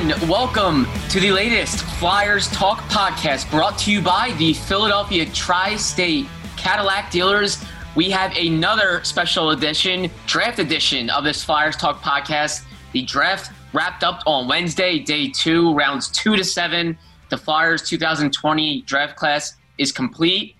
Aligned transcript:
Everyone. 0.00 0.28
Welcome 0.28 0.86
to 1.10 1.20
the 1.20 1.30
latest 1.30 1.82
Flyers 1.98 2.48
Talk 2.48 2.78
podcast 2.88 3.50
brought 3.50 3.76
to 3.78 3.92
you 3.92 4.00
by 4.00 4.34
the 4.38 4.54
Philadelphia 4.54 5.26
Tri 5.26 5.76
State 5.76 6.26
Cadillac 6.56 7.10
Dealers. 7.10 7.62
We 7.96 8.08
have 8.10 8.34
another 8.36 9.02
special 9.04 9.50
edition, 9.50 10.10
draft 10.26 10.58
edition 10.58 11.10
of 11.10 11.24
this 11.24 11.44
Flyers 11.44 11.76
Talk 11.76 12.00
podcast. 12.02 12.64
The 12.92 13.02
draft 13.02 13.52
wrapped 13.72 14.02
up 14.02 14.22
on 14.26 14.48
Wednesday, 14.48 14.98
day 14.98 15.28
two, 15.28 15.74
rounds 15.74 16.08
two 16.08 16.36
to 16.36 16.44
seven. 16.44 16.96
The 17.28 17.36
Flyers 17.36 17.82
2020 17.82 18.82
draft 18.82 19.16
class 19.16 19.54
is 19.78 19.92
complete. 19.92 20.56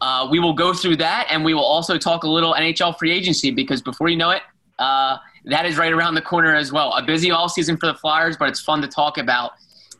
Uh, 0.00 0.28
we 0.30 0.38
will 0.38 0.54
go 0.54 0.72
through 0.72 0.96
that 0.96 1.26
and 1.30 1.44
we 1.44 1.54
will 1.54 1.64
also 1.64 1.98
talk 1.98 2.24
a 2.24 2.28
little 2.28 2.54
NHL 2.54 2.96
free 2.98 3.10
agency 3.12 3.50
because 3.50 3.82
before 3.82 4.08
you 4.08 4.16
know 4.16 4.30
it, 4.30 4.42
uh, 4.78 5.16
that 5.46 5.64
is 5.64 5.78
right 5.78 5.92
around 5.92 6.14
the 6.14 6.22
corner 6.22 6.54
as 6.54 6.72
well. 6.72 6.92
A 6.94 7.02
busy 7.02 7.30
all 7.30 7.48
season 7.48 7.76
for 7.76 7.86
the 7.86 7.94
Flyers, 7.94 8.36
but 8.36 8.48
it's 8.48 8.60
fun 8.60 8.82
to 8.82 8.88
talk 8.88 9.16
about. 9.16 9.52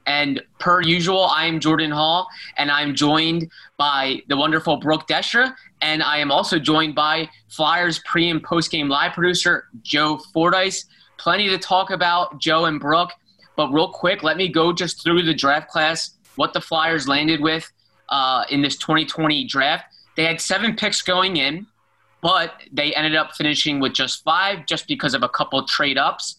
And 0.06 0.40
per 0.60 0.82
usual, 0.82 1.24
I 1.24 1.46
am 1.46 1.58
Jordan 1.58 1.90
Hall, 1.90 2.28
and 2.56 2.70
I'm 2.70 2.94
joined 2.94 3.50
by 3.76 4.22
the 4.28 4.36
wonderful 4.36 4.76
Brooke 4.76 5.08
Destra, 5.08 5.52
and 5.80 6.02
I 6.02 6.18
am 6.18 6.30
also 6.30 6.58
joined 6.58 6.94
by 6.94 7.28
Flyers 7.48 8.00
pre 8.04 8.28
and 8.30 8.42
post 8.42 8.70
game 8.70 8.88
live 8.88 9.12
producer 9.12 9.68
Joe 9.82 10.18
Fordyce. 10.32 10.84
Plenty 11.18 11.48
to 11.48 11.58
talk 11.58 11.90
about, 11.90 12.38
Joe 12.38 12.66
and 12.66 12.78
Brooke. 12.78 13.12
But 13.56 13.72
real 13.72 13.88
quick, 13.88 14.22
let 14.22 14.36
me 14.36 14.48
go 14.48 14.72
just 14.72 15.02
through 15.02 15.22
the 15.22 15.34
draft 15.34 15.70
class, 15.70 16.10
what 16.36 16.52
the 16.52 16.60
Flyers 16.60 17.08
landed 17.08 17.40
with 17.40 17.70
uh, 18.10 18.44
in 18.50 18.62
this 18.62 18.76
2020 18.76 19.44
draft. 19.44 19.86
They 20.16 20.24
had 20.24 20.40
seven 20.40 20.76
picks 20.76 21.02
going 21.02 21.36
in 21.36 21.66
but 22.20 22.54
they 22.72 22.94
ended 22.94 23.14
up 23.14 23.34
finishing 23.36 23.80
with 23.80 23.92
just 23.92 24.24
five 24.24 24.66
just 24.66 24.88
because 24.88 25.14
of 25.14 25.22
a 25.22 25.28
couple 25.28 25.62
trade 25.64 25.98
ups. 25.98 26.36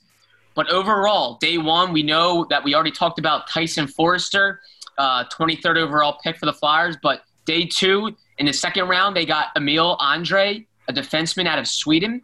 But 0.55 0.69
overall, 0.69 1.37
day 1.39 1.57
one, 1.57 1.93
we 1.93 2.03
know 2.03 2.45
that 2.49 2.63
we 2.63 2.73
already 2.73 2.91
talked 2.91 3.19
about 3.19 3.47
Tyson 3.47 3.87
Foerster, 3.87 4.59
uh, 4.97 5.25
23rd 5.25 5.77
overall 5.77 6.17
pick 6.23 6.37
for 6.37 6.47
the 6.47 6.53
Flyers. 6.53 6.97
But 7.01 7.21
day 7.45 7.65
two, 7.65 8.15
in 8.39 8.47
the 8.47 8.53
second 8.53 8.87
round, 8.87 9.15
they 9.15 9.25
got 9.25 9.49
Emil 9.55 9.97
Andrae, 9.99 10.65
a 10.87 10.93
defenseman 10.93 11.47
out 11.47 11.59
of 11.59 11.67
Sweden. 11.67 12.23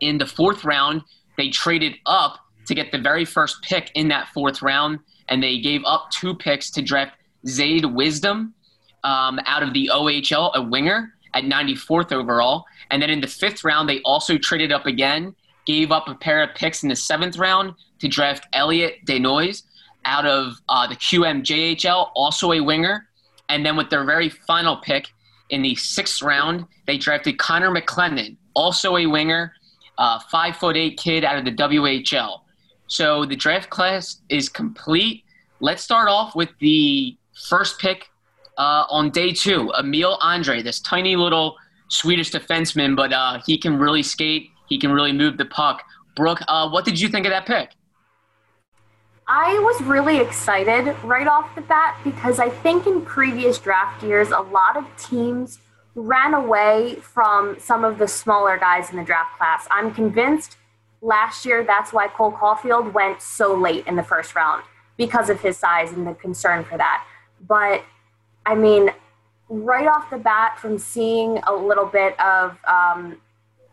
In 0.00 0.18
the 0.18 0.26
fourth 0.26 0.64
round, 0.64 1.02
they 1.36 1.50
traded 1.50 1.94
up 2.06 2.38
to 2.66 2.74
get 2.74 2.92
the 2.92 2.98
very 2.98 3.24
first 3.24 3.62
pick 3.62 3.90
in 3.94 4.08
that 4.08 4.28
fourth 4.28 4.62
round, 4.62 5.00
and 5.28 5.42
they 5.42 5.58
gave 5.58 5.82
up 5.84 6.10
two 6.10 6.34
picks 6.34 6.70
to 6.70 6.82
draft 6.82 7.16
Zayde 7.46 7.92
Wisdom 7.92 8.54
um, 9.04 9.40
out 9.46 9.62
of 9.62 9.72
the 9.72 9.90
OHL, 9.92 10.54
a 10.54 10.62
winger 10.62 11.12
at 11.36 11.44
94th 11.44 12.12
overall. 12.12 12.64
And 12.90 13.02
then 13.02 13.10
in 13.10 13.20
the 13.20 13.26
fifth 13.26 13.62
round, 13.62 13.88
they 13.88 14.00
also 14.02 14.38
traded 14.38 14.72
up 14.72 14.86
again, 14.86 15.34
gave 15.66 15.92
up 15.92 16.08
a 16.08 16.14
pair 16.14 16.42
of 16.42 16.54
picks 16.54 16.82
in 16.82 16.88
the 16.88 16.96
seventh 16.96 17.36
round 17.36 17.74
to 17.98 18.08
draft 18.08 18.46
Elliot 18.52 18.96
Desnoyers 19.06 19.62
out 20.06 20.24
of 20.24 20.54
uh, 20.68 20.86
the 20.86 20.96
QMJHL, 20.96 22.10
also 22.14 22.52
a 22.52 22.60
winger. 22.60 23.06
And 23.48 23.66
then 23.66 23.76
with 23.76 23.90
their 23.90 24.04
very 24.04 24.28
final 24.28 24.76
pick 24.78 25.08
in 25.50 25.62
the 25.62 25.74
sixth 25.74 26.22
round, 26.22 26.64
they 26.86 26.96
drafted 26.96 27.38
Connor 27.38 27.70
McLennan, 27.70 28.36
also 28.54 28.96
a 28.96 29.06
winger, 29.06 29.52
uh, 29.98 30.18
five 30.30 30.56
foot 30.56 30.76
eight 30.76 30.98
kid 30.98 31.22
out 31.24 31.36
of 31.36 31.44
the 31.44 31.52
WHL. 31.52 32.40
So 32.86 33.24
the 33.24 33.36
draft 33.36 33.68
class 33.68 34.22
is 34.28 34.48
complete. 34.48 35.24
Let's 35.60 35.82
start 35.82 36.08
off 36.08 36.34
with 36.34 36.50
the 36.60 37.16
first 37.48 37.78
pick 37.78 38.06
uh, 38.56 38.84
on 38.88 39.10
day 39.10 39.32
two, 39.32 39.72
Emil 39.78 40.18
Andrae, 40.18 40.62
this 40.62 40.80
tiny 40.80 41.16
little 41.16 41.56
Swedish 41.88 42.30
defenseman, 42.30 42.96
but 42.96 43.12
uh, 43.12 43.40
he 43.46 43.58
can 43.58 43.78
really 43.78 44.02
skate. 44.02 44.50
He 44.68 44.78
can 44.78 44.90
really 44.90 45.12
move 45.12 45.36
the 45.36 45.44
puck. 45.44 45.82
Brooke, 46.16 46.40
uh, 46.48 46.68
what 46.68 46.84
did 46.84 47.00
you 47.00 47.08
think 47.08 47.26
of 47.26 47.30
that 47.30 47.46
pick? 47.46 47.72
I 49.28 49.58
was 49.58 49.82
really 49.82 50.18
excited 50.18 50.94
right 51.02 51.26
off 51.26 51.52
the 51.54 51.60
bat 51.60 51.98
because 52.04 52.38
I 52.38 52.48
think 52.48 52.86
in 52.86 53.04
previous 53.04 53.58
draft 53.58 54.02
years, 54.02 54.30
a 54.30 54.40
lot 54.40 54.76
of 54.76 54.84
teams 54.96 55.58
ran 55.96 56.34
away 56.34 56.96
from 57.00 57.58
some 57.58 57.84
of 57.84 57.98
the 57.98 58.06
smaller 58.06 58.56
guys 58.56 58.90
in 58.90 58.96
the 58.96 59.02
draft 59.02 59.36
class. 59.36 59.66
I'm 59.70 59.92
convinced 59.92 60.56
last 61.02 61.44
year 61.44 61.64
that's 61.64 61.92
why 61.92 62.08
Cole 62.08 62.32
Caufield 62.32 62.92
went 62.92 63.20
so 63.20 63.54
late 63.54 63.86
in 63.86 63.96
the 63.96 64.02
first 64.02 64.34
round 64.34 64.62
because 64.96 65.28
of 65.28 65.40
his 65.40 65.56
size 65.58 65.92
and 65.92 66.06
the 66.06 66.14
concern 66.14 66.64
for 66.64 66.78
that. 66.78 67.04
But 67.46 67.82
I 68.46 68.54
mean, 68.54 68.90
right 69.48 69.88
off 69.88 70.08
the 70.08 70.18
bat, 70.18 70.58
from 70.58 70.78
seeing 70.78 71.38
a 71.46 71.52
little 71.52 71.84
bit 71.84 72.18
of 72.20 72.56
um, 72.64 73.16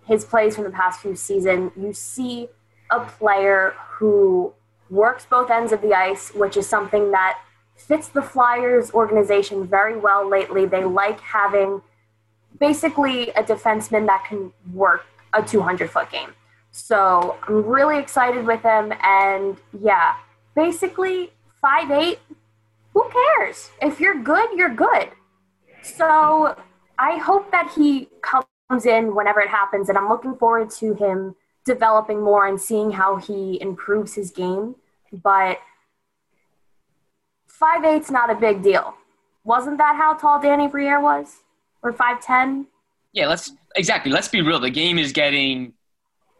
his 0.06 0.26
plays 0.26 0.56
from 0.56 0.66
the 0.66 0.72
past 0.72 1.02
few 1.02 1.16
seasons, 1.16 1.72
you 1.78 1.94
see 1.94 2.50
a 2.90 3.02
player 3.02 3.76
who 3.92 4.52
works 4.90 5.26
both 5.30 5.52
ends 5.52 5.72
of 5.72 5.82
the 5.82 5.94
ice, 5.94 6.34
which 6.34 6.58
is 6.58 6.68
something 6.68 7.12
that 7.12 7.40
fits 7.76 8.08
the 8.08 8.22
Flyers 8.22 8.92
organization 8.92 9.68
very 9.68 9.98
well 9.98 10.28
lately. 10.28 10.66
They 10.66 10.84
like 10.84 11.20
having 11.22 11.82
basically 12.60 13.30
a 13.32 13.44
defenseman 13.44 14.08
that 14.08 14.26
can 14.28 14.52
work 14.74 15.06
a 15.34 15.44
200 15.44 15.90
foot 15.90 16.12
game. 16.12 16.34
So 16.72 17.38
I'm 17.48 17.64
really 17.64 18.00
excited 18.00 18.46
with 18.46 18.64
him. 18.64 18.94
And 19.04 19.58
yeah, 19.80 20.16
basically, 20.56 21.32
five 21.62 21.92
eight 21.92 22.20
who 22.94 23.10
cares? 23.10 23.72
If 23.82 24.00
you're 24.00 24.22
good, 24.22 24.50
you're 24.56 24.74
good. 24.74 25.10
So 25.82 26.56
I 26.98 27.18
hope 27.18 27.52
that 27.52 27.72
he 27.76 28.08
comes 28.22 28.86
in 28.86 29.16
whenever 29.16 29.42
it 29.42 29.50
happens, 29.50 29.90
and 29.90 29.98
I'm 29.98 30.10
looking 30.10 30.36
forward 30.36 30.70
to 30.72 30.94
him 30.94 31.36
developing 31.66 32.22
more 32.22 32.46
and 32.48 32.60
seeing 32.60 32.92
how 32.92 33.18
he 33.18 33.60
improves 33.62 34.14
his 34.14 34.32
game. 34.32 34.76
But 35.12 35.60
five 37.48 37.84
eight's 37.84 38.12
not 38.12 38.30
a 38.30 38.36
big 38.36 38.62
deal. 38.62 38.96
Wasn't 39.44 39.78
that 39.78 39.96
how 39.96 40.14
tall 40.14 40.42
Danny 40.42 40.68
Briere 40.68 41.02
was? 41.02 41.42
Or 41.82 41.92
five 41.92 42.22
ten? 42.22 42.68
Yeah, 43.12 43.28
let's 43.28 43.52
exactly. 43.76 44.12
Let's 44.12 44.28
be 44.28 44.42
real. 44.42 44.60
The 44.60 44.70
game 44.70 44.98
is 44.98 45.12
getting 45.12 45.74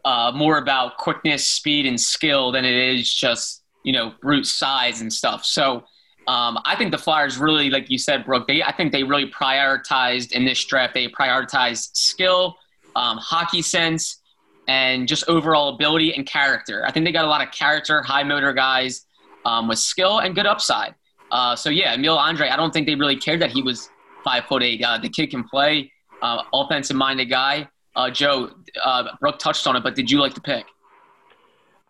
uh, 0.04 0.32
more 0.34 0.58
about 0.58 0.96
quickness, 0.96 1.46
speed, 1.46 1.86
and 1.86 2.00
skill 2.00 2.52
than 2.52 2.64
it 2.64 2.74
is 2.74 3.12
just 3.12 3.62
you 3.84 3.92
know 3.92 4.14
brute 4.20 4.46
size 4.46 5.00
and 5.00 5.12
stuff. 5.12 5.44
So 5.44 5.84
um, 6.26 6.58
I 6.64 6.74
think 6.76 6.90
the 6.90 6.98
Flyers 6.98 7.38
really, 7.38 7.68
like 7.70 7.90
you 7.90 7.98
said, 7.98 8.24
Brooke, 8.24 8.46
they, 8.46 8.62
I 8.62 8.72
think 8.72 8.92
they 8.92 9.02
really 9.02 9.30
prioritized 9.30 10.32
in 10.32 10.44
this 10.44 10.64
draft. 10.64 10.94
They 10.94 11.08
prioritized 11.08 11.94
skill, 11.96 12.56
um, 12.96 13.18
hockey 13.18 13.60
sense, 13.60 14.22
and 14.66 15.06
just 15.06 15.28
overall 15.28 15.74
ability 15.74 16.14
and 16.14 16.26
character. 16.26 16.84
I 16.86 16.92
think 16.92 17.04
they 17.04 17.12
got 17.12 17.26
a 17.26 17.28
lot 17.28 17.46
of 17.46 17.52
character, 17.52 18.02
high 18.02 18.22
motor 18.22 18.52
guys 18.52 19.06
um, 19.44 19.68
with 19.68 19.78
skill 19.78 20.20
and 20.20 20.34
good 20.34 20.46
upside. 20.46 20.94
Uh, 21.30 21.54
so 21.56 21.68
yeah, 21.68 21.94
Emil 21.94 22.16
Andrae, 22.16 22.50
I 22.50 22.56
don't 22.56 22.72
think 22.72 22.86
they 22.86 22.94
really 22.94 23.16
cared 23.16 23.40
that 23.40 23.50
he 23.50 23.62
was 23.62 23.90
five 24.22 24.46
foot 24.46 24.62
eight. 24.62 24.82
Uh, 24.82 24.98
the 24.98 25.08
kid 25.08 25.30
can 25.30 25.44
play, 25.44 25.92
uh, 26.22 26.42
offensive 26.52 26.96
minded 26.96 27.26
guy. 27.26 27.68
Uh, 27.96 28.10
Joe, 28.10 28.50
uh, 28.82 29.04
Brooke 29.20 29.38
touched 29.38 29.66
on 29.66 29.76
it, 29.76 29.82
but 29.82 29.94
did 29.94 30.10
you 30.10 30.20
like 30.20 30.34
the 30.34 30.40
pick? 30.40 30.64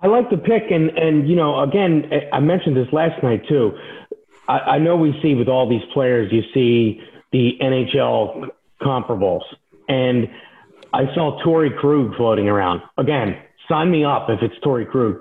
I 0.03 0.07
like 0.07 0.29
the 0.29 0.37
pick, 0.37 0.65
and 0.71 0.91
and 0.91 1.29
you 1.29 1.37
know, 1.37 1.63
again, 1.63 2.11
I 2.33 2.41
mentioned 2.41 2.77
this 2.77 2.89
last 2.93 3.23
night 3.23 3.47
too. 3.49 3.73
I, 4.49 4.59
I 4.59 4.79
know 4.79 4.97
we 4.97 5.19
see 5.23 5.35
with 5.35 5.49
all 5.49 5.69
these 5.69 5.85
players, 5.93 6.33
you 6.33 6.43
see 6.53 7.01
the 7.33 7.59
NHL 7.61 8.49
comparables, 8.81 9.43
and 9.89 10.29
I 10.93 11.13
saw 11.15 11.43
Torey 11.45 11.77
Krug 11.77 12.17
floating 12.17 12.49
around. 12.49 12.83
Again, 12.99 13.37
sign 13.69 13.91
me 13.91 14.05
up 14.05 14.29
if 14.29 14.43
it's 14.43 14.55
Torey 14.65 14.89
Krug. 14.89 15.17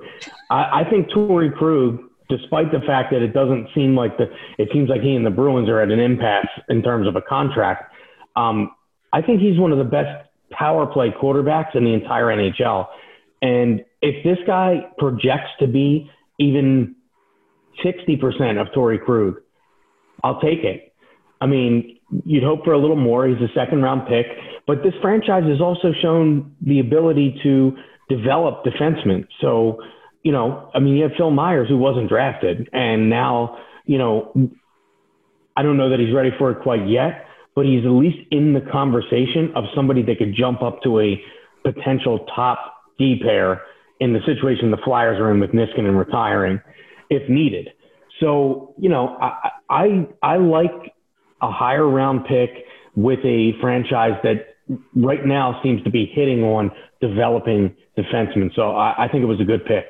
I, 0.50 0.82
I 0.82 0.90
think 0.90 1.10
Torey 1.10 1.54
Krug, 1.54 2.00
despite 2.30 2.72
the 2.72 2.80
fact 2.86 3.12
that 3.12 3.22
it 3.22 3.34
doesn't 3.34 3.70
seem 3.74 3.96
like 3.96 4.18
the, 4.18 4.26
it 4.58 4.70
seems 4.72 4.90
like 4.90 5.02
he 5.02 5.16
and 5.16 5.26
the 5.26 5.32
Bruins 5.32 5.70
are 5.70 5.82
at 5.82 5.90
an 5.90 6.00
impasse 6.00 6.48
in 6.70 6.84
terms 6.84 7.08
of 7.08 7.16
a 7.16 7.22
contract. 7.22 7.94
Um, 8.36 8.72
I 9.12 9.22
think 9.22 9.42
he's 9.42 9.60
one 9.60 9.72
of 9.72 9.78
the 9.78 9.84
best 9.84 10.28
power 10.52 10.86
play 10.86 11.10
quarterbacks 11.10 11.76
in 11.76 11.84
the 11.84 11.94
entire 11.94 12.26
NHL. 12.26 12.88
And 13.42 13.84
if 14.02 14.24
this 14.24 14.38
guy 14.46 14.88
projects 14.98 15.50
to 15.60 15.68
be 15.68 16.10
even 16.40 16.96
60% 17.84 18.60
of 18.60 18.68
Torey 18.76 19.02
Krug, 19.04 19.36
I'll 20.24 20.40
take 20.40 20.64
it. 20.64 20.94
I 21.42 21.46
mean, 21.46 22.00
you'd 22.26 22.44
hope 22.44 22.64
for 22.64 22.74
a 22.74 22.80
little 22.80 22.96
more. 22.96 23.28
He's 23.28 23.38
a 23.38 23.52
second 23.54 23.82
round 23.82 24.08
pick, 24.08 24.26
but 24.66 24.84
this 24.84 24.94
franchise 25.02 25.44
has 25.46 25.60
also 25.60 25.92
shown 26.02 26.56
the 26.62 26.80
ability 26.80 27.40
to 27.44 27.76
develop 28.10 28.64
defensemen. 28.64 29.28
So, 29.42 29.82
you 30.24 30.32
know, 30.32 30.70
I 30.74 30.80
mean, 30.80 30.96
you 30.96 31.04
have 31.04 31.12
Phil 31.18 31.32
Myers 31.32 31.68
who 31.68 31.78
wasn't 31.78 32.10
drafted, 32.10 32.70
and 32.72 33.10
now, 33.10 33.58
you 33.86 33.98
know, 33.98 34.32
I 35.58 35.64
don't 35.64 35.78
know 35.78 35.90
that 35.90 36.00
he's 36.00 36.14
ready 36.14 36.32
for 36.38 36.52
it 36.52 36.62
quite 36.64 36.88
yet, 36.88 37.26
but 37.56 37.66
he's 37.66 37.86
at 37.86 37.92
least 37.92 38.18
in 38.32 38.54
the 38.54 38.62
conversation 38.62 39.52
of 39.56 39.66
somebody 39.76 40.02
that 40.04 40.18
could 40.18 40.34
jump 40.36 40.62
up 40.62 40.82
to 40.84 41.00
a 41.00 41.22
potential 41.64 42.26
top 42.36 42.74
D 42.98 43.20
pair 43.22 43.62
in 44.00 44.14
the 44.14 44.20
situation 44.26 44.72
the 44.72 44.78
Flyers 44.84 45.20
are 45.20 45.32
in 45.32 45.40
with 45.40 45.52
Niskanen 45.52 45.98
retiring, 45.98 46.60
if 47.10 47.28
needed. 47.30 47.70
So, 48.20 48.74
you 48.78 48.90
know, 48.90 49.18
I, 49.20 49.50
I, 49.70 50.08
I 50.22 50.38
like 50.38 50.94
a 51.42 51.52
higher 51.52 51.88
round 51.88 52.26
pick 52.26 52.66
with 52.96 53.20
a 53.26 53.54
franchise 53.60 54.20
that 54.24 54.56
right 54.96 55.26
now 55.26 55.60
seems 55.64 55.84
to 55.84 55.90
be 55.90 56.06
hitting 56.06 56.44
on 56.44 56.72
developing 57.02 57.76
defensemen. 57.98 58.54
So 58.56 58.76
I, 58.76 59.06
I 59.06 59.08
think 59.08 59.24
it 59.24 59.28
was 59.28 59.42
a 59.42 59.46
good 59.46 59.66
pick. 59.66 59.86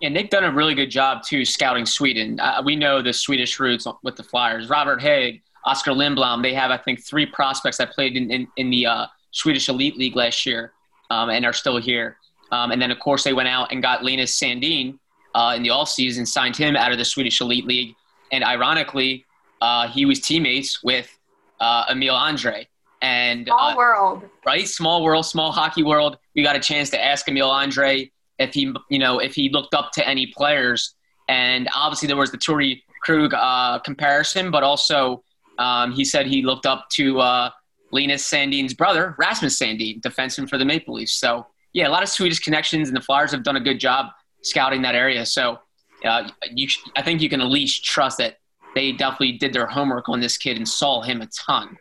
Yeah, 0.00 0.10
Nick 0.10 0.28
done 0.28 0.44
a 0.44 0.52
really 0.52 0.74
good 0.74 0.90
job 0.90 1.22
too 1.22 1.44
scouting 1.44 1.86
Sweden. 1.86 2.38
Uh, 2.38 2.62
we 2.64 2.76
know 2.76 3.00
the 3.00 3.14
Swedish 3.14 3.58
roots 3.58 3.86
with 4.02 4.16
the 4.16 4.22
Flyers. 4.22 4.68
Robert 4.68 5.00
Hägg, 5.00 5.40
Oscar 5.64 5.92
Lindblom, 5.92 6.42
they 6.42 6.52
have 6.52 6.70
I 6.70 6.76
think 6.76 7.02
three 7.02 7.24
prospects 7.24 7.78
that 7.78 7.92
played 7.92 8.14
in 8.14 8.30
in, 8.30 8.46
in 8.56 8.68
the 8.68 8.86
uh, 8.86 9.06
Swedish 9.30 9.68
Elite 9.68 9.96
League 9.96 10.14
last 10.14 10.44
year 10.44 10.72
um, 11.10 11.30
and 11.30 11.46
are 11.46 11.54
still 11.54 11.78
here. 11.78 12.18
Um, 12.52 12.72
and 12.72 12.80
then 12.80 12.90
of 12.90 12.98
course 13.00 13.24
they 13.24 13.32
went 13.32 13.48
out 13.48 13.72
and 13.72 13.82
got 13.82 14.04
Linus 14.04 14.38
Sandin 14.38 14.98
uh, 15.36 15.52
in 15.54 15.62
the 15.62 15.68
off 15.70 15.90
season, 15.90 16.24
signed 16.24 16.56
him 16.56 16.76
out 16.76 16.92
of 16.92 16.98
the 16.98 17.04
Swedish 17.04 17.42
Elite 17.42 17.66
League, 17.66 17.94
and 18.32 18.42
ironically, 18.42 19.26
uh, 19.60 19.86
he 19.86 20.06
was 20.06 20.20
teammates 20.20 20.82
with 20.82 21.16
uh, 21.60 21.84
Emil 21.90 22.14
Andrae. 22.14 22.66
And 23.02 23.46
small 23.46 23.70
uh, 23.70 23.76
world, 23.76 24.22
right? 24.46 24.66
Small 24.66 25.04
world, 25.04 25.26
small 25.26 25.52
hockey 25.52 25.82
world. 25.82 26.16
We 26.34 26.42
got 26.42 26.56
a 26.56 26.60
chance 26.60 26.88
to 26.90 27.04
ask 27.04 27.28
Emil 27.28 27.50
Andrae 27.50 28.10
if 28.38 28.54
he, 28.54 28.74
you 28.88 28.98
know, 28.98 29.18
if 29.18 29.34
he 29.34 29.50
looked 29.50 29.74
up 29.74 29.92
to 29.92 30.08
any 30.08 30.26
players. 30.28 30.94
And 31.28 31.68
obviously, 31.74 32.08
there 32.08 32.16
was 32.16 32.30
the 32.30 32.38
Torey 32.38 32.82
Krug 33.02 33.34
uh, 33.34 33.78
comparison, 33.80 34.50
but 34.50 34.62
also 34.62 35.22
um, 35.58 35.92
he 35.92 36.04
said 36.04 36.26
he 36.26 36.42
looked 36.42 36.64
up 36.64 36.88
to 36.92 37.20
uh, 37.20 37.50
Linus 37.92 38.24
Sandin's 38.24 38.72
brother, 38.72 39.14
Rasmus 39.18 39.58
Sandin, 39.58 40.00
defenseman 40.00 40.48
for 40.48 40.56
the 40.56 40.64
Maple 40.64 40.94
Leafs. 40.94 41.12
So, 41.12 41.46
yeah, 41.74 41.88
a 41.88 41.90
lot 41.90 42.02
of 42.02 42.08
Swedish 42.08 42.38
connections, 42.38 42.88
and 42.88 42.96
the 42.96 43.02
Flyers 43.02 43.32
have 43.32 43.42
done 43.42 43.56
a 43.56 43.60
good 43.60 43.78
job 43.78 44.06
scouting 44.46 44.82
that 44.82 44.94
area. 44.94 45.26
So, 45.26 45.58
uh, 46.04 46.28
you, 46.52 46.68
I 46.94 47.02
think 47.02 47.20
you 47.20 47.28
can 47.28 47.40
at 47.40 47.48
least 47.48 47.84
trust 47.84 48.18
that 48.18 48.38
they 48.74 48.92
definitely 48.92 49.32
did 49.32 49.52
their 49.52 49.66
homework 49.66 50.08
on 50.08 50.20
this 50.20 50.36
kid 50.36 50.56
and 50.56 50.68
saw 50.68 51.02
him 51.02 51.22
a 51.22 51.26
ton. 51.26 51.76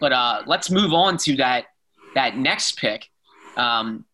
But 0.00 0.12
uh, 0.12 0.42
let's 0.46 0.70
move 0.70 0.92
on 0.92 1.16
to 1.18 1.36
that 1.36 1.66
that 2.14 2.36
next 2.36 2.78
pick. 2.78 3.08
Um, 3.56 4.04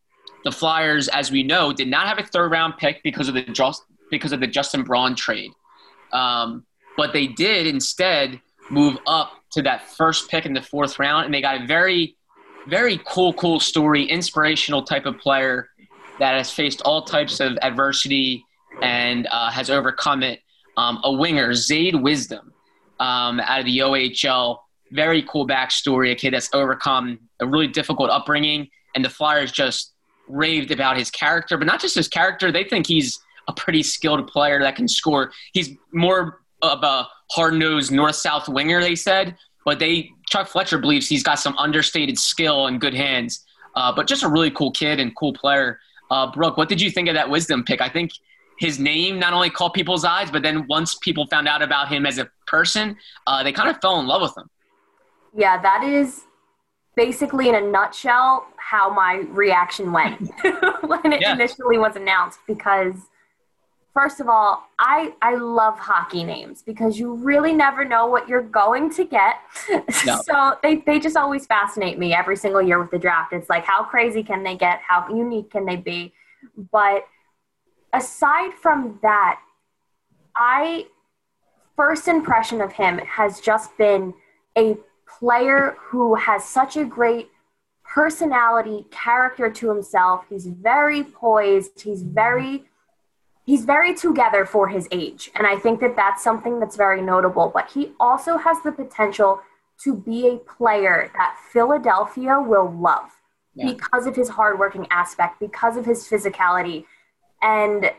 the 0.44 0.52
Flyers, 0.52 1.08
as 1.08 1.30
we 1.30 1.42
know, 1.42 1.72
did 1.72 1.88
not 1.88 2.06
have 2.06 2.18
a 2.18 2.22
third 2.22 2.50
round 2.50 2.74
pick 2.78 3.02
because 3.02 3.28
of 3.28 3.34
the 3.34 3.42
just 3.42 3.82
because 4.10 4.32
of 4.32 4.40
the 4.40 4.46
Justin 4.46 4.82
Braun 4.82 5.14
trade, 5.14 5.50
um, 6.12 6.64
but 6.96 7.12
they 7.12 7.26
did 7.26 7.66
instead 7.66 8.40
move 8.70 8.98
up 9.06 9.32
to 9.52 9.62
that 9.62 9.88
first 9.88 10.30
pick 10.30 10.46
in 10.46 10.52
the 10.52 10.62
fourth 10.62 10.98
round, 10.98 11.24
and 11.24 11.34
they 11.34 11.40
got 11.40 11.62
a 11.62 11.66
very, 11.66 12.16
very 12.68 13.00
cool, 13.04 13.32
cool 13.32 13.58
story, 13.58 14.04
inspirational 14.04 14.82
type 14.82 15.06
of 15.06 15.18
player 15.18 15.69
that 16.20 16.34
has 16.36 16.50
faced 16.50 16.82
all 16.82 17.02
types 17.02 17.40
of 17.40 17.58
adversity 17.62 18.44
and 18.82 19.26
uh, 19.30 19.50
has 19.50 19.70
overcome 19.70 20.22
it. 20.22 20.40
Um, 20.76 21.00
a 21.02 21.12
winger, 21.12 21.50
Zayde 21.50 22.00
Wisdom, 22.00 22.52
um, 23.00 23.40
out 23.40 23.60
of 23.60 23.66
the 23.66 23.78
OHL. 23.78 24.58
Very 24.92 25.22
cool 25.22 25.46
backstory. 25.46 26.12
A 26.12 26.14
kid 26.14 26.32
that's 26.32 26.48
overcome 26.52 27.18
a 27.40 27.46
really 27.46 27.66
difficult 27.66 28.10
upbringing, 28.10 28.68
and 28.94 29.04
the 29.04 29.10
Flyers 29.10 29.50
just 29.50 29.94
raved 30.28 30.70
about 30.70 30.96
his 30.96 31.10
character, 31.10 31.56
but 31.56 31.66
not 31.66 31.80
just 31.80 31.94
his 31.94 32.08
character. 32.08 32.52
They 32.52 32.64
think 32.64 32.86
he's 32.86 33.20
a 33.48 33.52
pretty 33.52 33.82
skilled 33.82 34.26
player 34.28 34.60
that 34.60 34.76
can 34.76 34.88
score. 34.88 35.32
He's 35.52 35.70
more 35.92 36.40
of 36.62 36.82
a 36.82 37.08
hard 37.32 37.54
nosed 37.54 37.90
north 37.90 38.16
south 38.16 38.48
winger, 38.48 38.80
they 38.80 38.94
said, 38.94 39.36
but 39.64 39.78
they 39.78 40.10
Chuck 40.28 40.48
Fletcher 40.48 40.78
believes 40.78 41.08
he's 41.08 41.22
got 41.22 41.38
some 41.38 41.56
understated 41.58 42.18
skill 42.18 42.66
and 42.66 42.80
good 42.80 42.94
hands. 42.94 43.44
Uh, 43.74 43.92
but 43.94 44.06
just 44.06 44.22
a 44.22 44.28
really 44.28 44.50
cool 44.50 44.70
kid 44.70 45.00
and 45.00 45.14
cool 45.16 45.32
player. 45.32 45.78
Uh, 46.10 46.30
Brooke, 46.30 46.56
what 46.56 46.68
did 46.68 46.80
you 46.80 46.90
think 46.90 47.08
of 47.08 47.14
that 47.14 47.28
wisdom 47.28 47.64
pick? 47.64 47.80
I 47.80 47.88
think 47.88 48.10
his 48.58 48.78
name 48.78 49.18
not 49.18 49.32
only 49.32 49.50
caught 49.50 49.74
people's 49.74 50.04
eyes, 50.04 50.30
but 50.30 50.42
then 50.42 50.66
once 50.68 50.96
people 50.96 51.26
found 51.26 51.48
out 51.48 51.62
about 51.62 51.88
him 51.88 52.04
as 52.04 52.18
a 52.18 52.28
person, 52.46 52.96
uh, 53.26 53.42
they 53.42 53.52
kind 53.52 53.70
of 53.70 53.80
fell 53.80 53.98
in 54.00 54.06
love 54.06 54.22
with 54.22 54.36
him. 54.36 54.50
Yeah, 55.34 55.60
that 55.62 55.84
is 55.84 56.22
basically 56.96 57.48
in 57.48 57.54
a 57.54 57.60
nutshell 57.60 58.46
how 58.56 58.92
my 58.92 59.24
reaction 59.30 59.92
went 59.92 60.20
when 60.82 61.12
it 61.12 61.22
yeah. 61.22 61.32
initially 61.32 61.78
was 61.78 61.96
announced 61.96 62.40
because 62.46 62.94
first 63.92 64.20
of 64.20 64.28
all 64.28 64.68
i 64.78 65.12
i 65.22 65.34
love 65.34 65.78
hockey 65.78 66.24
names 66.24 66.62
because 66.62 66.98
you 66.98 67.14
really 67.14 67.52
never 67.52 67.84
know 67.84 68.06
what 68.06 68.28
you're 68.28 68.42
going 68.42 68.90
to 68.90 69.04
get 69.04 69.36
no. 70.06 70.20
so 70.22 70.56
they, 70.62 70.76
they 70.86 70.98
just 70.98 71.16
always 71.16 71.46
fascinate 71.46 71.98
me 71.98 72.14
every 72.14 72.36
single 72.36 72.62
year 72.62 72.80
with 72.80 72.90
the 72.90 72.98
draft 72.98 73.32
it's 73.32 73.50
like 73.50 73.64
how 73.64 73.82
crazy 73.82 74.22
can 74.22 74.42
they 74.42 74.56
get 74.56 74.80
how 74.86 75.06
unique 75.08 75.50
can 75.50 75.64
they 75.64 75.76
be 75.76 76.12
but 76.72 77.06
aside 77.92 78.52
from 78.54 78.98
that 79.02 79.40
i 80.36 80.86
first 81.76 82.08
impression 82.08 82.60
of 82.60 82.72
him 82.72 82.98
has 82.98 83.40
just 83.40 83.76
been 83.76 84.14
a 84.56 84.76
player 85.18 85.76
who 85.80 86.14
has 86.14 86.44
such 86.44 86.76
a 86.76 86.84
great 86.84 87.30
personality, 87.92 88.86
character 88.90 89.50
to 89.50 89.68
himself. 89.68 90.24
He's 90.28 90.46
very 90.46 91.02
poised. 91.02 91.80
He's 91.80 92.02
very 92.02 92.64
he's 93.50 93.64
very 93.64 93.92
together 93.92 94.46
for 94.46 94.68
his 94.68 94.86
age, 94.92 95.28
and 95.34 95.44
I 95.44 95.56
think 95.56 95.80
that 95.80 95.96
that's 95.96 96.22
something 96.22 96.60
that's 96.60 96.76
very 96.76 97.02
notable. 97.02 97.50
But 97.52 97.68
he 97.68 97.92
also 97.98 98.36
has 98.36 98.62
the 98.62 98.70
potential 98.70 99.40
to 99.82 99.96
be 99.96 100.28
a 100.28 100.36
player 100.36 101.10
that 101.14 101.36
Philadelphia 101.52 102.40
will 102.40 102.70
love 102.70 103.10
yeah. 103.56 103.72
because 103.72 104.06
of 104.06 104.14
his 104.14 104.28
hardworking 104.28 104.86
aspect, 104.92 105.40
because 105.40 105.76
of 105.76 105.84
his 105.84 106.08
physicality, 106.08 106.84
and 107.42 107.90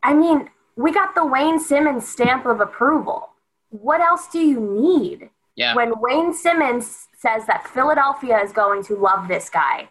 I 0.00 0.14
mean, 0.14 0.48
we 0.76 0.92
got 0.92 1.16
the 1.16 1.26
Wayne 1.26 1.58
Simmonds 1.58 2.08
stamp 2.08 2.46
of 2.46 2.60
approval. 2.60 3.30
What 3.70 4.00
else 4.00 4.28
do 4.28 4.38
you 4.38 4.60
need? 4.60 5.30
Yeah. 5.56 5.74
When 5.74 6.00
Wayne 6.00 6.32
Simmonds 6.32 7.08
says 7.18 7.46
that 7.46 7.66
Philadelphia 7.66 8.38
is 8.38 8.52
going 8.52 8.84
to 8.84 8.94
love 8.94 9.26
this 9.26 9.50
guy, 9.50 9.88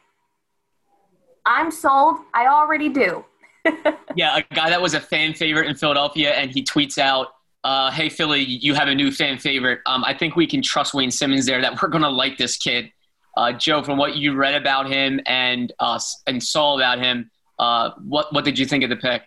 I'm 1.46 1.72
sold. 1.72 2.20
I 2.34 2.48
already 2.48 2.88
do. 2.88 3.25
yeah, 4.15 4.38
a 4.38 4.56
guy 4.56 4.70
that 4.70 4.82
was 4.82 4.94
a 4.94 5.00
fan 5.00 5.34
favorite 5.34 5.68
in 5.68 5.75
Philadelphia, 5.75 6.32
and 6.32 6.51
he 6.51 6.63
tweets 6.63 6.98
out, 6.98 7.27
uh, 7.63 7.91
"Hey 7.91 8.10
Philly, 8.10 8.41
you 8.44 8.74
have 8.74 8.88
a 8.88 8.96
new 8.96 9.12
fan 9.12 9.38
favorite. 9.38 9.80
Um, 9.86 10.03
I 10.03 10.13
think 10.13 10.36
we 10.36 10.48
can 10.48 10.62
trust 10.62 10.94
Wayne 10.94 11.12
Simmonds 11.12 11.46
there. 11.46 11.62
That 11.62 11.80
we're 11.82 11.89
going 11.89 12.03
to 12.03 12.10
like 12.10 12.38
this 12.38 12.58
kid." 12.58 12.91
Uh, 13.38 13.53
Joe, 13.53 13.82
from 13.82 13.98
what 13.98 14.18
you 14.18 14.36
read 14.36 14.56
about 14.56 14.89
him 14.89 15.22
and 15.25 15.72
uh, 15.80 16.00
and 16.27 16.44
saw 16.44 16.75
about 16.75 17.00
him, 17.00 17.32
uh, 17.60 17.91
what 18.08 18.34
what 18.34 18.46
did 18.46 18.60
you 18.60 18.65
think 18.65 18.84
of 18.84 18.89
the 18.89 18.98
pick? 18.98 19.24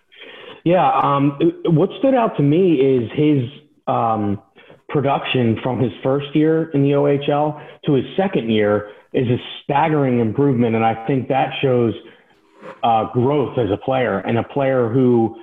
Yeah, 0.65 0.91
um, 1.03 1.39
what 1.67 1.91
stood 1.99 2.15
out 2.15 2.37
to 2.39 2.43
me 2.43 2.81
is 2.81 3.11
his 3.13 3.51
um, 3.87 4.43
production 4.89 5.59
from 5.63 5.81
his 5.81 5.93
first 6.03 6.35
year 6.35 6.71
in 6.71 6.83
the 6.83 6.91
OHL 6.91 7.61
to 7.85 7.93
his 7.95 8.05
second 8.17 8.51
year 8.51 8.91
is 9.13 9.29
a 9.29 9.37
staggering 9.63 10.21
improvement. 10.21 10.75
And 10.75 10.85
I 10.85 11.07
think 11.07 11.29
that 11.29 11.53
shows 11.61 11.95
uh, 12.83 13.13
growth 13.13 13.59
as 13.59 13.71
a 13.71 13.77
player 13.77 14.19
and 14.19 14.39
a 14.39 14.43
player 14.43 14.89
who 14.89 15.37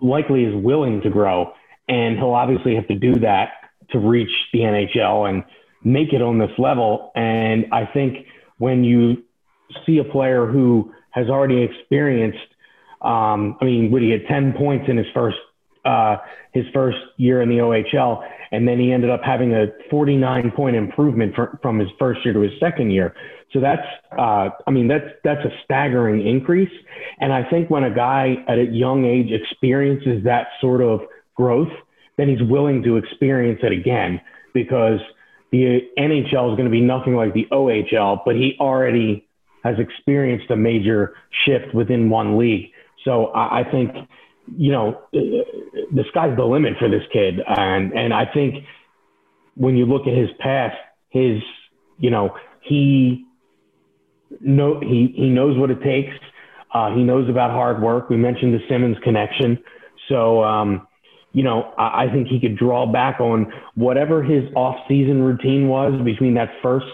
likely 0.00 0.44
is 0.44 0.54
willing 0.64 1.00
to 1.02 1.10
grow. 1.10 1.52
And 1.88 2.16
he'll 2.16 2.34
obviously 2.34 2.74
have 2.76 2.86
to 2.88 2.94
do 2.94 3.14
that 3.20 3.50
to 3.90 3.98
reach 3.98 4.30
the 4.52 4.60
NHL 4.60 5.28
and 5.28 5.44
make 5.82 6.12
it 6.12 6.22
on 6.22 6.38
this 6.38 6.50
level. 6.58 7.10
And 7.14 7.66
I 7.72 7.86
think 7.86 8.26
when 8.58 8.84
you 8.84 9.24
see 9.86 9.98
a 9.98 10.04
player 10.04 10.46
who 10.46 10.92
has 11.10 11.28
already 11.28 11.62
experienced, 11.62 12.38
um, 13.00 13.56
I 13.60 13.64
mean, 13.64 13.90
he 13.90 14.08
get 14.08 14.28
10 14.28 14.54
points 14.56 14.86
in 14.88 14.96
his 14.96 15.06
first 15.14 15.38
uh, 15.84 16.16
his 16.52 16.64
first 16.74 16.98
year 17.16 17.40
in 17.40 17.48
the 17.48 17.56
OHL, 17.56 18.22
and 18.52 18.68
then 18.68 18.78
he 18.78 18.92
ended 18.92 19.08
up 19.08 19.22
having 19.24 19.54
a 19.54 19.68
49 19.90 20.50
point 20.50 20.76
improvement 20.76 21.34
for, 21.34 21.58
from 21.62 21.78
his 21.78 21.88
first 21.98 22.24
year 22.24 22.34
to 22.34 22.40
his 22.40 22.52
second 22.60 22.90
year. 22.90 23.14
So 23.52 23.60
that's, 23.60 23.86
uh, 24.16 24.50
I 24.66 24.70
mean, 24.70 24.86
that's 24.86 25.08
that's 25.24 25.44
a 25.44 25.50
staggering 25.64 26.26
increase. 26.26 26.72
And 27.18 27.32
I 27.32 27.48
think 27.48 27.68
when 27.68 27.84
a 27.84 27.92
guy 27.92 28.36
at 28.48 28.58
a 28.58 28.64
young 28.64 29.04
age 29.04 29.32
experiences 29.32 30.24
that 30.24 30.48
sort 30.60 30.82
of 30.82 31.00
growth, 31.34 31.72
then 32.16 32.28
he's 32.28 32.42
willing 32.42 32.82
to 32.84 32.96
experience 32.96 33.60
it 33.62 33.72
again 33.72 34.20
because 34.54 35.00
the 35.50 35.80
NHL 35.98 36.52
is 36.52 36.56
going 36.56 36.64
to 36.64 36.70
be 36.70 36.80
nothing 36.80 37.16
like 37.16 37.34
the 37.34 37.46
OHL, 37.50 38.20
but 38.24 38.36
he 38.36 38.56
already 38.60 39.26
has 39.64 39.76
experienced 39.78 40.50
a 40.50 40.56
major 40.56 41.14
shift 41.44 41.74
within 41.74 42.08
one 42.08 42.38
league. 42.38 42.70
So 43.04 43.26
I, 43.26 43.60
I 43.60 43.70
think, 43.70 43.90
you 44.56 44.70
know, 44.70 45.00
the 45.12 46.04
sky's 46.10 46.36
the 46.36 46.44
limit 46.44 46.74
for 46.78 46.88
this 46.88 47.02
kid. 47.12 47.40
And, 47.46 47.92
and 47.92 48.14
I 48.14 48.26
think 48.32 48.64
when 49.56 49.76
you 49.76 49.86
look 49.86 50.06
at 50.06 50.16
his 50.16 50.30
past, 50.38 50.76
his, 51.10 51.42
you 51.98 52.10
know, 52.10 52.34
he, 52.62 53.26
know, 54.40 54.80
he, 54.80 55.12
he 55.16 55.28
knows 55.28 55.58
what 55.58 55.70
it 55.70 55.82
takes. 55.82 56.12
Uh, 56.72 56.94
he 56.94 57.02
knows 57.02 57.28
about 57.28 57.50
hard 57.50 57.82
work. 57.82 58.08
We 58.08 58.16
mentioned 58.16 58.54
the 58.54 58.60
Simmonds 58.68 58.98
connection. 59.02 59.58
So, 60.08 60.42
um, 60.44 60.86
you 61.32 61.42
know, 61.42 61.72
I, 61.78 62.04
I 62.04 62.12
think 62.12 62.28
he 62.28 62.40
could 62.40 62.56
draw 62.56 62.90
back 62.90 63.20
on 63.20 63.52
whatever 63.74 64.22
his 64.22 64.44
off-season 64.54 65.22
routine 65.22 65.68
was 65.68 66.00
between 66.04 66.34
that 66.34 66.50
first 66.62 66.86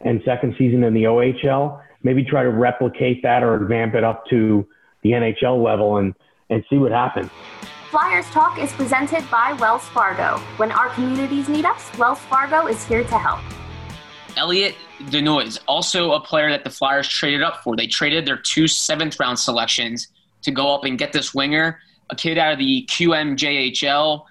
and 0.00 0.20
second 0.24 0.54
season 0.58 0.84
in 0.84 0.94
the 0.94 1.04
OHL. 1.04 1.80
Maybe 2.02 2.24
try 2.24 2.42
to 2.42 2.50
replicate 2.50 3.22
that 3.22 3.42
or 3.42 3.58
vamp 3.66 3.94
it 3.94 4.04
up 4.04 4.24
to 4.30 4.66
the 5.02 5.10
NHL 5.10 5.62
level 5.62 5.96
and 5.96 6.14
and 6.50 6.62
see 6.68 6.76
what 6.76 6.92
happens. 6.92 7.30
Flyers 7.90 8.26
Talk 8.30 8.58
is 8.58 8.72
presented 8.72 9.28
by 9.30 9.52
Wells 9.54 9.84
Fargo. 9.88 10.38
When 10.56 10.70
our 10.72 10.88
communities 10.90 11.48
need 11.48 11.64
us, 11.64 11.96
Wells 11.96 12.18
Fargo 12.18 12.66
is 12.66 12.84
here 12.84 13.04
to 13.04 13.18
help. 13.18 13.40
Elliot 14.36 14.74
Desnoyers, 15.04 15.58
also 15.66 16.12
a 16.12 16.20
player 16.20 16.50
that 16.50 16.64
the 16.64 16.70
Flyers 16.70 17.08
traded 17.08 17.42
up 17.42 17.62
for. 17.62 17.76
They 17.76 17.86
traded 17.86 18.26
their 18.26 18.36
two 18.36 18.68
seventh 18.68 19.18
round 19.20 19.38
selections 19.38 20.08
to 20.42 20.50
go 20.50 20.74
up 20.74 20.84
and 20.84 20.98
get 20.98 21.12
this 21.12 21.34
winger 21.34 21.78
a 22.10 22.16
kid 22.16 22.38
out 22.38 22.52
of 22.52 22.58
the 22.58 22.86
QMJHL. 22.90 24.24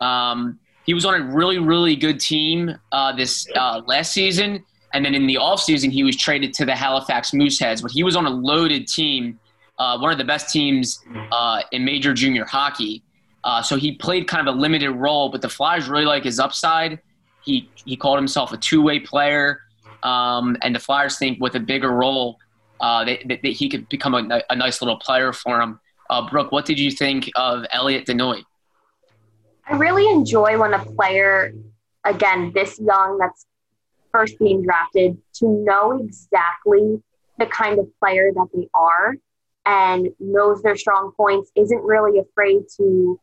Um, 0.00 0.58
he 0.84 0.94
was 0.94 1.04
on 1.04 1.20
a 1.20 1.24
really, 1.34 1.58
really 1.58 1.96
good 1.96 2.20
team 2.20 2.76
uh, 2.92 3.14
this 3.14 3.46
uh, 3.56 3.82
last 3.86 4.12
season. 4.12 4.64
And 4.94 5.04
then 5.04 5.14
in 5.14 5.26
the 5.26 5.34
offseason, 5.34 5.90
he 5.90 6.04
was 6.04 6.16
traded 6.16 6.54
to 6.54 6.64
the 6.64 6.74
Halifax 6.74 7.32
Mooseheads. 7.32 7.82
But 7.82 7.90
he 7.90 8.04
was 8.04 8.16
on 8.16 8.24
a 8.24 8.30
loaded 8.30 8.86
team, 8.86 9.38
uh, 9.78 9.98
one 9.98 10.12
of 10.12 10.18
the 10.18 10.24
best 10.24 10.52
teams 10.52 11.02
uh, 11.32 11.62
in 11.72 11.84
major 11.84 12.14
junior 12.14 12.44
hockey. 12.44 13.02
Uh, 13.42 13.62
so 13.62 13.76
he 13.76 13.92
played 13.92 14.26
kind 14.26 14.46
of 14.46 14.54
a 14.54 14.58
limited 14.58 14.90
role, 14.92 15.28
but 15.28 15.42
the 15.42 15.48
Flyers 15.48 15.88
really 15.88 16.04
like 16.04 16.24
his 16.24 16.38
upside. 16.38 17.00
He, 17.46 17.70
he 17.86 17.96
called 17.96 18.18
himself 18.18 18.52
a 18.52 18.58
two 18.58 18.82
way 18.82 19.00
player. 19.00 19.62
Um, 20.02 20.56
and 20.62 20.74
the 20.74 20.78
Flyers 20.78 21.18
think 21.18 21.40
with 21.40 21.54
a 21.54 21.60
bigger 21.60 21.90
role, 21.90 22.38
uh, 22.80 23.04
that, 23.04 23.20
that, 23.28 23.44
he 23.44 23.68
could 23.68 23.88
become 23.88 24.14
a, 24.14 24.42
a 24.50 24.56
nice 24.56 24.82
little 24.82 24.98
player 24.98 25.32
for 25.32 25.60
him. 25.60 25.80
Uh, 26.10 26.28
Brooke, 26.28 26.52
what 26.52 26.66
did 26.66 26.78
you 26.78 26.90
think 26.90 27.30
of 27.34 27.64
Elliot 27.72 28.04
Desnoyers? 28.04 28.44
I 29.66 29.76
really 29.76 30.06
enjoy 30.08 30.58
when 30.58 30.74
a 30.74 30.84
player, 30.84 31.52
again, 32.04 32.52
this 32.54 32.78
young, 32.78 33.18
that's 33.18 33.46
first 34.12 34.38
being 34.38 34.62
drafted, 34.62 35.18
to 35.34 35.48
know 35.48 35.98
exactly 35.98 37.02
the 37.38 37.46
kind 37.46 37.78
of 37.78 37.86
player 37.98 38.30
that 38.34 38.46
they 38.54 38.68
are 38.74 39.16
and 39.64 40.08
knows 40.20 40.62
their 40.62 40.76
strong 40.76 41.12
points, 41.16 41.50
isn't 41.56 41.82
really 41.82 42.20
afraid 42.20 42.62
to 42.76 43.18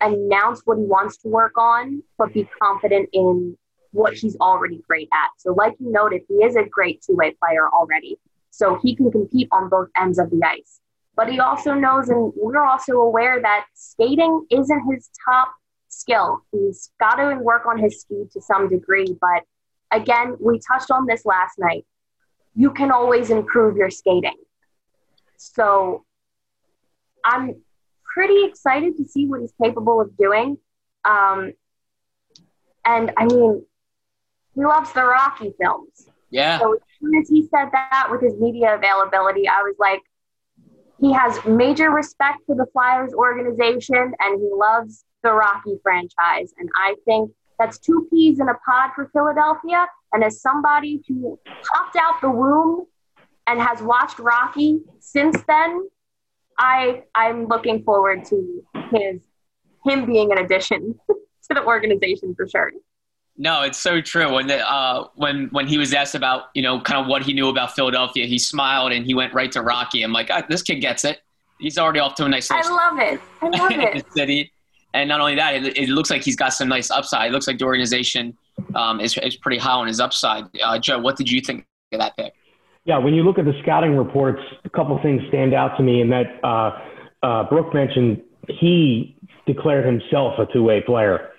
announce 0.00 0.62
what 0.64 0.76
he 0.76 0.84
wants 0.84 1.18
to 1.18 1.28
work 1.28 1.56
on, 1.56 2.02
but 2.18 2.32
be 2.32 2.48
confident 2.60 3.08
in 3.12 3.56
what 3.94 4.14
he's 4.14 4.36
already 4.40 4.82
great 4.86 5.08
at. 5.12 5.30
So, 5.38 5.52
like 5.52 5.74
you 5.78 5.90
noted, 5.90 6.22
he 6.28 6.34
is 6.34 6.56
a 6.56 6.64
great 6.64 7.02
two 7.02 7.14
way 7.14 7.34
player 7.42 7.68
already. 7.68 8.18
So, 8.50 8.78
he 8.82 8.94
can 8.94 9.10
compete 9.10 9.48
on 9.52 9.68
both 9.68 9.88
ends 9.96 10.18
of 10.18 10.30
the 10.30 10.40
ice. 10.44 10.80
But 11.16 11.30
he 11.30 11.38
also 11.38 11.74
knows, 11.74 12.08
and 12.08 12.32
we're 12.36 12.64
also 12.64 12.94
aware 12.94 13.40
that 13.40 13.66
skating 13.74 14.46
isn't 14.50 14.92
his 14.92 15.08
top 15.24 15.54
skill. 15.88 16.42
He's 16.50 16.90
got 16.98 17.16
to 17.16 17.36
work 17.36 17.66
on 17.66 17.78
his 17.78 18.00
speed 18.00 18.30
to 18.32 18.40
some 18.40 18.68
degree. 18.68 19.16
But 19.20 19.44
again, 19.92 20.36
we 20.40 20.58
touched 20.58 20.90
on 20.90 21.06
this 21.06 21.24
last 21.24 21.58
night. 21.58 21.86
You 22.56 22.72
can 22.72 22.90
always 22.90 23.30
improve 23.30 23.76
your 23.76 23.90
skating. 23.90 24.36
So 25.36 26.04
I'm 27.24 27.62
pretty 28.12 28.44
excited 28.44 28.96
to 28.96 29.04
see 29.04 29.26
what 29.26 29.40
he's 29.40 29.54
capable 29.62 30.00
of 30.00 30.16
doing. 30.16 30.58
Um, 31.04 31.52
and 32.84 33.12
I 33.16 33.26
mean, 33.26 33.64
he 34.54 34.64
loves 34.64 34.92
the 34.92 35.04
Rocky 35.04 35.52
films. 35.60 36.08
Yeah. 36.30 36.58
So 36.58 36.74
as 36.74 36.80
soon 37.00 37.14
as 37.20 37.28
he 37.28 37.42
said 37.42 37.68
that 37.72 38.08
with 38.10 38.22
his 38.22 38.34
media 38.40 38.74
availability, 38.74 39.48
I 39.48 39.62
was 39.62 39.76
like, 39.78 40.00
he 41.00 41.12
has 41.12 41.38
major 41.44 41.90
respect 41.90 42.38
for 42.46 42.56
the 42.56 42.66
Flyers 42.72 43.12
organization 43.12 44.12
and 44.18 44.40
he 44.40 44.48
loves 44.52 45.04
the 45.22 45.32
Rocky 45.32 45.76
franchise. 45.82 46.52
And 46.58 46.68
I 46.76 46.94
think 47.04 47.30
that's 47.58 47.78
two 47.78 48.06
peas 48.10 48.40
in 48.40 48.48
a 48.48 48.54
pod 48.66 48.90
for 48.94 49.10
Philadelphia. 49.12 49.86
And 50.12 50.24
as 50.24 50.40
somebody 50.40 51.02
who 51.08 51.38
popped 51.46 51.96
out 51.96 52.20
the 52.20 52.30
womb 52.30 52.86
and 53.46 53.60
has 53.60 53.82
watched 53.82 54.18
Rocky 54.18 54.80
since 55.00 55.36
then, 55.46 55.88
I 56.58 57.02
I'm 57.14 57.46
looking 57.48 57.82
forward 57.82 58.24
to 58.26 58.64
his 58.92 59.20
him 59.84 60.06
being 60.06 60.32
an 60.32 60.38
addition 60.38 60.94
to 61.08 61.54
the 61.54 61.64
organization 61.64 62.34
for 62.34 62.48
sure. 62.48 62.72
No, 63.36 63.62
it's 63.62 63.78
so 63.78 64.00
true. 64.00 64.32
When 64.32 64.46
the, 64.46 64.58
uh, 64.68 65.08
when 65.16 65.48
when 65.50 65.66
he 65.66 65.76
was 65.76 65.92
asked 65.92 66.14
about 66.14 66.44
you 66.54 66.62
know 66.62 66.80
kind 66.80 67.00
of 67.00 67.08
what 67.08 67.22
he 67.22 67.32
knew 67.32 67.48
about 67.48 67.74
Philadelphia, 67.74 68.26
he 68.26 68.38
smiled 68.38 68.92
and 68.92 69.04
he 69.04 69.14
went 69.14 69.34
right 69.34 69.50
to 69.52 69.62
Rocky. 69.62 70.02
I'm 70.02 70.12
like, 70.12 70.28
ah, 70.30 70.44
this 70.48 70.62
kid 70.62 70.76
gets 70.76 71.04
it. 71.04 71.20
He's 71.58 71.78
already 71.78 72.00
off 72.00 72.14
to 72.16 72.24
a 72.24 72.28
nice. 72.28 72.50
I 72.50 72.60
love 72.68 72.98
it. 72.98 73.20
I 73.42 73.48
love 73.48 73.70
it. 73.96 74.12
city, 74.12 74.52
and 74.92 75.08
not 75.08 75.20
only 75.20 75.34
that, 75.34 75.54
it, 75.54 75.76
it, 75.76 75.88
looks 75.88 76.10
like 76.10 76.22
he's 76.22 76.36
got 76.36 76.50
some 76.50 76.68
nice 76.68 76.90
upside. 76.90 77.30
It 77.30 77.32
looks 77.32 77.48
like 77.48 77.58
the 77.58 77.64
organization 77.64 78.36
um, 78.76 79.00
is 79.00 79.18
is 79.18 79.36
pretty 79.36 79.58
high 79.58 79.72
on 79.72 79.88
his 79.88 79.98
upside. 79.98 80.44
Uh, 80.62 80.78
Joe, 80.78 81.00
what 81.00 81.16
did 81.16 81.30
you 81.30 81.40
think 81.40 81.66
of 81.92 81.98
that 81.98 82.16
pick? 82.16 82.34
Yeah, 82.84 82.98
when 82.98 83.14
you 83.14 83.22
look 83.22 83.38
at 83.38 83.46
the 83.46 83.54
scouting 83.62 83.96
reports, 83.96 84.40
a 84.64 84.70
couple 84.70 85.00
things 85.02 85.22
stand 85.28 85.54
out 85.54 85.76
to 85.78 85.82
me. 85.82 86.02
and 86.02 86.12
that 86.12 86.38
uh, 86.44 86.78
uh, 87.22 87.48
Brooke 87.48 87.72
mentioned 87.72 88.22
he 88.48 89.16
declared 89.46 89.86
himself 89.86 90.38
a 90.38 90.46
two-way 90.52 90.82
player. 90.82 91.30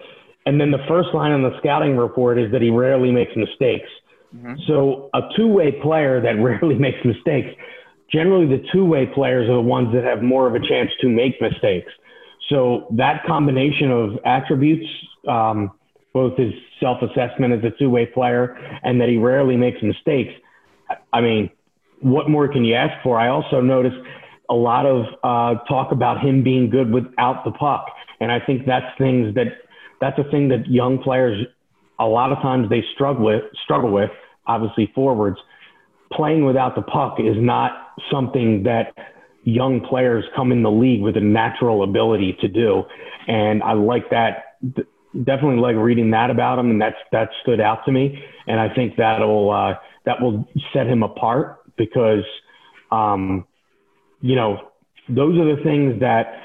And 0.46 0.62
then 0.62 0.72
the 0.72 0.84
first 0.88 1.10
line 1.14 1.32
on 1.32 1.42
the 1.42 1.58
scouting 1.60 1.98
report 1.98 2.38
is 2.40 2.52
that 2.52 2.62
he 2.62 2.70
rarely 2.70 3.12
makes 3.12 3.32
mistakes. 3.36 3.90
Mm-hmm. 4.36 4.54
So 4.68 5.10
a 5.14 5.22
two-way 5.36 5.72
player 5.82 6.22
that 6.22 6.34
rarely 6.42 6.76
makes 6.76 7.04
mistakes, 7.04 7.50
generally 8.12 8.46
the 8.46 8.64
two-way 8.72 9.08
players 9.08 9.50
are 9.50 9.56
the 9.56 9.62
ones 9.62 9.94
that 9.94 10.04
have 10.04 10.22
more 10.22 10.48
of 10.48 10.56
a 10.56 10.66
chance 10.68 10.92
to 11.02 11.10
make 11.10 11.42
mistakes. 11.42 11.92
So 12.50 12.88
that 12.92 13.24
combination 13.26 13.92
of 13.92 14.20
attributes, 14.24 14.86
um, 15.28 15.72
both 16.14 16.38
his 16.38 16.54
self-assessment 16.80 17.54
as 17.54 17.64
a 17.64 17.78
two-way 17.78 18.06
player 18.06 18.56
and 18.84 19.02
that 19.02 19.10
he 19.10 19.18
rarely 19.18 19.58
makes 19.58 19.82
mistakes. 19.82 20.32
I 21.12 21.22
mean, 21.22 21.50
what 22.02 22.30
more 22.30 22.48
can 22.48 22.64
you 22.64 22.76
ask 22.76 23.02
for? 23.04 23.20
I 23.20 23.30
also 23.30 23.62
noticed 23.62 23.98
a 24.50 24.54
lot 24.54 24.86
of 24.86 25.06
uh, 25.24 25.64
talk 25.64 25.92
about 25.92 26.22
him 26.22 26.44
being 26.44 26.70
good 26.70 26.92
without 26.92 27.44
the 27.44 27.52
puck. 27.52 27.88
And 28.20 28.32
I 28.32 28.40
think 28.40 28.66
that's 28.66 28.86
things 28.98 29.34
that 29.36 29.48
that's 30.06 30.20
a 30.20 30.30
thing 30.30 30.50
that 30.50 30.68
young 30.68 31.00
players 31.02 31.48
a 31.98 32.06
lot 32.06 32.32
of 32.32 32.38
times 32.40 32.70
they 32.70 32.84
struggle 32.94 33.26
with 33.26 33.42
struggle 33.64 33.92
with 33.92 34.12
obviously 34.46 34.92
forwards. 34.94 35.38
Playing 36.14 36.46
without 36.46 36.76
the 36.76 36.84
puck 36.84 37.18
is 37.20 37.36
not 37.38 37.72
something 38.12 38.64
that 38.64 38.94
young 39.44 39.82
players 39.82 40.24
come 40.36 40.52
in 40.52 40.62
the 40.62 40.70
league 40.70 41.02
with 41.02 41.18
a 41.18 41.22
natural 41.22 41.84
ability 41.84 42.38
to 42.42 42.48
do. 42.48 42.84
And 43.28 43.64
i 43.64 43.74
like 43.74 44.10
that 44.12 44.58
definitely 45.24 45.58
like 45.58 45.76
reading 45.76 46.12
that 46.12 46.30
about 46.30 46.60
him 46.60 46.70
and 46.70 46.82
that's 46.82 46.98
that 47.12 47.30
stood 47.42 47.60
out 47.60 47.84
to 47.86 47.92
me. 47.92 48.24
And 48.48 48.60
i 48.60 48.74
think 48.74 48.98
that'll 48.98 49.50
uh, 49.50 49.74
that 50.06 50.22
will 50.22 50.48
set 50.72 50.86
him 50.86 51.02
apart 51.02 51.62
because 51.78 52.26
um, 52.92 53.46
you 54.22 54.36
know 54.36 54.70
those 55.10 55.38
are 55.40 55.56
the 55.56 55.64
things 55.64 56.00
that 56.02 56.42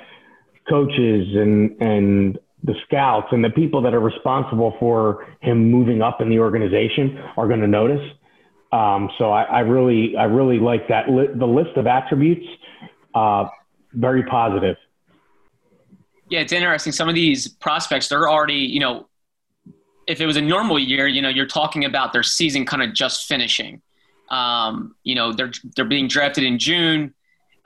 coaches 0.68 1.26
and 1.34 1.76
and 1.82 2.38
the 2.64 2.74
scouts 2.86 3.28
and 3.32 3.42
the 3.42 3.50
people 3.50 3.80
that 3.82 3.94
are 3.94 4.00
responsible 4.00 4.76
for 4.78 5.26
him 5.40 5.70
moving 5.70 6.02
up 6.02 6.20
in 6.20 6.28
the 6.28 6.38
organization 6.38 7.18
are 7.36 7.48
going 7.48 7.60
to 7.60 7.66
notice. 7.66 8.06
Um, 8.72 9.10
so 9.18 9.30
I, 9.30 9.42
I, 9.44 9.60
really, 9.60 10.16
I 10.16 10.24
really 10.24 10.58
like 10.58 10.88
that. 10.88 11.10
Li- 11.10 11.28
the 11.34 11.46
list 11.46 11.76
of 11.76 11.86
attributes, 11.86 12.46
uh, 13.14 13.46
very 13.92 14.22
positive. 14.24 14.76
Yeah, 16.28 16.40
it's 16.40 16.52
interesting. 16.52 16.92
Some 16.92 17.08
of 17.08 17.14
these 17.14 17.48
prospects, 17.48 18.08
they're 18.08 18.28
already, 18.28 18.54
you 18.54 18.78
know, 18.78 19.08
if 20.06 20.20
it 20.20 20.26
was 20.26 20.36
a 20.36 20.40
normal 20.40 20.78
year, 20.78 21.06
you 21.06 21.22
know, 21.22 21.28
you're 21.28 21.46
talking 21.46 21.84
about 21.84 22.12
their 22.12 22.22
season 22.22 22.64
kind 22.64 22.82
of 22.82 22.94
just 22.94 23.26
finishing. 23.26 23.82
Um, 24.28 24.94
you 25.02 25.16
know, 25.16 25.32
they're 25.32 25.52
they're 25.74 25.84
being 25.84 26.06
drafted 26.06 26.44
in 26.44 26.58
June, 26.58 27.14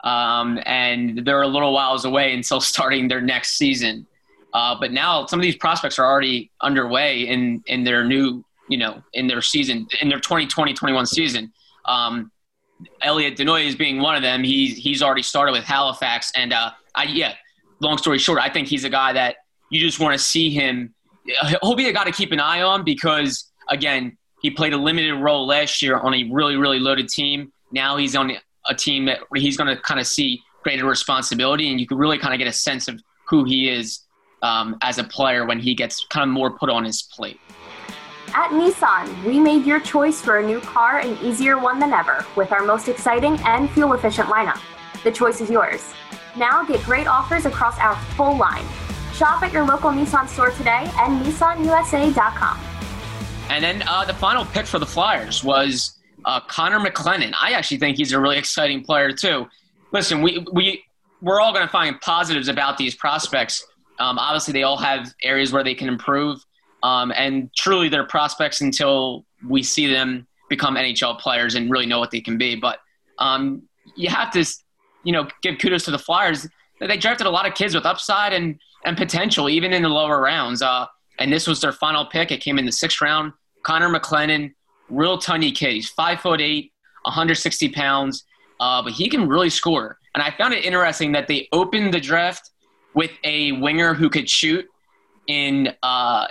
um, 0.03 0.59
and 0.65 1.25
they're 1.25 1.43
a 1.43 1.47
little 1.47 1.73
whiles 1.73 2.05
away 2.05 2.33
until 2.33 2.59
starting 2.73 3.07
their 3.07 3.21
next 3.21 3.57
season. 3.57 4.07
Uh, 4.55 4.73
but 4.79 4.93
now 4.93 5.25
some 5.25 5.37
of 5.37 5.43
these 5.43 5.57
prospects 5.57 5.99
are 5.99 6.05
already 6.05 6.49
underway 6.61 7.27
in 7.27 7.61
in 7.67 7.83
their 7.83 8.05
new, 8.05 8.41
you 8.69 8.77
know, 8.77 9.03
in 9.11 9.27
their 9.27 9.41
season, 9.41 9.85
in 9.99 10.07
their 10.07 10.19
2020-21 10.19 11.05
season. 11.07 11.51
Um, 11.83 12.31
Elliot 13.01 13.37
Desnoyers 13.37 13.67
is 13.67 13.75
being 13.75 13.99
one 13.99 14.15
of 14.15 14.21
them. 14.21 14.45
He's 14.45 14.77
he's 14.77 15.03
already 15.03 15.23
started 15.23 15.51
with 15.51 15.65
Halifax, 15.65 16.31
and 16.37 16.53
uh, 16.53 16.71
I 16.95 17.03
yeah. 17.03 17.33
Long 17.81 17.97
story 17.97 18.17
short, 18.17 18.39
I 18.39 18.49
think 18.49 18.69
he's 18.69 18.85
a 18.85 18.89
guy 18.89 19.11
that 19.11 19.35
you 19.69 19.81
just 19.81 19.99
want 19.99 20.13
to 20.13 20.19
see 20.19 20.49
him. 20.49 20.95
He'll 21.61 21.75
be 21.75 21.89
a 21.89 21.93
guy 21.93 22.05
to 22.05 22.11
keep 22.13 22.31
an 22.31 22.39
eye 22.39 22.61
on 22.61 22.85
because 22.85 23.51
again, 23.69 24.17
he 24.41 24.49
played 24.49 24.71
a 24.71 24.77
limited 24.77 25.15
role 25.15 25.45
last 25.45 25.81
year 25.81 25.97
on 25.97 26.13
a 26.13 26.23
really, 26.31 26.55
really 26.55 26.79
loaded 26.79 27.09
team. 27.09 27.51
Now 27.73 27.97
he's 27.97 28.15
on 28.15 28.31
a 28.69 28.73
team 28.73 29.03
that 29.05 29.19
he's 29.35 29.57
going 29.57 29.75
to 29.75 29.81
kind 29.81 29.99
of 29.99 30.07
see 30.07 30.41
greater 30.63 30.85
responsibility, 30.85 31.69
and 31.69 31.81
you 31.81 31.85
can 31.85 31.97
really 31.97 32.17
kind 32.17 32.33
of 32.33 32.37
get 32.37 32.47
a 32.47 32.53
sense 32.53 32.87
of 32.87 33.01
who 33.27 33.43
he 33.43 33.69
is 33.69 34.04
um, 34.45 34.77
as 34.81 34.99
a 34.99 35.03
player 35.03 35.45
when 35.45 35.59
he 35.59 35.73
gets 35.73 36.05
kind 36.09 36.29
of 36.29 36.33
more 36.33 36.55
put 36.55 36.69
on 36.69 36.85
his 36.85 37.01
plate. 37.01 37.39
At 38.33 38.51
Nissan, 38.51 39.23
we 39.23 39.39
made 39.39 39.65
your 39.65 39.79
choice 39.79 40.21
for 40.21 40.37
a 40.37 40.45
new 40.45 40.59
car 40.59 40.99
an 40.99 41.17
easier 41.23 41.57
one 41.57 41.79
than 41.79 41.93
ever 41.93 42.23
with 42.35 42.51
our 42.51 42.63
most 42.63 42.87
exciting 42.87 43.39
and 43.45 43.69
fuel 43.71 43.93
efficient 43.93 44.27
lineup. 44.27 44.61
The 45.03 45.11
choice 45.11 45.41
is 45.41 45.49
yours. 45.49 45.93
Now 46.37 46.63
get 46.63 46.83
great 46.83 47.07
offers 47.07 47.45
across 47.45 47.79
our 47.79 47.95
full 48.15 48.37
line. 48.37 48.65
Shop 49.13 49.41
at 49.41 49.51
your 49.51 49.65
local 49.65 49.89
Nissan 49.89 50.27
store 50.27 50.51
today 50.51 50.91
and 50.97 51.25
nissanusa.com. 51.25 52.59
And 53.49 53.63
then 53.63 53.83
uh, 53.87 54.05
the 54.05 54.13
final 54.13 54.45
pick 54.45 54.65
for 54.65 54.79
the 54.79 54.85
Flyers 54.85 55.43
was 55.43 55.97
uh, 56.25 56.39
Connor 56.41 56.79
McLennan. 56.79 57.33
I 57.39 57.51
actually 57.51 57.77
think 57.77 57.97
he's 57.97 58.11
a 58.11 58.19
really 58.19 58.37
exciting 58.37 58.83
player 58.83 59.11
too. 59.11 59.47
Listen, 59.91 60.21
we 60.21 60.45
we 60.51 60.83
we're 61.21 61.39
all 61.39 61.53
going 61.53 61.65
to 61.65 61.71
find 61.71 61.99
positives 62.01 62.49
about 62.49 62.77
these 62.77 62.95
prospects. 62.95 63.65
Um, 63.99 64.17
obviously, 64.19 64.51
they 64.51 64.63
all 64.63 64.77
have 64.77 65.13
areas 65.23 65.51
where 65.51 65.63
they 65.63 65.75
can 65.75 65.87
improve, 65.87 66.43
um, 66.83 67.11
and 67.15 67.49
truly, 67.55 67.89
they're 67.89 68.05
prospects 68.05 68.61
until 68.61 69.25
we 69.47 69.63
see 69.63 69.91
them 69.91 70.27
become 70.49 70.75
NHL 70.75 71.19
players 71.19 71.55
and 71.55 71.71
really 71.71 71.85
know 71.85 71.99
what 71.99 72.11
they 72.11 72.21
can 72.21 72.37
be. 72.37 72.55
But 72.55 72.79
um, 73.17 73.63
you 73.95 74.09
have 74.09 74.31
to, 74.31 74.45
you 75.03 75.13
know, 75.13 75.27
give 75.41 75.57
kudos 75.59 75.85
to 75.85 75.91
the 75.91 75.99
Flyers. 75.99 76.47
They 76.79 76.97
drafted 76.97 77.25
a 77.25 77.29
lot 77.29 77.47
of 77.47 77.55
kids 77.55 77.73
with 77.73 77.85
upside 77.85 78.33
and 78.33 78.59
and 78.85 78.95
potential, 78.95 79.49
even 79.49 79.73
in 79.73 79.81
the 79.81 79.89
lower 79.89 80.21
rounds. 80.21 80.61
Uh, 80.61 80.85
and 81.17 81.31
this 81.31 81.47
was 81.47 81.61
their 81.61 81.71
final 81.71 82.05
pick. 82.05 82.31
It 82.31 82.41
came 82.41 82.59
in 82.59 82.65
the 82.65 82.71
sixth 82.71 83.01
round. 83.01 83.33
Connor 83.63 83.89
McLennan, 83.89 84.53
real 84.89 85.17
tiny 85.17 85.51
kid. 85.51 85.73
He's 85.73 85.89
five 85.89 86.21
foot 86.21 86.39
eight, 86.39 86.71
160 87.03 87.69
pounds, 87.69 88.25
uh, 88.59 88.81
but 88.83 88.93
he 88.93 89.09
can 89.09 89.27
really 89.27 89.49
score. 89.49 89.97
And 90.13 90.23
I 90.23 90.31
found 90.37 90.53
it 90.53 90.63
interesting 90.63 91.11
that 91.13 91.27
they 91.27 91.47
opened 91.51 91.93
the 91.93 91.99
draft 91.99 92.51
with 92.95 93.11
a 93.23 93.51
winger 93.53 93.93
who 93.93 94.09
could 94.09 94.29
shoot 94.29 94.65
in 95.27 95.73
uh, 95.83 96.27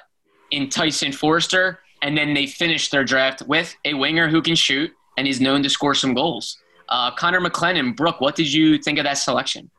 in 0.50 0.68
Tyson 0.68 1.12
Foerster, 1.12 1.78
and 2.02 2.16
then 2.16 2.34
they 2.34 2.46
finished 2.46 2.90
their 2.90 3.04
draft 3.04 3.42
with 3.42 3.74
a 3.84 3.94
winger 3.94 4.28
who 4.28 4.42
can 4.42 4.54
shoot 4.54 4.90
and 5.16 5.28
is 5.28 5.40
known 5.40 5.62
to 5.62 5.70
score 5.70 5.94
some 5.94 6.14
goals. 6.14 6.58
Uh, 6.88 7.10
Connor 7.12 7.40
McLennan, 7.40 7.96
Brooke, 7.96 8.20
what 8.20 8.34
did 8.34 8.52
you 8.52 8.78
think 8.78 8.98
of 8.98 9.04
that 9.04 9.18
selection? 9.18 9.70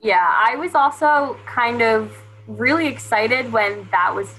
Yeah, 0.00 0.32
I 0.34 0.56
was 0.56 0.74
also 0.74 1.36
kind 1.46 1.82
of 1.82 2.16
really 2.46 2.86
excited 2.86 3.52
when 3.52 3.88
that 3.90 4.14
was 4.14 4.34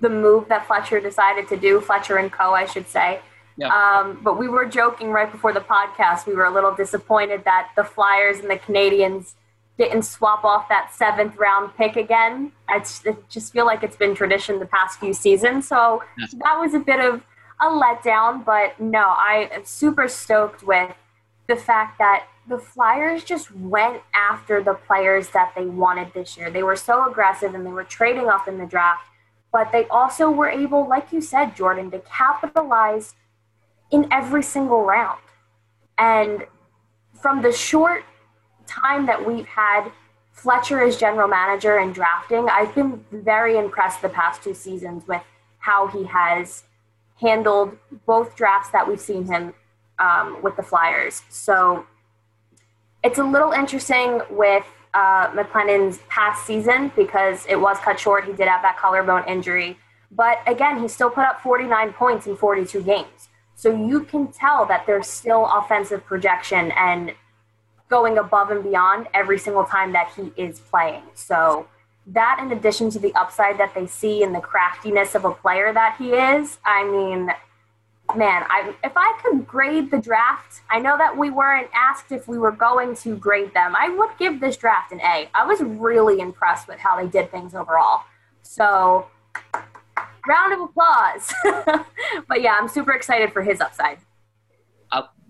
the 0.00 0.08
move 0.08 0.48
that 0.48 0.66
Fletcher 0.66 1.00
decided 1.00 1.48
to 1.48 1.56
do, 1.56 1.80
Fletcher 1.80 2.16
and 2.16 2.30
Co., 2.30 2.52
I 2.52 2.66
should 2.66 2.88
say. 2.88 3.20
Yeah. 3.56 3.68
Um, 3.68 4.20
but 4.22 4.38
we 4.38 4.48
were 4.48 4.66
joking 4.66 5.10
right 5.10 5.30
before 5.30 5.52
the 5.52 5.60
podcast. 5.60 6.26
We 6.26 6.34
were 6.34 6.44
a 6.44 6.52
little 6.52 6.72
disappointed 6.72 7.44
that 7.44 7.70
the 7.76 7.82
Flyers 7.82 8.38
and 8.38 8.48
the 8.48 8.58
Canadiens 8.58 9.34
didn't 9.78 10.02
swap 10.02 10.44
off 10.44 10.68
that 10.68 10.92
seventh 10.92 11.36
round 11.36 11.74
pick 11.76 11.96
again. 11.96 12.52
I 12.68 12.80
just 12.80 13.52
feel 13.52 13.64
like 13.64 13.82
it's 13.82 13.96
been 13.96 14.14
tradition 14.14 14.58
the 14.58 14.66
past 14.66 14.98
few 14.98 15.14
seasons. 15.14 15.68
So 15.68 16.02
yes. 16.18 16.32
that 16.32 16.58
was 16.58 16.74
a 16.74 16.80
bit 16.80 17.00
of 17.00 17.22
a 17.60 17.66
letdown. 17.66 18.44
But 18.44 18.78
no, 18.80 19.04
I 19.06 19.48
am 19.52 19.64
super 19.64 20.08
stoked 20.08 20.64
with 20.64 20.92
the 21.46 21.56
fact 21.56 21.98
that 21.98 22.26
the 22.48 22.58
Flyers 22.58 23.22
just 23.22 23.54
went 23.54 24.02
after 24.14 24.62
the 24.62 24.74
players 24.74 25.28
that 25.28 25.52
they 25.54 25.66
wanted 25.66 26.12
this 26.12 26.36
year. 26.36 26.50
They 26.50 26.62
were 26.62 26.76
so 26.76 27.08
aggressive 27.08 27.54
and 27.54 27.64
they 27.64 27.70
were 27.70 27.84
trading 27.84 28.28
up 28.28 28.48
in 28.48 28.58
the 28.58 28.66
draft, 28.66 29.04
but 29.52 29.70
they 29.70 29.86
also 29.88 30.30
were 30.30 30.48
able, 30.48 30.88
like 30.88 31.12
you 31.12 31.20
said, 31.20 31.54
Jordan, 31.54 31.90
to 31.92 32.00
capitalize 32.00 33.14
in 33.90 34.08
every 34.10 34.42
single 34.42 34.82
round. 34.82 35.20
And 35.98 36.46
from 37.20 37.42
the 37.42 37.52
short 37.52 38.04
time 38.68 39.06
that 39.06 39.26
we've 39.26 39.46
had 39.46 39.90
Fletcher 40.32 40.80
as 40.80 40.96
general 40.96 41.26
manager 41.26 41.78
and 41.78 41.92
drafting, 41.92 42.48
I've 42.48 42.74
been 42.74 43.04
very 43.10 43.58
impressed 43.58 44.02
the 44.02 44.08
past 44.08 44.42
two 44.42 44.54
seasons 44.54 45.06
with 45.08 45.22
how 45.58 45.88
he 45.88 46.04
has 46.04 46.62
handled 47.20 47.76
both 48.06 48.36
drafts 48.36 48.70
that 48.70 48.86
we've 48.86 49.00
seen 49.00 49.24
him 49.24 49.52
um, 49.98 50.40
with 50.42 50.56
the 50.56 50.62
Flyers. 50.62 51.22
So 51.28 51.86
it's 53.02 53.18
a 53.18 53.24
little 53.24 53.50
interesting 53.50 54.20
with 54.30 54.64
uh, 54.94 55.28
McLennan's 55.30 55.98
past 56.08 56.46
season 56.46 56.92
because 56.94 57.44
it 57.46 57.56
was 57.56 57.78
cut 57.78 57.98
short. 57.98 58.24
He 58.24 58.32
did 58.32 58.48
have 58.48 58.62
that 58.62 58.78
collarbone 58.78 59.24
injury. 59.26 59.76
But 60.10 60.38
again, 60.46 60.80
he 60.80 60.88
still 60.88 61.10
put 61.10 61.24
up 61.24 61.40
49 61.42 61.92
points 61.92 62.26
in 62.26 62.36
42 62.36 62.82
games. 62.82 63.28
So 63.54 63.74
you 63.74 64.04
can 64.04 64.28
tell 64.28 64.64
that 64.66 64.86
there's 64.86 65.08
still 65.08 65.46
offensive 65.46 66.04
projection 66.04 66.70
and 66.76 67.12
going 67.88 68.18
above 68.18 68.50
and 68.50 68.62
beyond 68.62 69.08
every 69.14 69.38
single 69.38 69.64
time 69.64 69.92
that 69.92 70.12
he 70.14 70.32
is 70.40 70.60
playing. 70.60 71.02
So 71.14 71.66
that 72.06 72.38
in 72.40 72.52
addition 72.52 72.90
to 72.90 72.98
the 72.98 73.14
upside 73.14 73.58
that 73.58 73.74
they 73.74 73.86
see 73.86 74.22
and 74.22 74.34
the 74.34 74.40
craftiness 74.40 75.14
of 75.14 75.24
a 75.24 75.32
player 75.32 75.72
that 75.72 75.96
he 75.98 76.12
is, 76.12 76.58
I 76.64 76.84
mean, 76.84 77.30
man, 78.16 78.44
I, 78.48 78.74
if 78.82 78.92
I 78.96 79.20
could 79.22 79.46
grade 79.46 79.90
the 79.90 79.98
draft, 79.98 80.62
I 80.70 80.78
know 80.78 80.96
that 80.96 81.16
we 81.16 81.30
weren't 81.30 81.68
asked 81.74 82.10
if 82.10 82.26
we 82.26 82.38
were 82.38 82.52
going 82.52 82.94
to 82.96 83.16
grade 83.16 83.52
them. 83.52 83.74
I 83.78 83.90
would 83.90 84.10
give 84.18 84.40
this 84.40 84.56
draft 84.56 84.92
an 84.92 85.00
A. 85.00 85.28
I 85.34 85.46
was 85.46 85.60
really 85.60 86.20
impressed 86.20 86.68
with 86.68 86.78
how 86.78 86.96
they 87.00 87.06
did 87.06 87.30
things 87.30 87.54
overall. 87.54 88.02
So, 88.42 89.08
round 90.26 90.52
of 90.54 90.60
applause. 90.60 91.32
but 92.28 92.40
yeah, 92.40 92.56
I'm 92.58 92.68
super 92.68 92.92
excited 92.92 93.32
for 93.32 93.42
his 93.42 93.60
upside. 93.60 93.98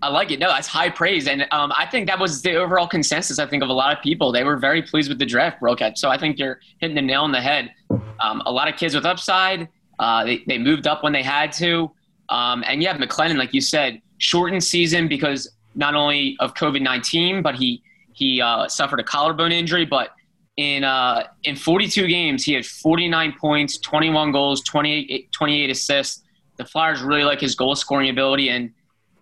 I, 0.01 0.09
like 0.09 0.31
it. 0.31 0.39
No, 0.39 0.47
that's 0.49 0.67
high 0.67 0.89
praise. 0.89 1.27
And 1.27 1.45
um, 1.51 1.71
I 1.75 1.85
think 1.85 2.07
that 2.07 2.19
was 2.19 2.41
the 2.41 2.55
overall 2.55 2.87
consensus, 2.87 3.39
I 3.39 3.45
think, 3.45 3.63
of 3.63 3.69
a 3.69 3.73
lot 3.73 3.95
of 3.95 4.01
people. 4.03 4.31
They 4.31 4.43
were 4.43 4.57
very 4.57 4.81
pleased 4.81 5.09
with 5.09 5.19
the 5.19 5.25
draft, 5.25 5.61
Brokat. 5.61 5.97
So 5.97 6.09
I 6.09 6.17
think 6.17 6.39
you're 6.39 6.59
hitting 6.79 6.95
the 6.95 7.01
nail 7.01 7.21
on 7.21 7.31
the 7.31 7.41
head. 7.41 7.71
Um, 8.19 8.41
a 8.45 8.51
lot 8.51 8.67
of 8.67 8.75
kids 8.75 8.95
with 8.95 9.05
upside. 9.05 9.67
Uh, 9.99 10.23
they, 10.23 10.43
they 10.47 10.57
moved 10.57 10.87
up 10.87 11.03
when 11.03 11.13
they 11.13 11.23
had 11.23 11.51
to. 11.53 11.91
Um, 12.29 12.63
and 12.67 12.81
yeah, 12.81 12.97
McLennan, 12.97 13.37
like 13.37 13.53
you 13.53 13.61
said, 13.61 14.01
shortened 14.17 14.63
season 14.63 15.07
because 15.07 15.49
not 15.75 15.95
only 15.95 16.37
of 16.39 16.53
COVID 16.53 16.81
nineteen, 16.81 17.41
but 17.41 17.55
he 17.55 17.81
he 18.13 18.41
uh, 18.41 18.67
suffered 18.67 18.99
a 18.99 19.03
collarbone 19.03 19.51
injury. 19.51 19.85
But 19.85 20.11
in 20.57 20.83
uh, 20.83 21.23
in 21.43 21.55
42 21.55 22.07
games, 22.07 22.43
he 22.43 22.53
had 22.53 22.65
49 22.65 23.35
points, 23.39 23.77
21 23.77 24.31
goals, 24.31 24.61
28, 24.61 25.31
28 25.31 25.69
assists. 25.69 26.23
The 26.57 26.65
Flyers 26.65 27.01
really 27.01 27.23
like 27.23 27.39
his 27.39 27.55
goal 27.55 27.75
scoring 27.75 28.09
ability, 28.09 28.49
and 28.49 28.71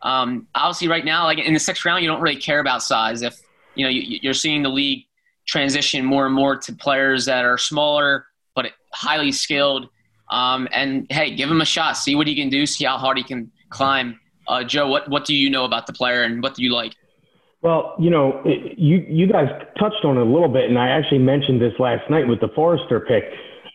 um, 0.01 0.47
obviously, 0.55 0.87
right 0.87 1.05
now, 1.05 1.25
like 1.25 1.39
in 1.39 1.53
the 1.53 1.59
sixth 1.59 1.85
round, 1.85 2.03
you 2.03 2.09
don't 2.09 2.21
really 2.21 2.39
care 2.39 2.59
about 2.59 2.83
size. 2.83 3.21
If 3.21 3.39
you 3.75 3.85
know 3.85 3.89
you, 3.89 4.19
you're 4.21 4.33
seeing 4.33 4.63
the 4.63 4.69
league 4.69 5.05
transition 5.47 6.03
more 6.05 6.25
and 6.25 6.35
more 6.35 6.57
to 6.57 6.73
players 6.73 7.25
that 7.25 7.45
are 7.45 7.57
smaller 7.57 8.25
but 8.53 8.71
highly 8.91 9.31
skilled 9.31 9.87
um, 10.29 10.67
and 10.71 11.07
hey, 11.09 11.33
give 11.35 11.49
him 11.49 11.61
a 11.61 11.65
shot. 11.65 11.93
See 11.93 12.15
what 12.15 12.27
he 12.27 12.35
can 12.35 12.49
do. 12.49 12.65
See 12.65 12.85
how 12.85 12.97
hard 12.97 13.17
he 13.17 13.23
can 13.23 13.51
climb. 13.69 14.19
Uh, 14.47 14.63
Joe, 14.63 14.87
what 14.87 15.09
what 15.09 15.25
do 15.25 15.35
you 15.35 15.49
know 15.49 15.65
about 15.65 15.87
the 15.87 15.93
player 15.93 16.23
and 16.23 16.41
what 16.43 16.55
do 16.55 16.63
you 16.63 16.73
like? 16.73 16.93
Well, 17.61 17.95
you 17.99 18.09
know, 18.09 18.41
you 18.45 19.05
you 19.09 19.27
guys 19.27 19.47
touched 19.79 20.03
on 20.03 20.17
it 20.17 20.21
a 20.21 20.25
little 20.25 20.49
bit, 20.49 20.69
and 20.69 20.77
I 20.77 20.89
actually 20.89 21.19
mentioned 21.19 21.61
this 21.61 21.73
last 21.79 22.09
night 22.09 22.27
with 22.27 22.39
the 22.39 22.49
Foerster 22.55 22.99
pick. 22.99 23.25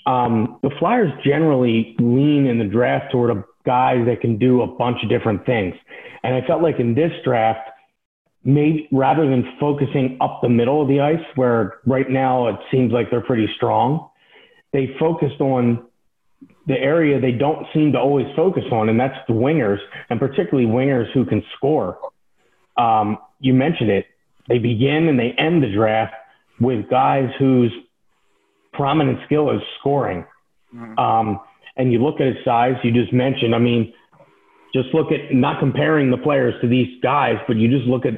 Um, 0.06 0.58
the 0.62 0.70
Flyers 0.78 1.12
generally 1.24 1.94
lean 1.98 2.46
in 2.46 2.58
the 2.58 2.64
draft 2.64 3.12
toward 3.12 3.30
a 3.30 3.44
guy 3.64 4.02
that 4.04 4.20
can 4.20 4.38
do 4.38 4.62
a 4.62 4.66
bunch 4.66 4.98
of 5.02 5.08
different 5.08 5.44
things, 5.46 5.74
and 6.22 6.34
I 6.34 6.46
felt 6.46 6.62
like 6.62 6.78
in 6.78 6.94
this 6.94 7.12
draft, 7.24 7.68
maybe 8.44 8.88
rather 8.92 9.28
than 9.28 9.44
focusing 9.60 10.18
up 10.20 10.40
the 10.42 10.48
middle 10.48 10.82
of 10.82 10.88
the 10.88 11.00
ice, 11.00 11.24
where 11.36 11.74
right 11.86 12.08
now 12.08 12.48
it 12.48 12.56
seems 12.70 12.92
like 12.92 13.10
they're 13.10 13.20
pretty 13.20 13.48
strong, 13.56 14.08
they 14.72 14.94
focused 14.98 15.40
on 15.40 15.86
the 16.66 16.74
area 16.74 17.20
they 17.20 17.32
don't 17.32 17.66
seem 17.74 17.92
to 17.92 17.98
always 17.98 18.26
focus 18.36 18.64
on, 18.70 18.88
and 18.88 18.98
that's 18.98 19.18
the 19.26 19.34
wingers, 19.34 19.78
and 20.10 20.20
particularly 20.20 20.68
wingers 20.68 21.10
who 21.12 21.24
can 21.24 21.42
score. 21.56 21.98
Um, 22.76 23.18
you 23.40 23.52
mentioned 23.54 23.90
it. 23.90 24.06
They 24.48 24.58
begin 24.58 25.08
and 25.08 25.18
they 25.18 25.32
end 25.38 25.62
the 25.62 25.72
draft 25.72 26.14
with 26.60 26.88
guys 26.88 27.28
whose 27.38 27.72
prominent 28.72 29.18
skill 29.26 29.50
is 29.50 29.60
scoring. 29.80 30.24
Mm-hmm. 30.74 30.98
Um, 30.98 31.40
and 31.76 31.92
you 31.92 32.02
look 32.02 32.20
at 32.20 32.26
his 32.26 32.44
size, 32.44 32.74
you 32.82 32.92
just 32.92 33.12
mentioned, 33.12 33.54
I 33.54 33.58
mean, 33.58 33.92
just 34.74 34.88
look 34.94 35.08
at 35.12 35.34
not 35.34 35.60
comparing 35.60 36.10
the 36.10 36.16
players 36.16 36.54
to 36.62 36.68
these 36.68 36.88
guys, 37.02 37.36
but 37.46 37.56
you 37.56 37.68
just 37.68 37.86
look 37.86 38.06
at 38.06 38.14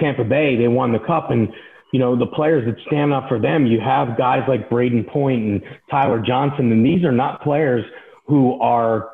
Tampa 0.00 0.24
Bay, 0.24 0.56
they 0.56 0.68
won 0.68 0.92
the 0.92 0.98
cup, 0.98 1.30
and 1.30 1.48
you 1.92 1.98
know, 1.98 2.16
the 2.18 2.26
players 2.26 2.64
that 2.64 2.82
stand 2.86 3.12
up 3.12 3.28
for 3.28 3.38
them, 3.38 3.66
you 3.66 3.78
have 3.78 4.16
guys 4.16 4.42
like 4.48 4.70
Brayden 4.70 5.06
Point 5.06 5.42
and 5.42 5.62
Tyler 5.90 6.20
Johnson, 6.26 6.72
and 6.72 6.84
these 6.84 7.04
are 7.04 7.12
not 7.12 7.42
players 7.42 7.84
who 8.26 8.58
are, 8.60 9.10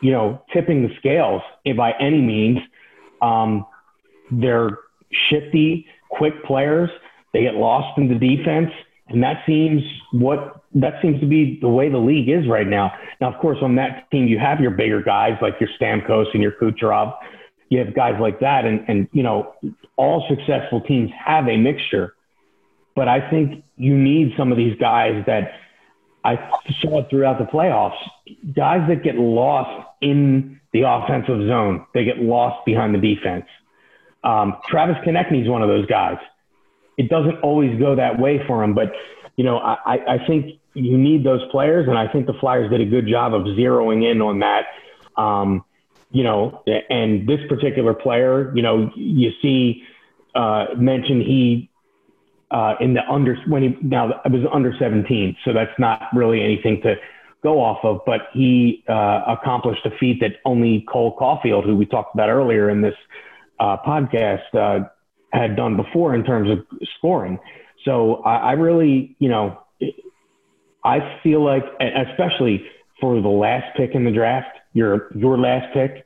you 0.00 0.12
know, 0.12 0.40
tipping 0.52 0.82
the 0.82 0.94
scales 0.98 1.42
by 1.76 1.92
any 2.00 2.20
means. 2.20 2.58
Um, 3.20 3.66
they're 4.30 4.78
shifty, 5.28 5.86
quick 6.08 6.44
players. 6.44 6.88
They 7.32 7.42
get 7.42 7.54
lost 7.54 7.98
in 7.98 8.08
the 8.08 8.14
defense, 8.14 8.70
And 9.10 9.22
that 9.22 9.42
seems 9.46 9.82
what 10.12 10.62
that 10.74 10.94
seems 11.02 11.20
to 11.20 11.26
be 11.26 11.58
the 11.60 11.68
way 11.68 11.90
the 11.90 11.98
league 11.98 12.28
is 12.28 12.46
right 12.48 12.66
now. 12.66 12.92
Now, 13.20 13.32
of 13.32 13.40
course, 13.40 13.58
on 13.60 13.74
that 13.74 14.08
team, 14.10 14.28
you 14.28 14.38
have 14.38 14.60
your 14.60 14.70
bigger 14.70 15.02
guys 15.02 15.32
like 15.42 15.54
your 15.60 15.68
Stamkos 15.80 16.26
and 16.32 16.42
your 16.42 16.52
Kucherov. 16.52 17.14
You 17.70 17.78
have 17.80 17.94
guys 17.94 18.14
like 18.20 18.40
that, 18.40 18.64
and 18.64 18.84
and 18.88 19.08
you 19.12 19.22
know, 19.22 19.54
all 19.96 20.26
successful 20.28 20.80
teams 20.80 21.10
have 21.24 21.48
a 21.48 21.56
mixture. 21.56 22.14
But 22.94 23.08
I 23.08 23.28
think 23.30 23.64
you 23.76 23.96
need 23.96 24.34
some 24.36 24.52
of 24.52 24.58
these 24.58 24.76
guys 24.78 25.24
that 25.26 25.52
I 26.24 26.36
saw 26.80 27.08
throughout 27.08 27.38
the 27.38 27.44
playoffs. 27.44 27.98
Guys 28.54 28.86
that 28.88 29.02
get 29.02 29.16
lost 29.16 29.88
in 30.00 30.60
the 30.72 30.82
offensive 30.82 31.48
zone, 31.48 31.86
they 31.94 32.04
get 32.04 32.18
lost 32.18 32.64
behind 32.64 32.94
the 32.94 32.98
defense. 32.98 33.46
Um, 34.22 34.56
Travis 34.68 34.96
Konecny 35.06 35.42
is 35.42 35.48
one 35.48 35.62
of 35.62 35.68
those 35.68 35.86
guys. 35.86 36.18
It 37.00 37.08
doesn't 37.08 37.40
always 37.40 37.78
go 37.78 37.96
that 37.96 38.20
way 38.20 38.44
for 38.46 38.62
him, 38.62 38.74
but 38.74 38.92
you 39.36 39.44
know, 39.44 39.56
I, 39.58 40.16
I 40.16 40.26
think 40.26 40.60
you 40.74 40.98
need 40.98 41.24
those 41.24 41.40
players, 41.50 41.88
and 41.88 41.96
I 41.96 42.06
think 42.12 42.26
the 42.26 42.34
Flyers 42.34 42.70
did 42.70 42.82
a 42.82 42.84
good 42.84 43.08
job 43.08 43.32
of 43.32 43.42
zeroing 43.42 44.10
in 44.10 44.20
on 44.20 44.40
that. 44.40 44.66
Um, 45.16 45.64
you 46.10 46.24
know, 46.24 46.62
and 46.90 47.26
this 47.26 47.40
particular 47.48 47.94
player, 47.94 48.52
you 48.54 48.62
know, 48.62 48.90
you 48.94 49.30
see 49.40 49.82
uh, 50.34 50.66
mentioned 50.76 51.22
he 51.22 51.70
uh, 52.50 52.74
in 52.80 52.94
the 52.94 53.00
under 53.08 53.36
when 53.46 53.62
he 53.62 53.78
now 53.80 54.20
it 54.24 54.30
was 54.30 54.42
under 54.52 54.74
17, 54.78 55.36
so 55.44 55.54
that's 55.54 55.76
not 55.78 56.02
really 56.14 56.42
anything 56.42 56.82
to 56.82 56.96
go 57.42 57.62
off 57.62 57.78
of. 57.82 58.00
But 58.04 58.28
he 58.34 58.84
uh, 58.88 59.22
accomplished 59.26 59.86
a 59.86 59.90
feat 59.98 60.20
that 60.20 60.32
only 60.44 60.84
Cole 60.86 61.16
Caufield, 61.16 61.64
who 61.64 61.76
we 61.76 61.86
talked 61.86 62.14
about 62.14 62.28
earlier 62.28 62.68
in 62.68 62.82
this 62.82 62.96
uh, 63.58 63.76
podcast, 63.86 64.54
uh, 64.54 64.88
had 65.32 65.56
done 65.56 65.76
before 65.76 66.14
in 66.14 66.24
terms 66.24 66.50
of 66.50 66.58
scoring. 66.98 67.38
So 67.84 68.16
I, 68.24 68.36
I 68.36 68.52
really, 68.52 69.16
you 69.18 69.28
know, 69.28 69.58
I 70.84 71.20
feel 71.22 71.44
like, 71.44 71.64
especially 71.80 72.64
for 73.00 73.20
the 73.20 73.28
last 73.28 73.76
pick 73.76 73.94
in 73.94 74.04
the 74.04 74.10
draft, 74.10 74.58
your 74.72 75.10
your 75.14 75.38
last 75.38 75.72
pick, 75.74 76.04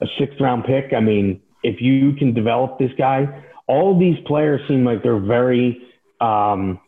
a 0.00 0.06
sixth 0.18 0.40
round 0.40 0.64
pick. 0.64 0.92
I 0.96 1.00
mean, 1.00 1.40
if 1.62 1.80
you 1.80 2.12
can 2.14 2.34
develop 2.34 2.78
this 2.78 2.90
guy, 2.96 3.44
all 3.66 3.98
these 3.98 4.16
players 4.26 4.60
seem 4.68 4.84
like 4.84 5.02
they're 5.02 5.18
very 5.20 5.82
um, 6.20 6.80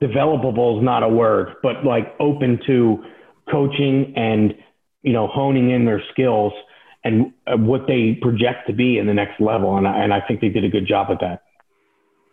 developable 0.00 0.78
is 0.78 0.84
not 0.84 1.02
a 1.02 1.08
word, 1.08 1.54
but 1.62 1.84
like 1.84 2.14
open 2.20 2.60
to 2.66 3.04
coaching 3.50 4.12
and 4.16 4.54
you 5.02 5.12
know 5.12 5.26
honing 5.26 5.70
in 5.70 5.84
their 5.84 6.02
skills 6.12 6.52
and 7.04 7.32
uh, 7.46 7.56
what 7.56 7.86
they 7.86 8.14
project 8.14 8.66
to 8.66 8.72
be 8.72 8.98
in 8.98 9.06
the 9.06 9.14
next 9.14 9.40
level. 9.40 9.76
And 9.76 9.86
I, 9.86 10.02
and 10.02 10.12
I 10.12 10.20
think 10.20 10.40
they 10.40 10.48
did 10.48 10.64
a 10.64 10.68
good 10.68 10.86
job 10.86 11.08
at 11.10 11.20
that. 11.20 11.42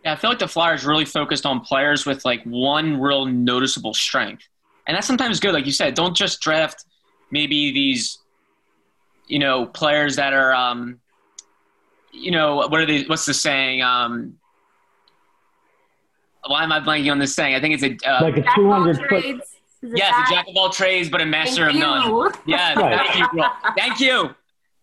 Yeah, 0.03 0.13
I 0.13 0.15
feel 0.15 0.29
like 0.29 0.39
the 0.39 0.47
Flyers 0.47 0.85
really 0.85 1.05
focused 1.05 1.45
on 1.45 1.61
players 1.61 2.05
with 2.05 2.25
like 2.25 2.43
one 2.43 2.99
real 2.99 3.25
noticeable 3.25 3.93
strength. 3.93 4.47
And 4.87 4.95
that's 4.95 5.07
sometimes 5.07 5.39
good. 5.39 5.53
Like 5.53 5.65
you 5.65 5.71
said, 5.71 5.95
don't 5.95 6.15
just 6.15 6.41
draft 6.41 6.85
maybe 7.31 7.71
these, 7.71 8.19
you 9.27 9.39
know, 9.39 9.65
players 9.65 10.15
that 10.17 10.33
are, 10.33 10.53
um, 10.53 10.99
you 12.11 12.31
know, 12.31 12.55
what 12.55 12.73
are 12.73 12.85
they, 12.85 13.03
what's 13.03 13.25
the 13.25 13.33
saying? 13.33 13.81
Um, 13.81 14.37
why 16.45 16.63
am 16.63 16.71
I 16.71 16.79
blanking 16.79 17.11
on 17.11 17.17
this 17.17 17.33
saying? 17.33 17.55
I 17.55 17.59
think 17.59 17.81
it's 17.81 18.05
a, 18.05 18.09
uh, 18.09 18.21
like 18.21 18.37
a 18.37 18.45
200 18.55 19.09
foot. 19.09 19.41
Yes, 19.81 20.29
a 20.29 20.33
jack 20.33 20.47
of 20.47 20.55
all 20.55 20.69
trades, 20.69 21.09
but 21.09 21.21
a 21.21 21.25
master 21.25 21.65
Thank 21.65 21.75
of 21.75 21.81
none. 21.81 22.31
Yes, 22.45 22.77
right. 22.77 23.07
thank 23.07 23.33
you. 23.33 23.43
Thank 23.77 23.99
you. 23.99 24.35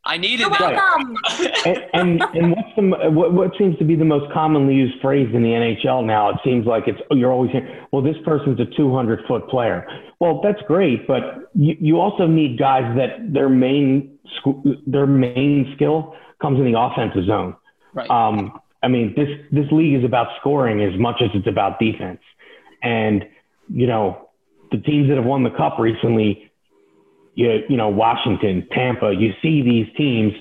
I 0.04 0.16
needed 0.16 0.40
You're 0.40 0.50
that. 0.50 0.74
Welcome. 0.74 1.16
and, 1.64 1.78
and, 1.94 2.22
and 2.34 2.50
what's 2.50 2.74
the 2.76 3.10
what, 3.10 3.32
what 3.32 3.50
seems 3.56 3.78
to 3.78 3.84
be 3.84 3.94
the 3.94 4.04
most 4.04 4.32
commonly 4.32 4.74
used 4.74 5.00
phrase 5.00 5.28
in 5.32 5.42
the 5.42 5.50
NHL 5.50 6.04
now? 6.04 6.30
It 6.30 6.36
seems 6.44 6.66
like 6.66 6.88
it's 6.88 6.98
you're 7.12 7.32
always 7.32 7.52
hearing, 7.52 7.86
well, 7.92 8.02
this 8.02 8.16
person's 8.24 8.58
a 8.58 8.64
200 8.76 9.20
foot 9.28 9.48
player. 9.48 9.86
Well, 10.18 10.40
that's 10.42 10.60
great, 10.66 11.06
but 11.06 11.50
you, 11.54 11.76
you 11.80 12.00
also 12.00 12.26
need 12.26 12.58
guys 12.58 12.96
that 12.96 13.32
their 13.32 13.48
main 13.48 14.18
their 14.86 15.06
main 15.06 15.72
skill 15.76 16.16
comes 16.40 16.58
in 16.58 16.70
the 16.70 16.78
offensive 16.78 17.24
zone. 17.26 17.54
Right. 17.94 18.10
Um, 18.10 18.60
I 18.82 18.88
mean, 18.88 19.14
this 19.14 19.28
this 19.52 19.70
league 19.70 19.94
is 19.94 20.04
about 20.04 20.28
scoring 20.40 20.82
as 20.82 20.98
much 20.98 21.22
as 21.22 21.30
it's 21.34 21.46
about 21.46 21.78
defense, 21.78 22.20
and 22.82 23.24
you 23.68 23.86
know 23.86 24.30
the 24.72 24.78
teams 24.78 25.08
that 25.08 25.16
have 25.16 25.26
won 25.26 25.44
the 25.44 25.50
cup 25.50 25.78
recently 25.78 26.51
you, 27.34 27.60
you 27.68 27.76
know, 27.76 27.88
Washington, 27.88 28.66
Tampa, 28.72 29.12
you 29.16 29.32
see 29.42 29.62
these 29.62 29.86
teams. 29.96 30.32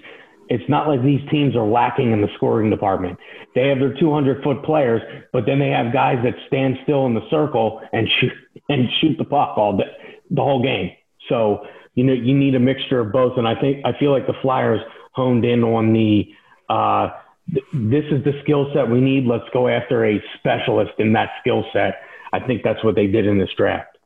It's 0.50 0.68
not 0.70 0.88
like 0.88 1.02
these 1.04 1.22
teams 1.30 1.56
are 1.56 1.66
lacking 1.66 2.12
in 2.12 2.22
the 2.22 2.28
scoring 2.36 2.70
department. 2.70 3.18
They 3.56 3.70
have 3.70 3.80
their 3.80 3.94
200 3.98 4.44
foot 4.44 4.64
players, 4.64 5.02
but 5.32 5.46
then 5.46 5.60
they 5.60 5.70
have 5.70 5.94
guys 5.94 6.18
that 6.24 6.34
stand 6.48 6.78
still 6.84 7.06
in 7.06 7.14
the 7.14 7.28
circle 7.30 7.82
and 7.94 8.08
shoot 8.20 8.34
and 8.68 8.88
shoot 9.00 9.18
the 9.18 9.24
puck 9.24 9.58
all 9.58 9.78
day, 9.78 9.92
the 10.30 10.42
whole 10.42 10.62
game. 10.62 10.92
So 11.30 11.66
you 11.96 12.04
know 12.04 12.14
you 12.14 12.34
need 12.34 12.56
a 12.56 12.60
mixture 12.60 13.00
of 13.00 13.12
both, 13.12 13.38
and 13.38 13.48
I 13.48 13.60
think 13.60 13.86
I 13.86 13.98
feel 13.98 14.12
like 14.12 14.28
the 14.28 14.36
Flyers 14.42 14.82
honed 15.14 15.46
in 15.46 15.64
on 15.64 15.94
the. 15.94 16.28
Uh, 16.70 17.10
th- 17.54 17.66
this 17.74 18.06
is 18.12 18.24
the 18.24 18.34
skill 18.44 18.72
set 18.74 18.90
we 18.90 19.02
need. 19.02 19.26
Let's 19.26 19.50
go 19.54 19.68
after 19.68 20.06
a 20.06 20.22
specialist 20.38 20.92
in 21.00 21.14
that 21.14 21.30
skill 21.42 21.64
set. 21.74 21.96
I 22.34 22.40
think 22.40 22.64
that's 22.64 22.84
what 22.84 22.96
they 22.96 23.08
did 23.08 23.28
in 23.28 23.38
this 23.38 23.50
draft. 23.58 23.98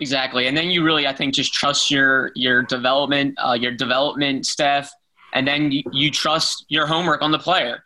Exactly, 0.00 0.48
and 0.48 0.56
then 0.56 0.70
you 0.70 0.82
really, 0.82 1.06
I 1.06 1.12
think, 1.12 1.34
just 1.34 1.52
trust 1.52 1.90
your 1.90 2.32
your 2.34 2.62
development, 2.62 3.36
uh, 3.38 3.52
your 3.52 3.72
development 3.72 4.44
staff, 4.44 4.90
and 5.34 5.46
then 5.46 5.70
you, 5.70 5.82
you 5.92 6.10
trust 6.10 6.64
your 6.68 6.86
homework 6.86 7.22
on 7.22 7.30
the 7.30 7.38
player. 7.38 7.84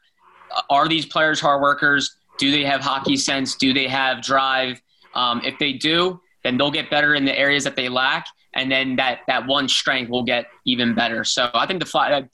Uh, 0.55 0.63
are 0.71 0.89
these 0.89 1.05
players 1.05 1.39
hard 1.39 1.61
workers? 1.61 2.17
Do 2.39 2.51
they 2.51 2.65
have 2.65 2.81
hockey 2.81 3.17
sense? 3.17 3.57
Do 3.57 3.75
they 3.75 3.89
have 3.89 4.23
drive? 4.23 4.81
Um, 5.15 5.43
if 5.45 5.59
they 5.59 5.75
do, 5.75 6.21
then 6.45 6.57
they'll 6.57 6.71
get 6.71 6.89
better 6.91 7.15
in 7.15 7.25
the 7.25 7.39
areas 7.39 7.65
that 7.65 7.77
they 7.77 7.91
lack, 7.91 8.27
and 8.55 8.73
then 8.73 8.97
that 8.97 9.21
that 9.27 9.47
one 9.47 9.69
strength 9.69 10.09
will 10.09 10.25
get 10.25 10.47
even 10.65 10.95
better. 10.95 11.25
So 11.25 11.51
I 11.53 11.67
think 11.67 11.81
the 11.81 11.87
five, 11.87 12.27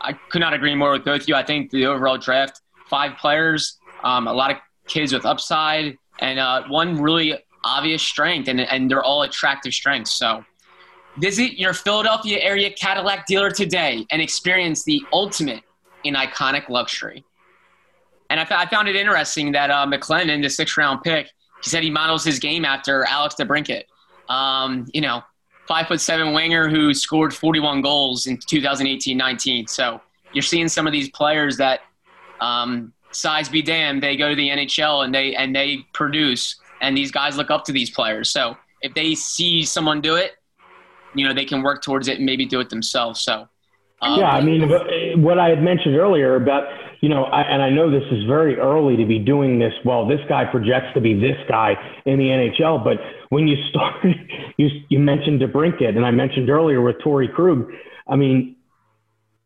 I 0.00 0.12
could 0.30 0.40
not 0.40 0.54
agree 0.54 0.74
more 0.74 0.92
with 0.92 1.04
both 1.04 1.28
you. 1.28 1.34
I 1.34 1.42
think 1.42 1.70
the 1.70 1.84
overall 1.84 2.16
draft, 2.16 2.62
five 2.88 3.18
players, 3.18 3.76
um, 4.04 4.26
a 4.26 4.32
lot 4.32 4.52
of 4.52 4.56
kids 4.86 5.12
with 5.12 5.26
upside, 5.26 5.98
and 6.20 6.38
uh, 6.38 6.62
one 6.68 7.00
really 7.00 7.34
obvious 7.64 8.02
strength, 8.02 8.48
and, 8.48 8.60
and 8.60 8.90
they're 8.90 9.02
all 9.02 9.22
attractive 9.22 9.72
strengths. 9.72 10.12
So 10.12 10.44
visit 11.18 11.58
your 11.58 11.72
Philadelphia 11.72 12.38
area 12.40 12.70
Cadillac 12.70 13.26
dealer 13.26 13.50
today 13.50 14.06
and 14.10 14.22
experience 14.22 14.84
the 14.84 15.02
ultimate 15.12 15.62
in 16.04 16.14
iconic 16.14 16.68
luxury. 16.68 17.24
And 18.30 18.40
I, 18.40 18.46
I 18.50 18.66
found 18.66 18.88
it 18.88 18.96
interesting 18.96 19.52
that 19.52 19.70
uh, 19.70 19.86
the 19.86 20.48
sixth 20.48 20.76
round 20.76 21.02
pick, 21.02 21.30
he 21.62 21.70
said 21.70 21.82
he 21.82 21.90
models 21.90 22.24
his 22.24 22.38
game 22.38 22.64
after 22.64 23.04
Alex 23.04 23.34
DeBrincat. 23.38 23.84
Um, 24.28 24.86
you 24.92 25.00
know, 25.00 25.22
five 25.66 25.88
foot 25.88 26.00
seven 26.00 26.32
winger 26.32 26.68
who 26.68 26.92
scored 26.94 27.34
41 27.34 27.82
goals 27.82 28.26
in 28.26 28.36
2018-19. 28.36 29.68
So 29.68 30.00
you're 30.32 30.42
seeing 30.42 30.68
some 30.68 30.86
of 30.86 30.92
these 30.92 31.10
players 31.10 31.56
that 31.56 31.80
um, 32.40 32.92
size 33.10 33.48
be 33.48 33.62
damned, 33.62 34.02
they 34.02 34.16
go 34.16 34.28
to 34.28 34.34
the 34.34 34.48
NHL 34.48 35.04
and 35.04 35.14
they 35.14 35.34
and 35.34 35.54
they 35.54 35.84
produce 35.92 36.56
and 36.80 36.96
these 36.96 37.10
guys 37.10 37.36
look 37.36 37.50
up 37.50 37.64
to 37.64 37.72
these 37.72 37.90
players. 37.90 38.30
So 38.30 38.56
if 38.82 38.94
they 38.94 39.14
see 39.14 39.64
someone 39.64 40.00
do 40.00 40.16
it, 40.16 40.32
you 41.14 41.26
know, 41.26 41.34
they 41.34 41.44
can 41.44 41.62
work 41.62 41.82
towards 41.82 42.08
it 42.08 42.16
and 42.16 42.26
maybe 42.26 42.46
do 42.46 42.60
it 42.60 42.70
themselves. 42.70 43.20
So. 43.20 43.48
Um, 44.00 44.20
yeah, 44.20 44.30
I 44.30 44.40
mean, 44.40 45.22
what 45.22 45.40
I 45.40 45.48
had 45.48 45.60
mentioned 45.60 45.96
earlier 45.96 46.36
about, 46.36 46.64
you 47.00 47.08
know, 47.08 47.24
I, 47.24 47.42
and 47.42 47.60
I 47.60 47.70
know 47.70 47.90
this 47.90 48.04
is 48.12 48.24
very 48.26 48.56
early 48.56 48.96
to 48.96 49.04
be 49.04 49.18
doing 49.18 49.58
this. 49.58 49.72
Well, 49.84 50.06
this 50.06 50.20
guy 50.28 50.44
projects 50.44 50.94
to 50.94 51.00
be 51.00 51.14
this 51.14 51.36
guy 51.48 51.74
in 52.06 52.18
the 52.18 52.26
NHL, 52.26 52.84
but 52.84 52.98
when 53.30 53.48
you 53.48 53.56
start, 53.70 54.04
you 54.56 54.68
you 54.88 55.00
mentioned 55.00 55.40
DeBrincat, 55.40 55.96
and 55.96 56.06
I 56.06 56.12
mentioned 56.12 56.48
earlier 56.48 56.80
with 56.80 56.96
Torey 56.98 57.32
Krug. 57.32 57.72
I 58.06 58.14
mean, 58.14 58.54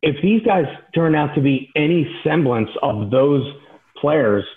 if 0.03 0.17
these 0.23 0.43
guys 0.43 0.67
turn 0.95 1.15
out 1.15 1.35
to 1.35 1.41
be 1.41 1.71
any 1.75 2.07
semblance 2.23 2.71
of 2.83 3.11
those 3.11 3.51
players– 3.97 4.45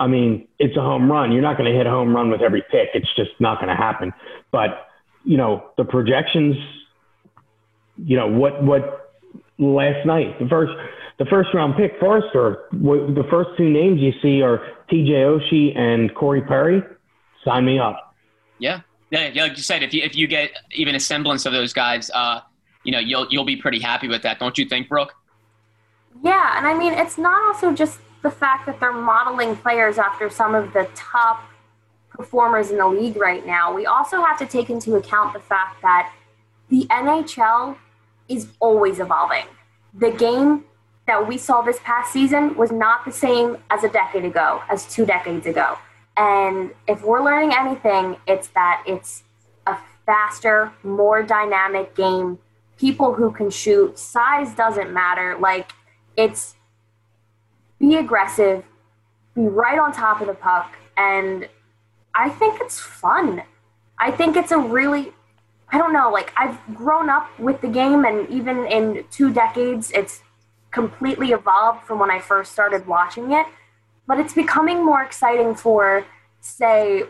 I 0.00 0.06
mean, 0.06 0.48
it's 0.58 0.76
a 0.76 0.80
home 0.80 1.12
run. 1.12 1.30
You're 1.30 1.42
not 1.42 1.58
going 1.58 1.70
to 1.70 1.76
hit 1.76 1.86
a 1.86 1.90
home 1.90 2.16
run 2.16 2.30
with 2.30 2.40
every 2.40 2.62
pick. 2.62 2.88
It's 2.94 3.14
just 3.14 3.30
not 3.38 3.58
going 3.60 3.68
to 3.68 3.76
happen. 3.76 4.12
But 4.50 4.88
you 5.24 5.36
know, 5.36 5.70
the 5.76 5.84
projections. 5.84 6.56
You 7.96 8.16
know 8.16 8.26
what? 8.26 8.64
What 8.64 9.12
last 9.58 10.06
night 10.06 10.38
the 10.38 10.48
first 10.48 10.72
the 11.18 11.26
first 11.26 11.50
round 11.52 11.76
pick 11.76 12.00
Foerster. 12.00 12.64
The 12.72 13.26
first 13.30 13.50
two 13.58 13.68
names 13.68 14.00
you 14.00 14.12
see 14.22 14.40
are 14.40 14.66
T.J. 14.88 15.12
Oshie 15.12 15.78
and 15.78 16.12
Corey 16.14 16.40
Perry. 16.40 16.82
Sign 17.44 17.66
me 17.66 17.78
up. 17.78 18.16
Yeah, 18.58 18.80
yeah, 19.10 19.30
yeah. 19.32 19.42
Like 19.42 19.56
you 19.58 19.62
said, 19.62 19.82
if 19.82 19.92
you 19.92 20.02
if 20.02 20.16
you 20.16 20.26
get 20.26 20.50
even 20.72 20.94
a 20.94 21.00
semblance 21.00 21.44
of 21.44 21.52
those 21.52 21.74
guys, 21.74 22.10
uh, 22.14 22.40
you 22.84 22.92
know, 22.92 22.98
you'll 22.98 23.26
you'll 23.30 23.44
be 23.44 23.56
pretty 23.56 23.80
happy 23.80 24.08
with 24.08 24.22
that, 24.22 24.38
don't 24.38 24.56
you 24.56 24.64
think, 24.64 24.88
Brooke? 24.88 25.14
Yeah, 26.22 26.56
and 26.56 26.66
I 26.66 26.72
mean, 26.72 26.94
it's 26.94 27.18
not 27.18 27.54
also 27.54 27.74
just 27.74 27.98
the 28.22 28.30
fact 28.30 28.66
that 28.66 28.80
they're 28.80 28.92
modeling 28.92 29.56
players 29.56 29.98
after 29.98 30.28
some 30.28 30.54
of 30.54 30.72
the 30.72 30.88
top 30.94 31.42
performers 32.10 32.70
in 32.70 32.78
the 32.78 32.86
league 32.86 33.16
right 33.16 33.46
now, 33.46 33.72
we 33.72 33.86
also 33.86 34.22
have 34.22 34.38
to 34.38 34.46
take 34.46 34.68
into 34.68 34.96
account 34.96 35.32
the 35.32 35.40
fact 35.40 35.80
that 35.82 36.12
the 36.68 36.86
NHL 36.90 37.76
is 38.28 38.48
always 38.60 39.00
evolving. 39.00 39.44
The 39.94 40.10
game 40.10 40.64
that 41.06 41.26
we 41.26 41.38
saw 41.38 41.62
this 41.62 41.78
past 41.82 42.12
season 42.12 42.56
was 42.56 42.70
not 42.70 43.04
the 43.04 43.12
same 43.12 43.56
as 43.70 43.82
a 43.84 43.88
decade 43.88 44.24
ago, 44.24 44.62
as 44.68 44.86
two 44.86 45.04
decades 45.04 45.46
ago. 45.46 45.76
And 46.16 46.72
if 46.86 47.02
we're 47.02 47.24
learning 47.24 47.52
anything, 47.58 48.16
it's 48.26 48.48
that 48.48 48.84
it's 48.86 49.24
a 49.66 49.76
faster, 50.06 50.72
more 50.82 51.22
dynamic 51.22 51.96
game. 51.96 52.38
People 52.76 53.14
who 53.14 53.32
can 53.32 53.50
shoot, 53.50 53.98
size 53.98 54.54
doesn't 54.54 54.92
matter. 54.92 55.36
Like, 55.40 55.72
it's 56.16 56.54
be 57.80 57.96
aggressive, 57.96 58.62
be 59.34 59.42
right 59.42 59.78
on 59.78 59.92
top 59.92 60.20
of 60.20 60.26
the 60.26 60.34
puck, 60.34 60.76
and 60.96 61.48
I 62.14 62.28
think 62.28 62.60
it's 62.60 62.78
fun. 62.78 63.42
I 63.98 64.10
think 64.10 64.36
it's 64.36 64.52
a 64.52 64.58
really, 64.58 65.12
I 65.70 65.78
don't 65.78 65.92
know, 65.92 66.10
like 66.10 66.32
I've 66.36 66.58
grown 66.74 67.08
up 67.08 67.26
with 67.40 67.60
the 67.62 67.68
game, 67.68 68.04
and 68.04 68.28
even 68.28 68.66
in 68.66 69.04
two 69.10 69.32
decades, 69.32 69.90
it's 69.92 70.20
completely 70.70 71.30
evolved 71.30 71.84
from 71.84 71.98
when 71.98 72.10
I 72.10 72.20
first 72.20 72.52
started 72.52 72.86
watching 72.86 73.32
it. 73.32 73.46
But 74.06 74.20
it's 74.20 74.34
becoming 74.34 74.84
more 74.84 75.02
exciting 75.02 75.54
for, 75.54 76.04
say, 76.40 77.04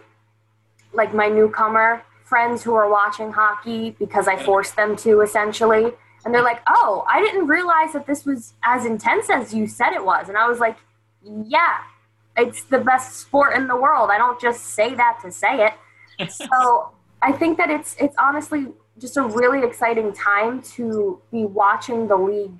like 0.92 1.14
my 1.14 1.28
newcomer 1.28 2.02
friends 2.24 2.62
who 2.62 2.74
are 2.74 2.88
watching 2.88 3.32
hockey 3.32 3.96
because 3.98 4.28
I 4.28 4.36
forced 4.42 4.76
them 4.76 4.96
to 4.96 5.20
essentially. 5.20 5.92
And 6.24 6.34
they're 6.34 6.42
like, 6.42 6.60
oh, 6.66 7.04
I 7.08 7.20
didn't 7.20 7.46
realize 7.46 7.92
that 7.92 8.06
this 8.06 8.24
was 8.24 8.54
as 8.62 8.84
intense 8.84 9.30
as 9.30 9.54
you 9.54 9.66
said 9.66 9.92
it 9.92 10.04
was. 10.04 10.28
And 10.28 10.36
I 10.36 10.48
was 10.48 10.58
like, 10.58 10.76
yeah, 11.22 11.78
it's 12.36 12.64
the 12.64 12.78
best 12.78 13.16
sport 13.16 13.56
in 13.56 13.66
the 13.66 13.76
world. 13.76 14.10
I 14.10 14.18
don't 14.18 14.40
just 14.40 14.66
say 14.68 14.94
that 14.94 15.20
to 15.22 15.32
say 15.32 15.66
it. 16.18 16.30
so 16.30 16.90
I 17.22 17.32
think 17.32 17.58
that 17.58 17.70
it's 17.70 17.96
it's 17.98 18.14
honestly 18.18 18.68
just 18.98 19.16
a 19.16 19.22
really 19.22 19.66
exciting 19.66 20.12
time 20.12 20.62
to 20.62 21.20
be 21.30 21.44
watching 21.44 22.06
the 22.06 22.16
league 22.16 22.52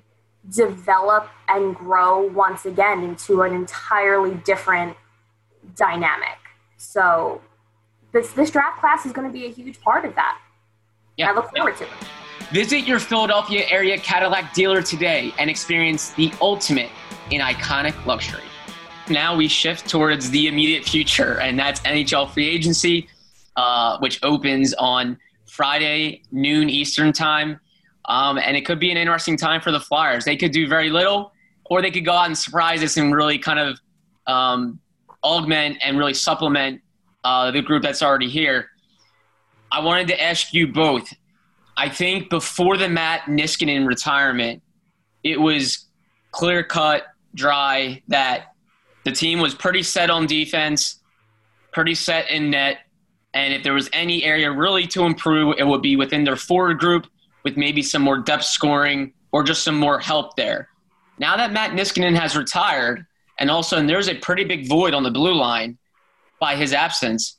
develop 0.49 1.29
and 1.47 1.75
grow 1.75 2.27
once 2.27 2.65
again 2.65 3.03
into 3.03 3.43
an 3.43 3.53
entirely 3.53 4.35
different 4.43 4.97
dynamic. 5.75 6.37
So 6.77 7.41
this 8.11 8.31
this 8.33 8.49
draft 8.49 8.79
class 8.79 9.05
is 9.05 9.11
going 9.11 9.27
to 9.27 9.33
be 9.33 9.45
a 9.45 9.49
huge 9.49 9.79
part 9.81 10.05
of 10.05 10.15
that. 10.15 10.39
Yeah. 11.17 11.29
I 11.29 11.35
look 11.35 11.55
forward 11.55 11.77
to 11.77 11.83
it. 11.83 11.89
Visit 12.51 12.85
your 12.85 12.99
Philadelphia 12.99 13.65
area 13.69 13.97
Cadillac 13.97 14.53
dealer 14.53 14.81
today 14.81 15.33
and 15.39 15.49
experience 15.49 16.09
the 16.11 16.33
ultimate 16.41 16.89
in 17.29 17.39
iconic 17.39 18.05
luxury. 18.05 18.43
Now 19.09 19.37
we 19.37 19.47
shift 19.47 19.87
towards 19.89 20.29
the 20.31 20.47
immediate 20.47 20.83
future, 20.83 21.39
and 21.39 21.57
that's 21.57 21.79
NHL 21.81 22.29
free 22.29 22.49
agency, 22.49 23.07
uh, 23.55 23.99
which 23.99 24.19
opens 24.21 24.73
on 24.73 25.17
Friday, 25.47 26.23
noon 26.33 26.69
Eastern 26.69 27.13
time. 27.13 27.57
Um, 28.05 28.37
and 28.37 28.57
it 28.57 28.65
could 28.65 28.81
be 28.81 28.91
an 28.91 28.97
interesting 28.97 29.37
time 29.37 29.61
for 29.61 29.71
the 29.71 29.79
Flyers. 29.79 30.25
They 30.25 30.35
could 30.35 30.51
do 30.51 30.67
very 30.67 30.89
little, 30.89 31.31
or 31.63 31.81
they 31.81 31.89
could 31.89 32.03
go 32.03 32.11
out 32.11 32.25
and 32.25 32.37
surprise 32.37 32.83
us 32.83 32.97
and 32.97 33.15
really 33.15 33.37
kind 33.37 33.59
of 33.59 33.79
um, 34.27 34.77
augment 35.23 35.77
and 35.85 35.97
really 35.97 36.13
supplement 36.13 36.81
uh, 37.23 37.49
the 37.51 37.61
group 37.61 37.81
that's 37.81 38.03
already 38.03 38.27
here. 38.27 38.71
I 39.71 39.79
wanted 39.79 40.09
to 40.09 40.21
ask 40.21 40.53
you 40.53 40.67
both. 40.67 41.13
I 41.77 41.89
think 41.89 42.29
before 42.29 42.77
the 42.77 42.89
Matt 42.89 43.21
Niskanen 43.21 43.87
retirement, 43.87 44.61
it 45.23 45.39
was 45.39 45.87
clear 46.31 46.63
cut, 46.63 47.05
dry 47.35 48.01
that 48.07 48.53
the 49.03 49.11
team 49.11 49.39
was 49.39 49.55
pretty 49.55 49.83
set 49.83 50.09
on 50.09 50.25
defense, 50.25 50.99
pretty 51.71 51.95
set 51.95 52.29
in 52.29 52.49
net, 52.51 52.79
and 53.33 53.53
if 53.53 53.63
there 53.63 53.73
was 53.73 53.89
any 53.93 54.23
area 54.23 54.51
really 54.51 54.85
to 54.87 55.03
improve, 55.03 55.55
it 55.57 55.65
would 55.65 55.81
be 55.81 55.95
within 55.95 56.23
their 56.23 56.35
forward 56.35 56.79
group 56.79 57.07
with 57.43 57.57
maybe 57.57 57.81
some 57.81 58.01
more 58.01 58.17
depth 58.17 58.43
scoring 58.43 59.13
or 59.31 59.43
just 59.43 59.63
some 59.63 59.75
more 59.75 59.99
help 59.99 60.35
there. 60.35 60.67
Now 61.17 61.37
that 61.37 61.53
Matt 61.53 61.71
Niskanen 61.71 62.17
has 62.17 62.35
retired, 62.35 63.05
and 63.39 63.49
also 63.49 63.77
and 63.77 63.89
there's 63.89 64.09
a 64.09 64.15
pretty 64.15 64.43
big 64.43 64.67
void 64.67 64.93
on 64.93 65.03
the 65.03 65.11
blue 65.11 65.33
line 65.33 65.77
by 66.39 66.55
his 66.55 66.73
absence. 66.73 67.37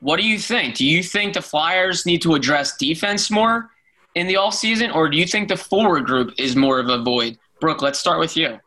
What 0.00 0.20
do 0.20 0.26
you 0.26 0.38
think? 0.38 0.76
Do 0.76 0.86
you 0.86 1.02
think 1.02 1.34
the 1.34 1.42
Flyers 1.42 2.06
need 2.06 2.22
to 2.22 2.34
address 2.34 2.76
defense 2.76 3.30
more 3.30 3.70
in 4.14 4.26
the 4.26 4.34
offseason, 4.34 4.94
or 4.94 5.08
do 5.08 5.16
you 5.16 5.26
think 5.26 5.48
the 5.48 5.56
forward 5.56 6.04
group 6.04 6.32
is 6.38 6.56
more 6.56 6.78
of 6.78 6.88
a 6.88 7.02
void? 7.02 7.38
Brooke, 7.60 7.82
let's 7.82 7.98
start 7.98 8.18
with 8.18 8.36
you. 8.36 8.58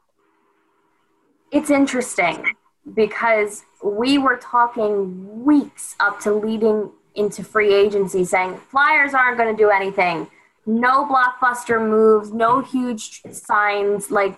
It's 1.51 1.69
interesting 1.69 2.55
because 2.95 3.63
we 3.83 4.17
were 4.17 4.37
talking 4.37 5.43
weeks 5.43 5.95
up 5.99 6.19
to 6.21 6.33
leading 6.33 6.91
into 7.15 7.43
free 7.43 7.73
agency 7.73 8.23
saying 8.23 8.57
Flyers 8.69 9.13
aren't 9.13 9.37
going 9.37 9.55
to 9.55 9.61
do 9.61 9.69
anything. 9.69 10.27
No 10.65 11.05
blockbuster 11.05 11.81
moves, 11.81 12.31
no 12.31 12.61
huge 12.61 13.21
signs. 13.31 14.11
Like 14.11 14.37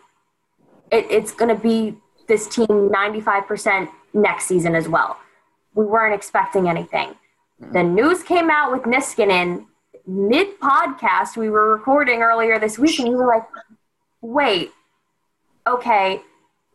it, 0.92 1.06
it's 1.10 1.32
going 1.32 1.56
to 1.56 1.62
be 1.62 1.98
this 2.28 2.48
team 2.48 2.68
95% 2.68 3.90
next 4.14 4.46
season 4.46 4.76
as 4.76 4.88
well. 4.88 5.18
We 5.74 5.86
weren't 5.86 6.14
expecting 6.14 6.68
anything. 6.70 7.16
The 7.60 7.84
news 7.84 8.24
came 8.24 8.50
out 8.50 8.72
with 8.72 8.82
Niskanen 8.84 9.66
mid 10.08 10.60
podcast 10.60 11.38
we 11.38 11.50
were 11.50 11.72
recording 11.72 12.22
earlier 12.22 12.60
this 12.60 12.80
week, 12.80 13.00
and 13.00 13.10
we 13.10 13.16
were 13.16 13.28
like, 13.28 13.44
wait, 14.22 14.72
okay, 15.68 16.22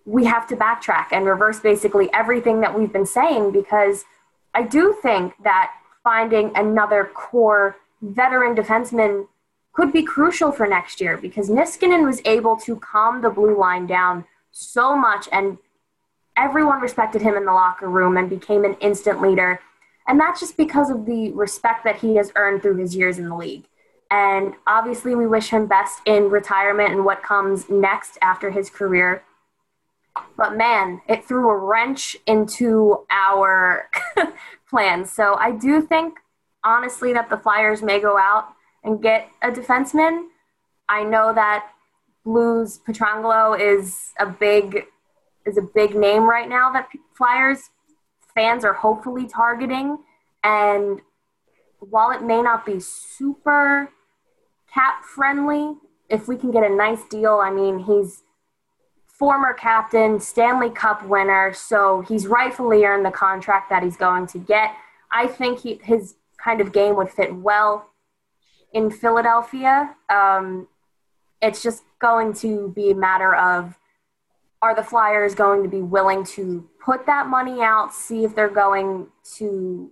we 0.04 0.24
have 0.24 0.46
to 0.48 0.56
backtrack 0.56 1.08
and 1.10 1.26
reverse 1.26 1.60
basically 1.60 2.08
everything 2.12 2.60
that 2.60 2.78
we've 2.78 2.92
been 2.92 3.06
saying 3.06 3.50
because 3.50 4.04
I 4.54 4.62
do 4.62 4.96
think 5.02 5.34
that 5.42 5.72
finding 6.04 6.52
another 6.54 7.10
core 7.12 7.76
veteran 8.00 8.54
defenseman 8.54 9.26
could 9.72 9.92
be 9.92 10.02
crucial 10.02 10.52
for 10.52 10.66
next 10.66 11.00
year 11.00 11.16
because 11.16 11.50
Niskanen 11.50 12.06
was 12.06 12.22
able 12.24 12.56
to 12.58 12.76
calm 12.76 13.20
the 13.20 13.28
blue 13.28 13.58
line 13.58 13.86
down 13.86 14.24
so 14.52 14.96
much 14.96 15.28
and 15.32 15.58
everyone 16.36 16.80
respected 16.80 17.22
him 17.22 17.34
in 17.34 17.44
the 17.44 17.52
locker 17.52 17.88
room 17.88 18.16
and 18.16 18.28
became 18.28 18.64
an 18.64 18.74
instant 18.80 19.20
leader. 19.20 19.60
And 20.06 20.20
that's 20.20 20.40
just 20.40 20.56
because 20.56 20.90
of 20.90 21.06
the 21.06 21.32
respect 21.32 21.84
that 21.84 21.96
he 21.96 22.16
has 22.16 22.32
earned 22.36 22.62
through 22.62 22.76
his 22.76 22.94
years 22.94 23.18
in 23.18 23.28
the 23.28 23.36
league. 23.36 23.64
And 24.10 24.54
obviously, 24.66 25.14
we 25.16 25.26
wish 25.26 25.48
him 25.48 25.66
best 25.66 26.00
in 26.06 26.30
retirement 26.30 26.92
and 26.92 27.04
what 27.04 27.22
comes 27.22 27.68
next 27.68 28.18
after 28.22 28.50
his 28.50 28.70
career. 28.70 29.24
But 30.36 30.56
man, 30.56 31.00
it 31.08 31.24
threw 31.24 31.50
a 31.50 31.56
wrench 31.56 32.16
into 32.26 33.04
our 33.10 33.90
plans. 34.70 35.10
So 35.12 35.34
I 35.34 35.50
do 35.50 35.82
think, 35.82 36.18
honestly, 36.64 37.12
that 37.14 37.28
the 37.28 37.36
Flyers 37.36 37.82
may 37.82 38.00
go 38.00 38.16
out 38.16 38.48
and 38.84 39.02
get 39.02 39.28
a 39.42 39.50
defenseman. 39.50 40.26
I 40.88 41.02
know 41.02 41.34
that 41.34 41.68
Blues 42.24 42.80
Pietrangelo 42.86 43.58
is 43.58 44.12
a 44.18 44.26
big 44.26 44.86
is 45.46 45.56
a 45.56 45.62
big 45.62 45.94
name 45.94 46.28
right 46.28 46.48
now 46.48 46.72
that 46.72 46.88
Flyers 47.16 47.70
fans 48.34 48.64
are 48.64 48.74
hopefully 48.74 49.26
targeting. 49.26 49.98
And 50.44 51.00
while 51.80 52.10
it 52.10 52.22
may 52.22 52.42
not 52.42 52.66
be 52.66 52.80
super 52.80 53.90
cap 54.72 55.04
friendly, 55.04 55.74
if 56.08 56.28
we 56.28 56.36
can 56.36 56.50
get 56.50 56.62
a 56.62 56.74
nice 56.74 57.02
deal, 57.04 57.40
I 57.42 57.50
mean, 57.50 57.78
he's 57.80 58.22
former 59.06 59.54
captain, 59.54 60.20
Stanley 60.20 60.70
Cup 60.70 61.06
winner, 61.06 61.52
so 61.54 62.02
he's 62.02 62.26
rightfully 62.26 62.84
earned 62.84 63.04
the 63.06 63.10
contract 63.10 63.70
that 63.70 63.82
he's 63.82 63.96
going 63.96 64.26
to 64.28 64.38
get. 64.38 64.72
I 65.10 65.26
think 65.26 65.60
he, 65.60 65.80
his 65.82 66.16
kind 66.42 66.60
of 66.60 66.72
game 66.72 66.96
would 66.96 67.10
fit 67.10 67.34
well 67.34 67.90
in 68.72 68.90
Philadelphia. 68.90 69.94
Um, 70.10 70.68
it's 71.40 71.62
just 71.62 71.82
going 71.98 72.34
to 72.34 72.72
be 72.76 72.90
a 72.90 72.94
matter 72.94 73.34
of 73.34 73.78
are 74.62 74.74
the 74.74 74.82
Flyers 74.82 75.34
going 75.34 75.62
to 75.62 75.68
be 75.68 75.82
willing 75.82 76.24
to 76.24 76.68
put 76.84 77.06
that 77.06 77.26
money 77.26 77.62
out, 77.62 77.92
see 77.92 78.24
if 78.24 78.34
they're 78.34 78.48
going 78.48 79.06
to 79.36 79.90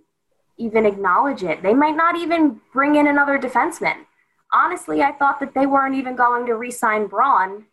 even 0.57 0.85
acknowledge 0.85 1.43
it? 1.43 1.61
They 1.61 1.73
might 1.73 1.95
not 1.95 2.17
even 2.17 2.61
bring 2.73 2.95
in 2.95 3.07
another 3.07 3.37
defenseman. 3.37 4.05
Honestly, 4.51 5.01
I 5.01 5.11
thought 5.11 5.39
that 5.39 5.53
they 5.53 5.65
weren't 5.65 5.95
even 5.95 6.15
going 6.15 6.45
to 6.47 6.55
re 6.55 6.71
sign 6.71 7.07
Braun. 7.07 7.65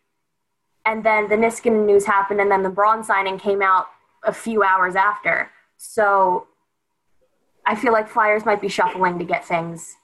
And 0.85 1.03
then 1.03 1.29
the 1.29 1.35
Niskanen 1.35 1.85
news 1.85 2.05
happened, 2.05 2.41
and 2.41 2.51
then 2.51 2.61
the 2.61 2.69
Braun 2.69 3.03
signing 3.03 3.39
came 3.39 3.61
out 3.61 3.87
a 4.23 4.33
few 4.33 4.63
hours 4.63 4.95
after. 4.95 5.49
So 5.77 6.47
I 7.65 7.75
feel 7.75 7.93
like 7.93 8.09
Flyers 8.09 8.45
might 8.45 8.61
be 8.61 8.67
shuffling 8.67 9.17
to 9.19 9.25
get 9.25 9.45
things 9.45 9.95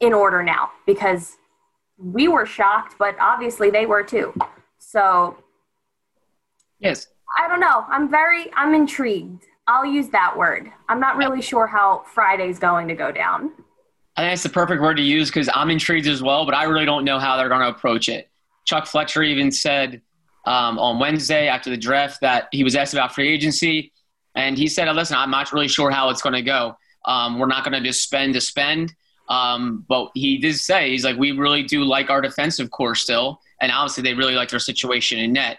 in 0.00 0.12
order 0.12 0.42
now 0.42 0.70
because 0.86 1.36
we 1.98 2.28
were 2.28 2.46
shocked, 2.46 2.96
but 2.98 3.16
obviously 3.20 3.70
they 3.70 3.86
were 3.86 4.02
too. 4.02 4.34
So 4.78 5.43
Yes. 6.84 7.08
I 7.36 7.48
don't 7.48 7.60
know. 7.60 7.84
I'm 7.88 8.08
very 8.10 8.52
I'm 8.54 8.74
intrigued. 8.74 9.46
I'll 9.66 9.86
use 9.86 10.08
that 10.10 10.36
word. 10.36 10.70
I'm 10.88 11.00
not 11.00 11.16
really 11.16 11.40
sure 11.40 11.66
how 11.66 12.04
Friday's 12.12 12.58
going 12.58 12.86
to 12.88 12.94
go 12.94 13.10
down. 13.10 13.52
I 14.16 14.22
think 14.22 14.34
it's 14.34 14.42
the 14.42 14.50
perfect 14.50 14.80
word 14.80 14.98
to 14.98 15.02
use 15.02 15.30
because 15.30 15.48
I'm 15.52 15.70
intrigued 15.70 16.06
as 16.06 16.22
well, 16.22 16.44
but 16.44 16.54
I 16.54 16.64
really 16.64 16.84
don't 16.84 17.04
know 17.04 17.18
how 17.18 17.36
they're 17.36 17.48
going 17.48 17.62
to 17.62 17.68
approach 17.68 18.08
it. 18.08 18.28
Chuck 18.66 18.86
Fletcher 18.86 19.22
even 19.22 19.50
said 19.50 20.02
um, 20.46 20.78
on 20.78 20.98
Wednesday 20.98 21.48
after 21.48 21.70
the 21.70 21.76
draft 21.76 22.20
that 22.20 22.48
he 22.52 22.62
was 22.62 22.76
asked 22.76 22.92
about 22.92 23.14
free 23.14 23.28
agency, 23.28 23.92
and 24.34 24.56
he 24.58 24.68
said, 24.68 24.92
"Listen, 24.94 25.16
I'm 25.16 25.30
not 25.30 25.52
really 25.52 25.68
sure 25.68 25.90
how 25.90 26.10
it's 26.10 26.22
going 26.22 26.34
to 26.34 26.42
go. 26.42 26.76
Um, 27.06 27.38
we're 27.38 27.46
not 27.46 27.64
going 27.64 27.72
to 27.72 27.80
just 27.80 28.02
spend 28.02 28.34
to 28.34 28.40
spend." 28.40 28.94
Um, 29.30 29.86
but 29.88 30.10
he 30.14 30.36
did 30.36 30.56
say 30.56 30.90
he's 30.90 31.04
like, 31.04 31.16
"We 31.16 31.32
really 31.32 31.62
do 31.62 31.82
like 31.82 32.10
our 32.10 32.20
defensive 32.20 32.70
core 32.70 32.94
still, 32.94 33.40
and 33.60 33.72
obviously 33.72 34.02
they 34.02 34.14
really 34.14 34.34
like 34.34 34.50
their 34.50 34.60
situation 34.60 35.18
in 35.18 35.32
net." 35.32 35.58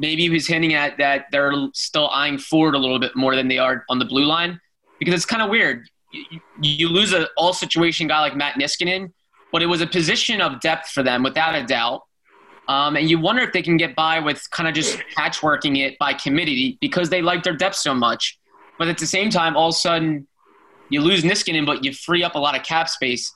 Maybe 0.00 0.22
he 0.22 0.30
was 0.30 0.46
hinting 0.46 0.72
at 0.72 0.96
that 0.96 1.26
they're 1.30 1.52
still 1.74 2.08
eyeing 2.08 2.38
forward 2.38 2.74
a 2.74 2.78
little 2.78 2.98
bit 2.98 3.14
more 3.14 3.36
than 3.36 3.48
they 3.48 3.58
are 3.58 3.84
on 3.90 3.98
the 3.98 4.04
blue 4.04 4.24
line 4.24 4.58
because 4.98 5.14
it's 5.14 5.26
kind 5.26 5.42
of 5.42 5.50
weird. 5.50 5.86
You, 6.10 6.40
you 6.60 6.88
lose 6.88 7.12
an 7.12 7.26
all 7.36 7.52
situation 7.52 8.08
guy 8.08 8.20
like 8.20 8.34
Matt 8.34 8.54
Niskanen, 8.54 9.12
but 9.52 9.62
it 9.62 9.66
was 9.66 9.82
a 9.82 9.86
position 9.86 10.40
of 10.40 10.60
depth 10.60 10.88
for 10.88 11.02
them 11.02 11.22
without 11.22 11.54
a 11.54 11.64
doubt. 11.64 12.02
Um, 12.66 12.96
and 12.96 13.10
you 13.10 13.20
wonder 13.20 13.42
if 13.42 13.52
they 13.52 13.62
can 13.62 13.76
get 13.76 13.94
by 13.94 14.20
with 14.20 14.48
kind 14.50 14.68
of 14.68 14.74
just 14.74 14.98
patchworking 15.16 15.78
it 15.78 15.98
by 15.98 16.14
committee 16.14 16.78
because 16.80 17.10
they 17.10 17.20
like 17.20 17.42
their 17.42 17.56
depth 17.56 17.76
so 17.76 17.94
much. 17.94 18.38
But 18.78 18.88
at 18.88 18.96
the 18.96 19.06
same 19.06 19.28
time, 19.28 19.56
all 19.56 19.68
of 19.68 19.74
a 19.74 19.78
sudden, 19.78 20.26
you 20.88 21.02
lose 21.02 21.24
Niskanen, 21.24 21.66
but 21.66 21.84
you 21.84 21.92
free 21.92 22.24
up 22.24 22.36
a 22.36 22.38
lot 22.38 22.56
of 22.56 22.64
cap 22.64 22.88
space. 22.88 23.34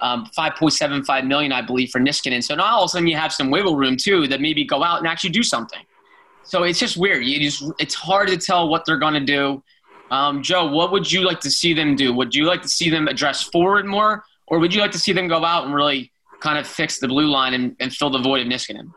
Um, 0.00 0.28
5.75 0.36 1.26
million, 1.26 1.52
I 1.52 1.62
believe, 1.62 1.90
for 1.90 2.00
Niskanen. 2.00 2.42
So 2.42 2.54
now 2.54 2.76
all 2.76 2.84
of 2.84 2.88
a 2.88 2.90
sudden 2.90 3.08
you 3.08 3.16
have 3.16 3.32
some 3.32 3.50
wiggle 3.50 3.76
room 3.76 3.96
too 3.96 4.26
that 4.28 4.40
maybe 4.40 4.64
go 4.64 4.82
out 4.82 4.98
and 4.98 5.06
actually 5.06 5.30
do 5.30 5.42
something. 5.42 5.80
So 6.46 6.62
it's 6.62 6.78
just 6.78 6.96
weird. 6.96 7.24
You 7.24 7.40
just 7.40 7.64
it's 7.78 7.94
hard 7.94 8.28
to 8.28 8.36
tell 8.36 8.68
what 8.68 8.84
they're 8.84 8.98
going 8.98 9.14
to 9.14 9.20
do. 9.20 9.62
Um, 10.10 10.42
Joe, 10.42 10.66
what 10.66 10.92
would 10.92 11.10
you 11.10 11.22
like 11.22 11.40
to 11.40 11.50
see 11.50 11.74
them 11.74 11.96
do? 11.96 12.14
Would 12.14 12.34
you 12.34 12.44
like 12.44 12.62
to 12.62 12.68
see 12.68 12.88
them 12.88 13.08
address 13.08 13.42
forward 13.42 13.84
more, 13.84 14.24
or 14.46 14.60
would 14.60 14.72
you 14.72 14.80
like 14.80 14.92
to 14.92 14.98
see 14.98 15.12
them 15.12 15.26
go 15.26 15.44
out 15.44 15.64
and 15.64 15.74
really 15.74 16.12
kind 16.40 16.58
of 16.58 16.66
fix 16.66 17.00
the 17.00 17.08
blue 17.08 17.26
line 17.26 17.54
and, 17.54 17.74
and 17.80 17.92
fill 17.92 18.10
the 18.10 18.20
void 18.20 18.42
of 18.42 18.46
Niskanen? 18.46 18.92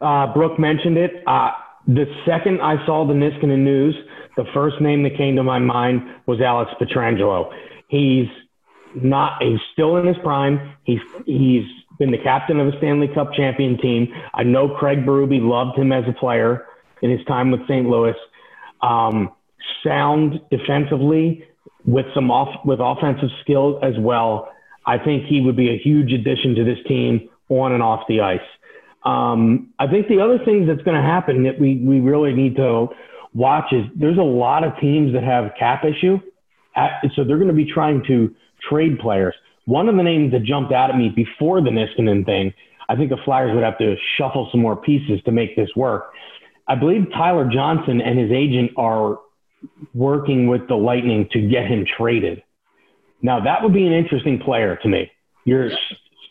Uh, 0.00 0.32
Brooke 0.32 0.58
mentioned 0.60 0.96
it. 0.96 1.24
Uh, 1.26 1.50
the 1.88 2.04
second 2.24 2.60
I 2.60 2.84
saw 2.86 3.04
the 3.04 3.14
Niskanen 3.14 3.64
news, 3.64 3.96
the 4.36 4.44
first 4.54 4.80
name 4.80 5.02
that 5.02 5.16
came 5.16 5.34
to 5.34 5.42
my 5.42 5.58
mind 5.58 6.02
was 6.26 6.40
Alex 6.40 6.70
Pietrangelo. 6.80 7.52
He's 7.88 8.28
not. 8.94 9.42
He's 9.42 9.58
still 9.72 9.96
in 9.96 10.06
his 10.06 10.16
prime. 10.22 10.74
He's 10.84 11.00
he's 11.26 11.64
been 11.98 12.12
the 12.12 12.18
captain 12.18 12.60
of 12.60 12.68
a 12.68 12.78
Stanley 12.78 13.08
Cup 13.08 13.32
champion 13.34 13.76
team. 13.78 14.14
I 14.34 14.44
know 14.44 14.68
Craig 14.76 15.04
Berube 15.04 15.42
loved 15.42 15.76
him 15.76 15.90
as 15.90 16.04
a 16.06 16.12
player 16.12 16.67
in 17.02 17.10
his 17.10 17.24
time 17.26 17.50
with 17.50 17.62
St. 17.68 17.88
Louis. 17.88 18.14
Um, 18.82 19.32
sound 19.84 20.40
defensively 20.50 21.44
with 21.84 22.06
some 22.14 22.30
off 22.30 22.64
with 22.64 22.80
offensive 22.80 23.30
skills 23.42 23.80
as 23.82 23.94
well. 23.98 24.48
I 24.86 24.98
think 24.98 25.26
he 25.26 25.40
would 25.40 25.56
be 25.56 25.70
a 25.70 25.78
huge 25.78 26.12
addition 26.12 26.54
to 26.54 26.64
this 26.64 26.78
team 26.86 27.28
on 27.48 27.72
and 27.72 27.82
off 27.82 28.04
the 28.08 28.20
ice. 28.20 28.40
Um, 29.04 29.72
I 29.78 29.86
think 29.86 30.08
the 30.08 30.20
other 30.20 30.38
thing 30.44 30.66
that's 30.66 30.82
going 30.82 30.96
to 30.96 31.06
happen 31.06 31.44
that 31.44 31.60
we, 31.60 31.76
we 31.76 32.00
really 32.00 32.32
need 32.32 32.56
to 32.56 32.88
watch 33.34 33.72
is 33.72 33.84
there's 33.96 34.18
a 34.18 34.22
lot 34.22 34.64
of 34.64 34.72
teams 34.80 35.12
that 35.14 35.22
have 35.22 35.52
cap 35.58 35.84
issue. 35.84 36.18
At, 36.76 36.90
so 37.14 37.24
they're 37.24 37.38
going 37.38 37.48
to 37.48 37.54
be 37.54 37.70
trying 37.70 38.02
to 38.08 38.34
trade 38.68 38.98
players. 38.98 39.34
One 39.64 39.88
of 39.88 39.96
the 39.96 40.02
names 40.02 40.32
that 40.32 40.44
jumped 40.44 40.72
out 40.72 40.90
at 40.90 40.96
me 40.96 41.10
before 41.10 41.60
the 41.60 41.70
Niskanen 41.70 42.24
thing, 42.24 42.52
I 42.88 42.96
think 42.96 43.10
the 43.10 43.18
Flyers 43.24 43.54
would 43.54 43.64
have 43.64 43.78
to 43.78 43.96
shuffle 44.16 44.48
some 44.50 44.60
more 44.60 44.76
pieces 44.76 45.20
to 45.24 45.32
make 45.32 45.56
this 45.56 45.68
work. 45.76 46.12
I 46.68 46.74
believe 46.74 47.06
Tyler 47.12 47.48
Johnson 47.50 48.00
and 48.00 48.18
his 48.18 48.30
agent 48.30 48.72
are 48.76 49.18
working 49.94 50.46
with 50.46 50.68
the 50.68 50.74
Lightning 50.74 51.28
to 51.32 51.40
get 51.40 51.66
him 51.66 51.86
traded. 51.96 52.42
Now 53.22 53.40
that 53.40 53.62
would 53.62 53.72
be 53.72 53.86
an 53.86 53.92
interesting 53.92 54.38
player 54.38 54.78
to 54.82 54.88
me. 54.88 55.10
You're 55.44 55.70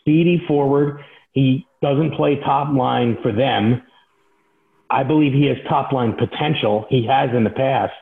speedy 0.00 0.42
forward. 0.46 1.00
He 1.32 1.66
doesn't 1.82 2.14
play 2.14 2.40
top 2.44 2.74
line 2.74 3.18
for 3.22 3.32
them. 3.32 3.82
I 4.90 5.02
believe 5.02 5.32
he 5.32 5.46
has 5.46 5.58
top 5.68 5.92
line 5.92 6.14
potential. 6.14 6.86
He 6.88 7.06
has 7.06 7.30
in 7.36 7.44
the 7.44 7.50
past 7.50 7.92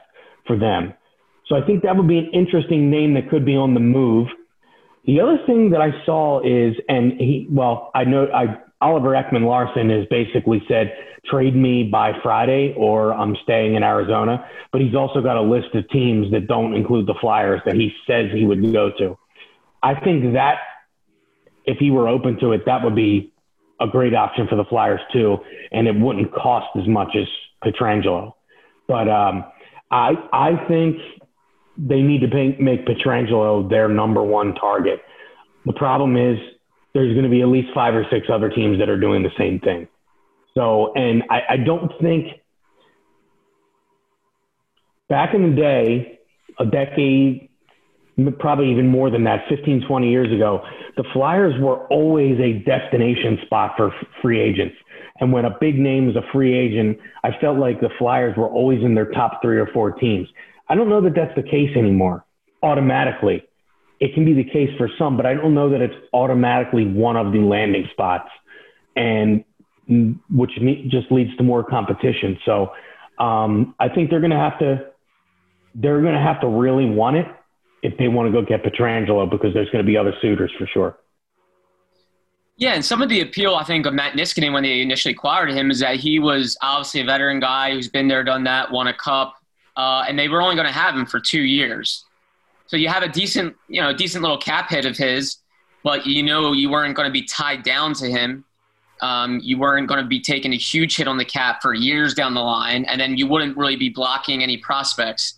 for 0.47 0.57
them. 0.57 0.95
So 1.47 1.57
I 1.57 1.67
think 1.67 1.83
that 1.83 1.97
would 1.97 2.09
be 2.09 2.19
an 2.19 2.31
interesting 2.33 2.91
name 2.91 3.15
that 3.15 3.31
could 3.31 3.45
be 3.45 3.57
on 3.57 3.75
the 3.75 3.81
move. 3.81 4.29
The 5.05 5.21
other 5.21 5.39
thing 5.47 5.71
that 5.71 5.81
I 5.81 5.91
saw 6.05 6.41
is, 6.41 6.77
and 6.89 7.13
he, 7.13 7.47
well, 7.51 7.91
I 7.95 8.05
know 8.05 8.27
I 8.33 8.57
Oliver 8.81 9.11
Ekman-Larsson 9.11 9.89
has 9.91 10.07
basically 10.11 10.63
said, 10.69 10.93
trade 11.31 11.57
me 11.57 11.85
by 11.85 12.13
Friday 12.23 12.75
or 12.77 13.13
I'm 13.13 13.37
staying 13.43 13.75
in 13.75 13.83
Arizona. 13.83 14.47
But 14.73 14.81
he's 14.81 14.95
also 14.95 15.21
got 15.21 15.37
a 15.37 15.43
list 15.43 15.75
of 15.75 15.89
teams 15.91 16.31
that 16.33 16.47
don't 16.47 16.75
include 16.75 17.07
the 17.07 17.15
Flyers 17.21 17.61
that 17.67 17.75
he 17.75 17.93
says 18.07 18.27
he 18.33 18.45
would 18.45 18.63
go 18.73 18.91
to. 18.99 19.19
I 19.83 19.99
think 20.01 20.35
that 20.35 20.59
if 21.65 21.79
he 21.79 21.91
were 21.91 22.09
open 22.09 22.39
to 22.41 22.53
it, 22.53 22.63
that 22.67 22.83
would 22.83 22.95
be 22.95 23.33
a 23.81 23.87
great 23.87 24.15
option 24.15 24.47
for 24.49 24.57
the 24.57 24.65
Flyers 24.65 25.01
too, 25.13 25.39
and 25.73 25.87
it 25.87 25.95
wouldn't 25.95 26.33
cost 26.33 26.69
as 26.81 26.89
much 26.89 27.15
as 27.15 27.27
Pietrangelo. 27.65 28.33
But 28.89 29.09
um, 29.09 29.45
I 29.91 30.13
I 30.33 30.67
think 30.69 30.97
they 31.77 32.01
need 32.01 32.21
to 32.23 32.29
pay, 32.29 32.57
make 32.59 32.87
Pietrangelo 32.87 33.69
their 33.69 33.89
number 33.89 34.23
one 34.23 34.55
target. 34.55 35.01
The 35.67 35.73
problem 35.73 36.17
is 36.17 36.39
there's 36.95 37.13
going 37.13 37.25
to 37.25 37.31
be 37.31 37.43
at 37.43 37.49
least 37.49 37.69
five 37.75 37.95
or 37.95 38.07
six 38.11 38.29
other 38.33 38.49
teams 38.49 38.79
that 38.79 38.89
are 38.89 38.99
doing 38.99 39.23
the 39.23 39.33
same 39.37 39.61
thing. 39.61 39.89
So, 40.57 40.93
and 40.95 41.23
I, 41.31 41.41
I 41.51 41.57
don't 41.59 41.93
think 42.01 42.27
back 45.09 45.35
in 45.35 45.51
the 45.51 45.57
day, 45.57 46.19
a 46.59 46.67
decade, 46.67 47.51
probably 48.39 48.73
even 48.73 48.89
more 48.89 49.11
than 49.11 49.25
that, 49.25 49.45
15, 49.49 49.85
20 49.87 50.11
years 50.11 50.33
ago, 50.33 50.63
the 50.97 51.05
Flyers 51.13 51.55
were 51.61 51.87
always 51.89 52.41
a 52.41 52.65
destination 52.65 53.39
spot 53.45 53.75
for 53.77 53.93
free 54.23 54.41
agents. 54.41 54.75
And 55.21 55.33
when 55.33 55.45
a 55.45 55.57
big 55.61 55.79
name 55.79 56.09
is 56.09 56.17
a 56.17 56.23
free 56.33 56.59
agent, 56.59 56.99
I 57.23 57.31
felt 57.41 57.59
like 57.59 57.81
the 57.81 57.91
Flyers 57.99 58.35
were 58.37 58.49
always 58.49 58.83
in 58.83 58.95
their 58.95 59.11
top 59.13 59.43
three 59.43 59.59
or 59.59 59.67
four 59.75 59.93
teams. 59.93 60.27
I 60.69 60.75
don't 60.75 60.89
know 60.89 61.03
that 61.03 61.15
that's 61.15 61.35
the 61.37 61.43
case 61.43 61.77
anymore 61.77 62.25
automatically 62.63 63.47
it 64.01 64.15
can 64.15 64.25
be 64.25 64.35
the 64.35 64.45
case 64.45 64.71
for 64.77 64.89
some, 64.99 65.17
but 65.17 65.25
I 65.25 65.35
don't 65.35 65.55
know 65.55 65.71
that 65.71 65.81
it's 65.81 65.95
automatically 66.13 66.87
one 66.87 67.17
of 67.17 67.33
the 67.33 67.39
landing 67.39 67.89
spots, 67.93 68.29
and 68.95 69.45
which 69.89 70.53
just 70.89 71.11
leads 71.11 71.35
to 71.37 71.43
more 71.43 71.63
competition. 71.63 72.39
So 72.45 72.73
um, 73.19 73.75
I 73.79 73.89
think 73.89 74.11
they're 74.11 74.21
going 74.21 74.31
to 74.31 74.39
have 74.39 74.59
to 74.59 74.87
they're 75.75 76.01
going 76.01 76.15
to 76.15 76.21
have 76.21 76.41
to 76.41 76.49
really 76.49 76.87
want 76.87 77.17
it 77.17 77.27
if 77.83 77.97
they 77.99 78.09
want 78.09 78.27
to 78.27 78.33
go 78.33 78.45
get 78.45 78.65
Pietrangelo 78.65 79.31
because 79.31 79.53
there's 79.53 79.69
going 79.71 79.85
to 79.85 79.87
be 79.87 79.97
other 79.97 80.15
suitors 80.23 80.51
for 80.59 80.67
sure. 80.67 80.99
Yeah, 82.57 82.73
and 82.73 82.83
some 82.83 83.03
of 83.03 83.11
the 83.11 83.21
appeal 83.21 83.55
I 83.55 83.65
think 83.65 83.85
of 83.85 83.93
Matt 83.93 84.15
Niskanen 84.15 84.55
when 84.55 84.63
they 84.63 84.81
initially 84.81 85.13
acquired 85.13 85.51
him 85.51 85.71
is 85.71 85.81
that 85.81 85.97
he 85.97 86.19
was 86.19 86.57
obviously 86.63 87.03
a 87.03 87.05
veteran 87.05 87.39
guy 87.39 87.73
who's 87.73 87.89
been 87.89 88.09
there, 88.09 88.25
done 88.25 88.45
that, 88.45 88.73
won 88.73 88.87
a 88.87 88.95
cup, 88.95 89.35
uh, 89.77 90.05
and 90.09 90.19
they 90.19 90.29
were 90.29 90.41
only 90.41 90.55
going 90.55 90.67
to 90.67 90.73
have 90.73 90.95
him 90.95 91.05
for 91.05 91.21
two 91.21 91.43
years. 91.43 92.07
So 92.67 92.79
you 92.79 92.89
have 92.89 93.03
a 93.03 93.09
decent, 93.09 93.55
you 93.69 93.83
know, 93.83 93.93
decent 93.93 94.23
little 94.23 94.39
cap 94.39 94.71
hit 94.71 94.87
of 94.87 94.97
his, 94.97 95.37
but 95.85 96.07
you 96.07 96.23
know 96.23 96.53
you 96.53 96.71
weren't 96.71 96.97
going 96.97 97.07
to 97.07 97.13
be 97.13 97.23
tied 97.23 97.63
down 97.63 97.93
to 97.95 98.07
him. 98.07 98.46
Um, 99.03 99.41
you 99.43 99.59
weren't 99.59 99.89
going 99.89 100.03
to 100.03 100.07
be 100.07 100.21
taking 100.21 100.53
a 100.53 100.57
huge 100.57 100.97
hit 100.97 101.07
on 101.07 101.19
the 101.19 101.25
cap 101.25 101.61
for 101.61 101.75
years 101.75 102.15
down 102.15 102.35
the 102.35 102.41
line, 102.41 102.85
and 102.87 103.01
then 103.01 103.17
you 103.17 103.27
wouldn't 103.27 103.57
really 103.57 103.77
be 103.77 103.89
blocking 103.89 104.43
any 104.43 104.57
prospects. 104.57 105.35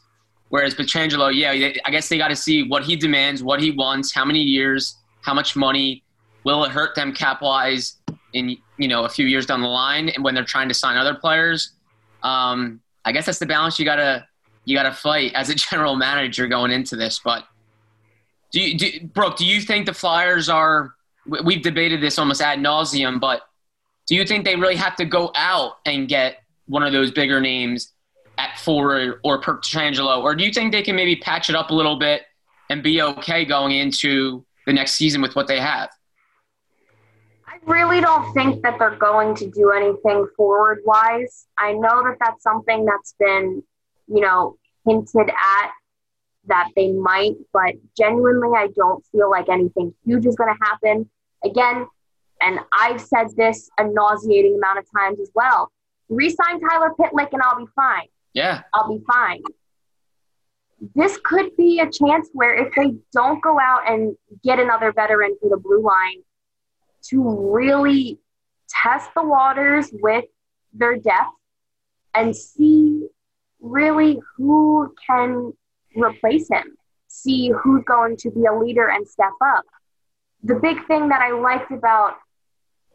Whereas 0.51 0.75
Pietrangelo, 0.75 1.35
yeah, 1.35 1.73
I 1.85 1.91
guess 1.91 2.09
they 2.09 2.17
got 2.17 2.29
to 2.29 2.37
see 2.37 2.69
what 2.69 2.85
he 2.85 2.97
demands, 2.97 3.43
what 3.43 3.61
he 3.61 3.71
wants, 3.71 4.15
how 4.15 4.25
many 4.25 4.41
years, 4.41 4.97
how 5.23 5.35
much 5.35 5.57
money, 5.57 6.05
will 6.45 6.65
it 6.65 6.71
hurt 6.71 6.95
them 6.95 7.13
cap 7.13 7.43
wise 7.43 7.97
in 8.33 8.57
you 8.77 8.89
know 8.89 9.05
a 9.05 9.09
few 9.09 9.27
years 9.27 9.47
down 9.47 9.61
the 9.61 9.69
line, 9.69 10.09
and 10.09 10.25
when 10.25 10.35
they're 10.35 10.45
trying 10.45 10.69
to 10.69 10.75
sign 10.75 10.97
other 10.97 11.15
players. 11.15 11.73
Um, 12.23 12.81
I 13.05 13.13
guess 13.13 13.27
that's 13.27 13.39
the 13.39 13.47
balance 13.47 13.79
you 13.79 13.85
got 13.85 13.97
to 13.97 14.27
you 14.65 14.77
got 14.77 14.85
to 14.85 14.93
fight 14.93 15.33
as 15.35 15.49
a 15.49 15.55
general 15.55 15.97
manager 15.97 16.47
going 16.47 16.71
into 16.71 16.97
this. 16.97 17.21
But 17.25 17.45
do 18.53 18.61
you, 18.61 18.79
do, 18.79 19.07
Brooke, 19.07 19.37
do 19.37 19.47
you 19.47 19.61
think 19.61 19.87
the 19.87 19.95
Flyers 19.95 20.49
are? 20.49 20.95
We've 21.45 21.63
debated 21.63 22.01
this 22.01 22.19
almost 22.19 22.41
ad 22.41 22.59
nauseum, 22.59 23.21
but 23.21 23.43
do 24.09 24.15
you 24.15 24.25
think 24.25 24.45
they 24.45 24.57
really 24.57 24.77
have 24.77 24.97
to 24.97 25.05
go 25.05 25.31
out 25.35 25.75
and 25.87 26.09
get 26.09 26.39
one 26.67 26.83
of 26.83 26.93
those 26.93 27.11
bigger 27.11 27.41
names 27.41 27.93
at 28.39 28.59
forward 28.59 29.21
or 29.25 29.41
Pietrangelo, 29.41 30.23
or 30.23 30.35
do 30.35 30.45
you 30.45 30.53
think 30.53 30.73
they 30.73 30.83
can 30.83 30.97
maybe 30.97 31.17
patch 31.17 31.51
it 31.51 31.57
up 31.57 31.71
a 31.71 31.75
little 31.75 31.99
bit 31.99 32.23
and 32.71 32.83
be 32.83 33.03
okay 33.03 33.45
going 33.45 33.73
into 33.73 34.45
the 34.67 34.73
next 34.73 34.93
season 34.93 35.23
with 35.23 35.35
what 35.35 35.47
they 35.47 35.61
have? 35.61 35.91
I 37.47 37.59
really 37.65 38.01
don't 38.01 38.33
think 38.35 38.63
that 38.63 38.79
they're 38.79 38.97
going 38.97 39.35
to 39.37 39.51
do 39.51 39.71
anything 39.71 40.27
forward 40.37 40.81
wise. 40.85 41.47
I 41.59 41.73
know 41.73 42.03
that 42.05 42.17
that's 42.21 42.43
something 42.43 42.85
that's 42.85 43.15
been 43.19 43.63
you 44.09 44.21
know, 44.21 44.57
hinted 44.87 45.29
at 45.29 45.71
that 46.47 46.71
they 46.75 46.93
might, 46.93 47.35
but 47.53 47.75
genuinely, 47.97 48.57
I 48.57 48.69
don't 48.75 49.05
feel 49.13 49.31
like 49.31 49.49
anything 49.49 49.95
huge 50.05 50.27
is 50.27 50.35
going 50.35 50.55
to 50.55 50.65
happen. 50.65 51.09
Again, 51.45 51.87
and 52.41 52.61
I've 52.73 53.01
said 53.01 53.29
this 53.37 53.69
a 53.79 53.85
nauseating 53.85 54.57
amount 54.57 54.79
of 54.79 54.87
times 54.97 55.21
as 55.21 55.31
well. 55.35 55.71
Resign 56.09 56.61
Tyler 56.61 56.93
Pitlick 56.99 57.29
and 57.33 57.43
I'll 57.43 57.59
be 57.59 57.71
fine. 57.75 58.07
Yeah. 58.33 58.63
I'll 58.73 58.89
be 58.89 59.03
fine. 59.07 59.43
This 60.95 61.19
could 61.25 61.57
be 61.57 61.81
a 61.81 61.91
chance 61.91 62.29
where 62.33 62.55
if 62.55 62.75
they 62.75 62.95
don't 63.13 63.43
go 63.43 63.59
out 63.59 63.91
and 63.91 64.17
get 64.45 64.61
another 64.61 64.93
veteran 64.93 65.37
for 65.41 65.51
the 65.51 65.57
blue 65.57 65.83
line 65.83 66.23
to 67.09 67.51
really 67.53 68.21
test 68.69 69.11
the 69.15 69.23
waters 69.23 69.91
with 69.93 70.25
their 70.73 70.97
depth 70.97 71.33
and 72.15 72.35
see 72.35 73.09
really 73.61 74.21
who 74.37 74.95
can 75.05 75.53
replace 75.97 76.49
him, 76.49 76.77
see 77.09 77.51
who's 77.51 77.83
going 77.85 78.17
to 78.19 78.31
be 78.31 78.45
a 78.45 78.55
leader 78.55 78.89
and 78.89 79.07
step 79.07 79.33
up. 79.45 79.65
The 80.45 80.55
big 80.55 80.87
thing 80.87 81.09
that 81.09 81.21
I 81.21 81.33
liked 81.33 81.73
about 81.73 82.15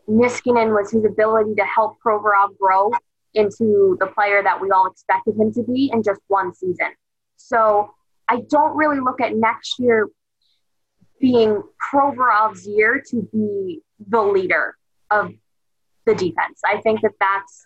Niskanen 0.10 0.74
was 0.74 0.92
his 0.92 1.06
ability 1.06 1.56
to 1.56 1.66
help 1.66 1.98
Provorov 2.06 2.58
grow 2.60 2.92
into 3.34 3.98
the 4.00 4.08
player 4.08 4.44
that 4.44 4.60
we 4.62 4.70
all 4.72 4.88
expected 4.88 5.36
him 5.36 5.52
to 5.54 5.64
be 5.64 5.90
in 5.92 6.04
just 6.04 6.22
one 6.28 6.54
season. 6.54 6.90
So 7.38 7.92
I 8.28 8.42
don't 8.50 8.76
really 8.76 9.00
look 9.00 9.22
at 9.22 9.36
next 9.36 9.80
year 9.80 10.08
being 11.20 11.64
Provorov's 11.82 12.68
year 12.68 13.02
to 13.10 13.28
be 13.32 13.82
the 14.08 14.22
leader 14.22 14.76
of 15.10 15.32
the 16.06 16.16
defense. 16.16 16.62
I 16.66 16.82
think 16.82 17.02
that 17.02 17.14
that's 17.20 17.66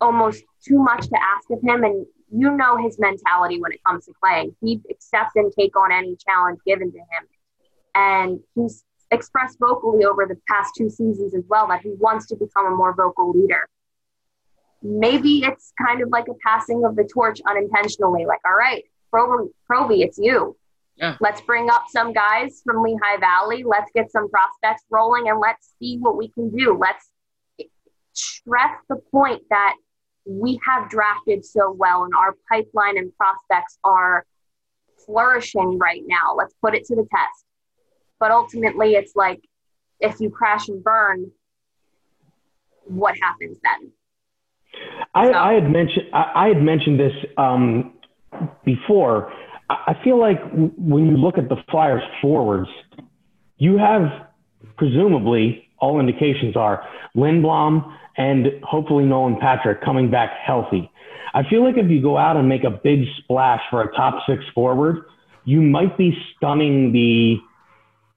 almost 0.00 0.42
too 0.66 0.78
much 0.78 1.06
to 1.08 1.18
ask 1.20 1.50
of 1.50 1.60
him. 1.62 1.84
And 1.84 2.06
you 2.30 2.56
know 2.56 2.76
his 2.76 2.98
mentality 2.98 3.60
when 3.60 3.72
it 3.72 3.80
comes 3.84 4.06
to 4.06 4.12
playing. 4.22 4.54
He 4.60 4.80
accepts 4.90 5.32
and 5.36 5.52
take 5.52 5.76
on 5.76 5.92
any 5.92 6.16
challenge 6.16 6.60
given 6.66 6.90
to 6.92 6.98
him. 6.98 7.28
And 7.94 8.40
he's 8.54 8.84
expressed 9.10 9.58
vocally 9.58 10.04
over 10.04 10.26
the 10.26 10.36
past 10.48 10.74
two 10.76 10.90
seasons 10.90 11.34
as 11.34 11.44
well 11.48 11.66
that 11.68 11.80
he 11.82 11.92
wants 11.98 12.26
to 12.26 12.36
become 12.36 12.66
a 12.66 12.76
more 12.76 12.94
vocal 12.94 13.32
leader. 13.32 13.68
Maybe 14.82 15.44
it's 15.44 15.72
kind 15.84 16.02
of 16.02 16.10
like 16.10 16.26
a 16.28 16.34
passing 16.44 16.84
of 16.84 16.94
the 16.94 17.04
torch 17.04 17.40
unintentionally, 17.46 18.26
like, 18.26 18.40
all 18.44 18.54
right, 18.54 18.84
Provi 19.10 20.02
it's 20.02 20.18
you. 20.18 20.56
Yeah. 20.96 21.16
Let's 21.20 21.40
bring 21.40 21.70
up 21.70 21.84
some 21.88 22.12
guys 22.12 22.60
from 22.64 22.82
Lehigh 22.82 23.18
Valley. 23.20 23.64
Let's 23.64 23.90
get 23.94 24.10
some 24.10 24.28
prospects 24.28 24.84
rolling 24.90 25.28
and 25.28 25.38
let's 25.40 25.72
see 25.78 25.96
what 25.98 26.16
we 26.16 26.28
can 26.28 26.50
do. 26.50 26.76
Let's 26.76 27.10
stress 28.12 28.76
the 28.88 28.96
point 29.12 29.42
that 29.50 29.74
we 30.26 30.60
have 30.66 30.90
drafted 30.90 31.44
so 31.44 31.72
well 31.72 32.04
and 32.04 32.12
our 32.14 32.34
pipeline 32.50 32.98
and 32.98 33.16
prospects 33.16 33.78
are 33.84 34.26
flourishing 35.06 35.78
right 35.78 36.02
now. 36.06 36.34
Let's 36.36 36.54
put 36.60 36.74
it 36.74 36.84
to 36.86 36.96
the 36.96 37.06
test. 37.14 37.44
But 38.20 38.30
ultimately, 38.30 38.94
it's 38.94 39.14
like 39.14 39.40
if 40.00 40.20
you 40.20 40.30
crash 40.30 40.68
and 40.68 40.82
burn, 40.82 41.30
what 42.84 43.14
happens 43.20 43.58
then? 43.62 43.92
I, 45.14 45.26
so, 45.26 45.32
I 45.32 45.52
had 45.54 45.70
mentioned 45.70 46.06
I, 46.12 46.32
I, 46.34 46.48
had 46.48 46.62
mentioned 46.62 47.00
this 47.00 47.12
um, 47.36 47.94
before. 48.64 49.32
I 49.70 49.94
feel 50.02 50.18
like 50.18 50.38
when 50.76 51.06
you 51.06 51.16
look 51.16 51.36
at 51.36 51.48
the 51.48 51.56
Flyers 51.70 52.02
forwards, 52.22 52.68
you 53.58 53.76
have 53.76 54.28
presumably 54.76 55.68
all 55.78 56.00
indications 56.00 56.56
are 56.56 56.84
Lindblom 57.16 57.94
and 58.16 58.46
hopefully 58.62 59.04
Nolan 59.04 59.36
Patrick 59.40 59.82
coming 59.82 60.10
back 60.10 60.30
healthy. 60.44 60.90
I 61.34 61.42
feel 61.48 61.62
like 61.62 61.76
if 61.76 61.90
you 61.90 62.00
go 62.00 62.16
out 62.16 62.36
and 62.36 62.48
make 62.48 62.64
a 62.64 62.70
big 62.70 63.04
splash 63.18 63.60
for 63.70 63.82
a 63.82 63.92
top 63.94 64.22
six 64.26 64.42
forward, 64.54 65.04
you 65.44 65.60
might 65.60 65.96
be 65.96 66.16
stunning 66.36 66.92
the 66.92 67.36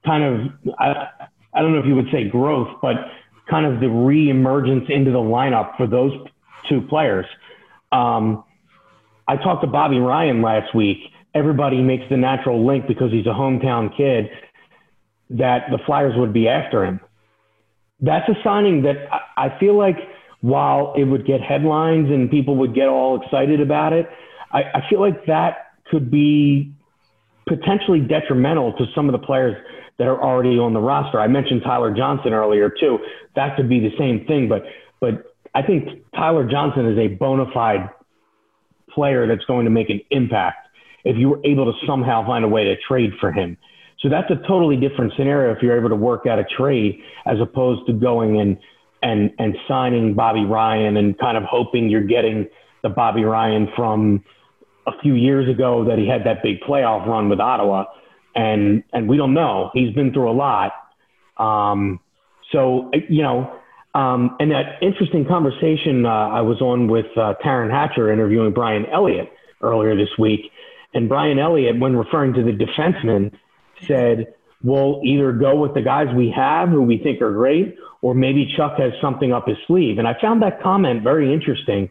kind 0.05 0.23
of, 0.23 0.75
I, 0.79 1.07
I 1.53 1.61
don't 1.61 1.73
know 1.73 1.79
if 1.79 1.85
you 1.85 1.95
would 1.95 2.09
say 2.11 2.27
growth, 2.29 2.79
but 2.81 2.95
kind 3.49 3.65
of 3.65 3.81
the 3.81 3.89
re-emergence 3.89 4.85
into 4.89 5.11
the 5.11 5.17
lineup 5.17 5.75
for 5.77 5.87
those 5.87 6.11
two 6.69 6.81
players. 6.81 7.25
Um, 7.91 8.43
I 9.27 9.37
talked 9.37 9.61
to 9.63 9.67
Bobby 9.67 9.99
Ryan 9.99 10.41
last 10.41 10.73
week. 10.73 10.97
Everybody 11.33 11.81
makes 11.81 12.03
the 12.09 12.17
natural 12.17 12.65
link 12.65 12.87
because 12.87 13.11
he's 13.11 13.25
a 13.25 13.29
hometown 13.29 13.95
kid 13.95 14.29
that 15.31 15.65
the 15.71 15.79
Flyers 15.85 16.13
would 16.17 16.33
be 16.33 16.47
after 16.47 16.85
him. 16.85 16.99
That's 18.01 18.27
a 18.27 18.35
signing 18.43 18.81
that 18.83 18.95
I 19.37 19.57
feel 19.59 19.77
like 19.77 19.97
while 20.41 20.93
it 20.97 21.03
would 21.03 21.25
get 21.25 21.39
headlines 21.41 22.09
and 22.09 22.29
people 22.29 22.57
would 22.57 22.73
get 22.73 22.87
all 22.87 23.21
excited 23.21 23.61
about 23.61 23.93
it, 23.93 24.09
I, 24.51 24.63
I 24.63 24.89
feel 24.89 24.99
like 24.99 25.25
that 25.27 25.73
could 25.89 26.09
be 26.09 26.73
potentially 27.47 27.99
detrimental 27.99 28.73
to 28.73 28.85
some 28.95 29.07
of 29.07 29.13
the 29.13 29.25
players 29.25 29.55
that 29.97 30.07
are 30.07 30.21
already 30.21 30.57
on 30.57 30.73
the 30.73 30.79
roster. 30.79 31.19
I 31.19 31.27
mentioned 31.27 31.61
Tyler 31.63 31.93
Johnson 31.93 32.33
earlier 32.33 32.69
too. 32.69 32.99
That 33.35 33.55
could 33.55 33.69
be 33.69 33.79
the 33.79 33.91
same 33.97 34.25
thing, 34.25 34.49
but 34.49 34.63
but 34.99 35.35
I 35.53 35.61
think 35.61 36.03
Tyler 36.15 36.47
Johnson 36.49 36.85
is 36.85 36.97
a 36.97 37.07
bona 37.15 37.45
fide 37.53 37.89
player 38.89 39.27
that's 39.27 39.45
going 39.45 39.65
to 39.65 39.71
make 39.71 39.89
an 39.89 40.01
impact 40.11 40.67
if 41.03 41.17
you 41.17 41.29
were 41.29 41.41
able 41.43 41.65
to 41.65 41.87
somehow 41.87 42.25
find 42.25 42.45
a 42.45 42.47
way 42.47 42.65
to 42.65 42.75
trade 42.87 43.11
for 43.19 43.31
him. 43.31 43.57
So 43.99 44.09
that's 44.09 44.29
a 44.31 44.35
totally 44.47 44.77
different 44.77 45.13
scenario 45.15 45.53
if 45.55 45.61
you're 45.61 45.77
able 45.77 45.89
to 45.89 45.95
work 45.95 46.25
out 46.25 46.39
a 46.39 46.43
trade 46.43 46.99
as 47.25 47.39
opposed 47.39 47.85
to 47.87 47.93
going 47.93 48.39
and 48.39 48.57
and 49.03 49.31
and 49.39 49.55
signing 49.67 50.13
Bobby 50.13 50.45
Ryan 50.45 50.97
and 50.97 51.17
kind 51.17 51.37
of 51.37 51.43
hoping 51.43 51.89
you're 51.89 52.03
getting 52.03 52.47
the 52.83 52.89
Bobby 52.89 53.23
Ryan 53.23 53.67
from 53.75 54.23
a 54.87 54.91
few 55.01 55.13
years 55.13 55.47
ago 55.49 55.85
that 55.85 55.99
he 55.99 56.07
had 56.07 56.23
that 56.25 56.41
big 56.41 56.59
playoff 56.61 57.05
run 57.05 57.29
with 57.29 57.39
Ottawa, 57.39 57.85
and 58.35 58.83
and 58.93 59.07
we 59.07 59.17
don't 59.17 59.33
know. 59.33 59.71
He's 59.73 59.93
been 59.93 60.13
through 60.13 60.29
a 60.29 60.33
lot. 60.33 60.71
Um, 61.37 61.99
so 62.51 62.91
you 63.09 63.23
know, 63.23 63.53
um, 63.93 64.35
and 64.39 64.51
that 64.51 64.81
interesting 64.81 65.25
conversation 65.25 66.05
uh, 66.05 66.09
I 66.09 66.41
was 66.41 66.61
on 66.61 66.87
with 66.87 67.07
uh, 67.17 67.35
Taryn 67.43 67.71
Hatcher 67.71 68.11
interviewing 68.11 68.53
Brian 68.53 68.85
Elliott 68.85 69.31
earlier 69.61 69.95
this 69.95 70.09
week, 70.17 70.51
and 70.93 71.07
Brian 71.07 71.39
Elliott, 71.39 71.79
when 71.79 71.95
referring 71.95 72.33
to 72.33 72.43
the 72.43 72.51
defenseman, 72.51 73.33
said, 73.87 74.33
"We'll 74.63 75.01
either 75.03 75.31
go 75.31 75.55
with 75.55 75.73
the 75.73 75.81
guys 75.81 76.07
we 76.15 76.31
have, 76.35 76.69
who 76.69 76.81
we 76.81 76.97
think 76.97 77.21
are 77.21 77.33
great, 77.33 77.75
or 78.01 78.13
maybe 78.13 78.51
Chuck 78.55 78.77
has 78.77 78.93
something 79.01 79.33
up 79.33 79.47
his 79.47 79.57
sleeve." 79.67 79.97
And 79.97 80.07
I 80.07 80.19
found 80.21 80.41
that 80.41 80.61
comment 80.61 81.03
very 81.03 81.33
interesting. 81.33 81.89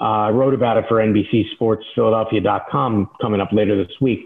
Uh, 0.00 0.04
I 0.04 0.30
wrote 0.30 0.54
about 0.54 0.78
it 0.78 0.86
for 0.88 0.96
NBC 0.96 1.52
Sports 1.52 1.84
Philadelphia.com 1.94 3.10
coming 3.20 3.40
up 3.40 3.52
later 3.52 3.76
this 3.76 3.94
week. 4.00 4.20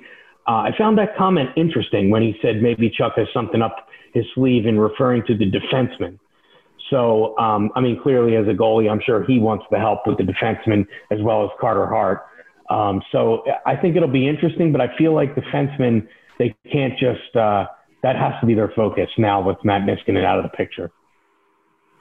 Uh, 0.47 0.69
I 0.69 0.71
found 0.77 0.99
that 0.99 1.17
comment 1.17 1.51
interesting 1.57 2.11
when 2.11 2.23
he 2.23 2.37
said 2.43 2.63
maybe 2.63 2.91
Chuck 2.91 3.15
has 3.17 3.29
something 3.33 3.63
up 3.63 3.89
his 4.13 4.25
sleeve 4.35 4.67
in 4.67 4.79
referring 4.79 5.25
to 5.27 5.37
the 5.37 5.51
defenseman. 5.51 6.19
So, 6.91 7.37
um, 7.39 7.71
I 7.75 7.81
mean, 7.81 8.01
clearly 8.01 8.37
as 8.37 8.47
a 8.47 8.53
goalie, 8.53 8.91
I'm 8.91 9.01
sure 9.05 9.25
he 9.25 9.39
wants 9.39 9.65
the 9.71 9.79
help 9.79 10.07
with 10.07 10.19
the 10.19 10.25
defenseman 10.25 10.87
as 11.11 11.19
well 11.23 11.45
as 11.45 11.51
Carter 11.61 11.87
Hart. 11.87 12.27
Um, 12.71 13.03
so 13.11 13.43
I 13.67 13.77
think 13.77 13.97
it'll 13.97 14.09
be 14.09 14.29
interesting, 14.29 14.71
but 14.71 14.81
I 14.81 14.95
feel 14.97 15.15
like 15.15 15.35
the 15.35 15.41
defensemen, 15.41 16.07
they 16.39 16.55
can't 16.71 16.99
just, 16.99 17.35
uh, 17.37 17.67
that 18.03 18.17
has 18.17 18.35
to 18.41 18.47
be 18.47 18.55
their 18.55 18.73
focus 18.77 19.09
now 19.17 19.43
with 19.43 19.57
Matt 19.65 19.83
Niskanen 19.83 20.25
out 20.25 20.39
of 20.39 20.45
the 20.45 20.57
picture. 20.57 20.91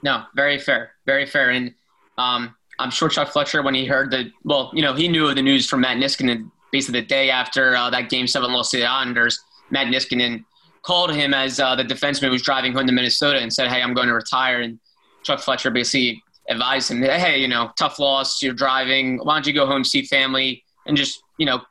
No, 0.02 0.24
very 0.36 0.58
fair, 0.58 0.92
very 1.06 1.24
fair. 1.24 1.50
And 1.50 1.74
um, 2.18 2.54
I'm 2.78 2.90
sure 2.90 3.08
Chuck 3.08 3.28
Fletcher, 3.28 3.62
when 3.62 3.74
he 3.74 3.86
heard 3.86 4.10
that, 4.10 4.26
well, 4.44 4.70
you 4.74 4.82
know, 4.82 4.92
he 4.92 5.08
knew 5.08 5.26
of 5.28 5.34
the 5.34 5.42
news 5.42 5.68
from 5.68 5.80
Matt 5.80 5.96
Niskanen 5.96 6.50
basically 6.74 7.00
the 7.02 7.06
day 7.06 7.30
after 7.30 7.76
uh, 7.76 7.88
that 7.88 8.10
game 8.10 8.26
seven 8.26 8.52
loss 8.52 8.72
to 8.72 8.78
the 8.78 8.84
Islanders. 8.84 9.38
Matt 9.70 9.86
Niskanen 9.86 10.44
called 10.82 11.14
him 11.14 11.32
as 11.32 11.60
uh, 11.60 11.76
the 11.76 11.84
defenseman 11.84 12.30
was 12.30 12.42
driving 12.42 12.72
home 12.72 12.88
to 12.88 12.92
Minnesota 12.92 13.38
and 13.38 13.52
said, 13.52 13.68
"Hey, 13.68 13.80
I'm 13.80 13.94
going 13.94 14.08
to 14.08 14.14
retire." 14.14 14.60
And 14.60 14.80
Chuck 15.22 15.38
Fletcher 15.38 15.70
basically 15.70 16.20
advised 16.48 16.90
him, 16.90 17.00
"Hey, 17.00 17.38
you 17.38 17.46
know, 17.46 17.70
tough 17.78 18.00
loss. 18.00 18.42
You're 18.42 18.54
driving. 18.54 19.18
Why 19.18 19.34
don't 19.34 19.46
you 19.46 19.52
go 19.52 19.66
home, 19.66 19.84
see 19.84 20.02
family, 20.02 20.64
and 20.86 20.96
just 20.96 21.22
you 21.38 21.46
know, 21.46 21.62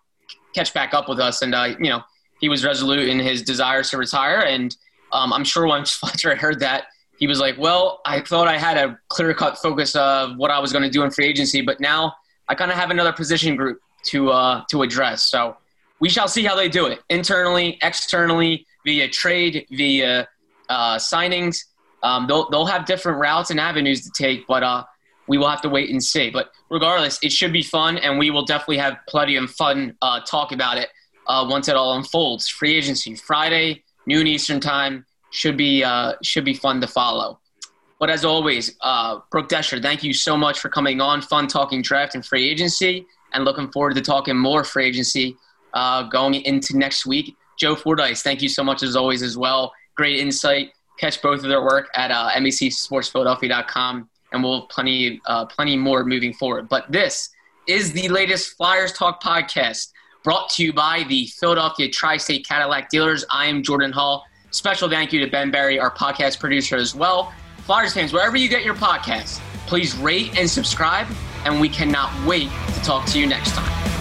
catch 0.55 0.73
back 0.73 0.93
up 0.93 1.09
with 1.09 1.19
us?" 1.19 1.41
And 1.41 1.53
uh, 1.53 1.75
you 1.77 1.89
know, 1.89 2.01
he 2.39 2.47
was 2.47 2.63
resolute 2.63 3.09
in 3.09 3.19
his 3.19 3.41
desires 3.41 3.89
to 3.89 3.97
retire. 3.97 4.39
And 4.39 4.73
um, 5.11 5.33
I'm 5.33 5.43
sure 5.43 5.67
once 5.67 5.91
Fletcher 5.99 6.33
heard 6.37 6.61
that, 6.61 6.85
he 7.19 7.27
was 7.27 7.41
like, 7.41 7.57
"Well, 7.57 7.99
I 8.05 8.21
thought 8.21 8.47
I 8.47 8.57
had 8.57 8.77
a 8.77 8.97
clear 9.09 9.33
cut 9.33 9.57
focus 9.57 9.97
of 9.97 10.37
what 10.37 10.49
I 10.49 10.59
was 10.59 10.71
going 10.71 10.83
to 10.85 10.89
do 10.89 11.03
in 11.03 11.11
free 11.11 11.25
agency, 11.25 11.61
but 11.61 11.81
now 11.81 12.13
I 12.47 12.55
kind 12.55 12.71
of 12.71 12.77
have 12.77 12.89
another 12.89 13.11
position 13.11 13.57
group 13.57 13.79
to 14.03 14.31
uh, 14.31 14.63
to 14.69 14.81
address." 14.81 15.23
So 15.23 15.57
we 15.99 16.09
shall 16.09 16.27
see 16.27 16.43
how 16.43 16.55
they 16.55 16.69
do 16.69 16.85
it 16.87 16.99
internally, 17.09 17.77
externally, 17.81 18.65
via 18.85 19.07
trade, 19.07 19.65
via 19.71 20.27
uh, 20.69 20.97
signings. 20.97 21.65
Um, 22.01 22.27
they'll 22.27 22.49
they'll 22.49 22.65
have 22.65 22.85
different 22.85 23.19
routes 23.19 23.51
and 23.51 23.59
avenues 23.59 24.03
to 24.03 24.11
take, 24.11 24.45
but 24.47 24.63
uh, 24.63 24.83
we 25.27 25.37
will 25.37 25.49
have 25.49 25.61
to 25.61 25.69
wait 25.69 25.89
and 25.89 26.03
see. 26.03 26.29
But 26.29 26.51
regardless, 26.69 27.19
it 27.23 27.31
should 27.31 27.53
be 27.53 27.63
fun, 27.63 27.97
and 27.97 28.19
we 28.19 28.29
will 28.31 28.45
definitely 28.45 28.77
have 28.77 28.97
plenty 29.07 29.35
of 29.37 29.49
fun 29.51 29.95
uh, 30.01 30.19
talk 30.21 30.51
about 30.51 30.77
it 30.77 30.89
uh, 31.27 31.45
once 31.49 31.67
it 31.67 31.75
all 31.75 31.95
unfolds. 31.95 32.47
Free 32.47 32.75
agency 32.75 33.15
Friday, 33.15 33.83
noon 34.05 34.27
Eastern 34.27 34.59
time 34.59 35.05
should 35.31 35.57
be 35.57 35.83
uh, 35.83 36.13
should 36.21 36.45
be 36.45 36.53
fun 36.53 36.81
to 36.81 36.87
follow. 36.87 37.39
But 37.99 38.09
as 38.09 38.25
always, 38.25 38.75
uh, 38.81 39.19
Brooke 39.31 39.47
Destra, 39.47 39.81
thank 39.81 40.03
you 40.03 40.13
so 40.13 40.35
much 40.35 40.59
for 40.59 40.67
coming 40.67 40.99
on. 40.99 41.21
Fun 41.21 41.47
talking 41.47 41.81
draft 41.81 42.15
and 42.15 42.25
free 42.25 42.49
agency, 42.49 43.05
and 43.33 43.45
looking 43.45 43.71
forward 43.71 43.95
to 43.95 44.01
talking 44.01 44.37
more 44.37 44.63
free 44.63 44.85
agency 44.85 45.35
uh, 45.73 46.03
going 46.03 46.35
into 46.35 46.77
next 46.77 47.05
week. 47.05 47.35
Joe 47.57 47.75
Fordyce, 47.75 48.21
thank 48.21 48.41
you 48.41 48.49
so 48.49 48.63
much 48.63 48.83
as 48.83 48.95
always 48.95 49.21
as 49.21 49.37
well. 49.37 49.73
Great 49.95 50.19
insight. 50.19 50.71
Catch 50.99 51.21
both 51.21 51.43
of 51.43 51.49
their 51.49 51.61
work 51.61 51.89
at 51.95 52.11
uh, 52.11 52.29
NBCSportsPhiladelphia.com, 52.35 54.09
and 54.31 54.43
we'll 54.43 54.61
have 54.61 54.69
plenty 54.69 55.21
uh, 55.25 55.45
plenty 55.45 55.75
more 55.75 56.03
moving 56.05 56.33
forward. 56.33 56.69
But 56.69 56.91
this 56.91 57.29
is 57.67 57.93
the 57.93 58.07
latest 58.09 58.55
Flyers 58.57 58.93
Talk 58.93 59.21
podcast 59.21 59.91
brought 60.23 60.49
to 60.51 60.63
you 60.63 60.73
by 60.73 61.03
the 61.09 61.27
Philadelphia 61.27 61.89
Tri-State 61.89 62.47
Cadillac 62.47 62.89
dealers. 62.89 63.25
I 63.29 63.45
am 63.45 63.61
Jordan 63.63 63.91
Hall. 63.91 64.23
Special 64.51 64.89
thank 64.89 65.11
you 65.11 65.19
to 65.25 65.31
Ben 65.31 65.51
Barry, 65.51 65.79
our 65.79 65.91
podcast 65.91 66.39
producer 66.39 66.75
as 66.75 66.95
well. 66.95 67.33
Flyers 67.65 67.93
fans, 67.93 68.13
wherever 68.13 68.37
you 68.37 68.49
get 68.49 68.63
your 68.63 68.75
podcasts, 68.75 69.39
please 69.67 69.95
rate 69.97 70.37
and 70.37 70.49
subscribe, 70.49 71.07
and 71.45 71.59
we 71.59 71.69
cannot 71.69 72.11
wait 72.25 72.49
to 72.73 72.81
talk 72.81 73.05
to 73.07 73.19
you 73.19 73.27
next 73.27 73.51
time. 73.51 73.92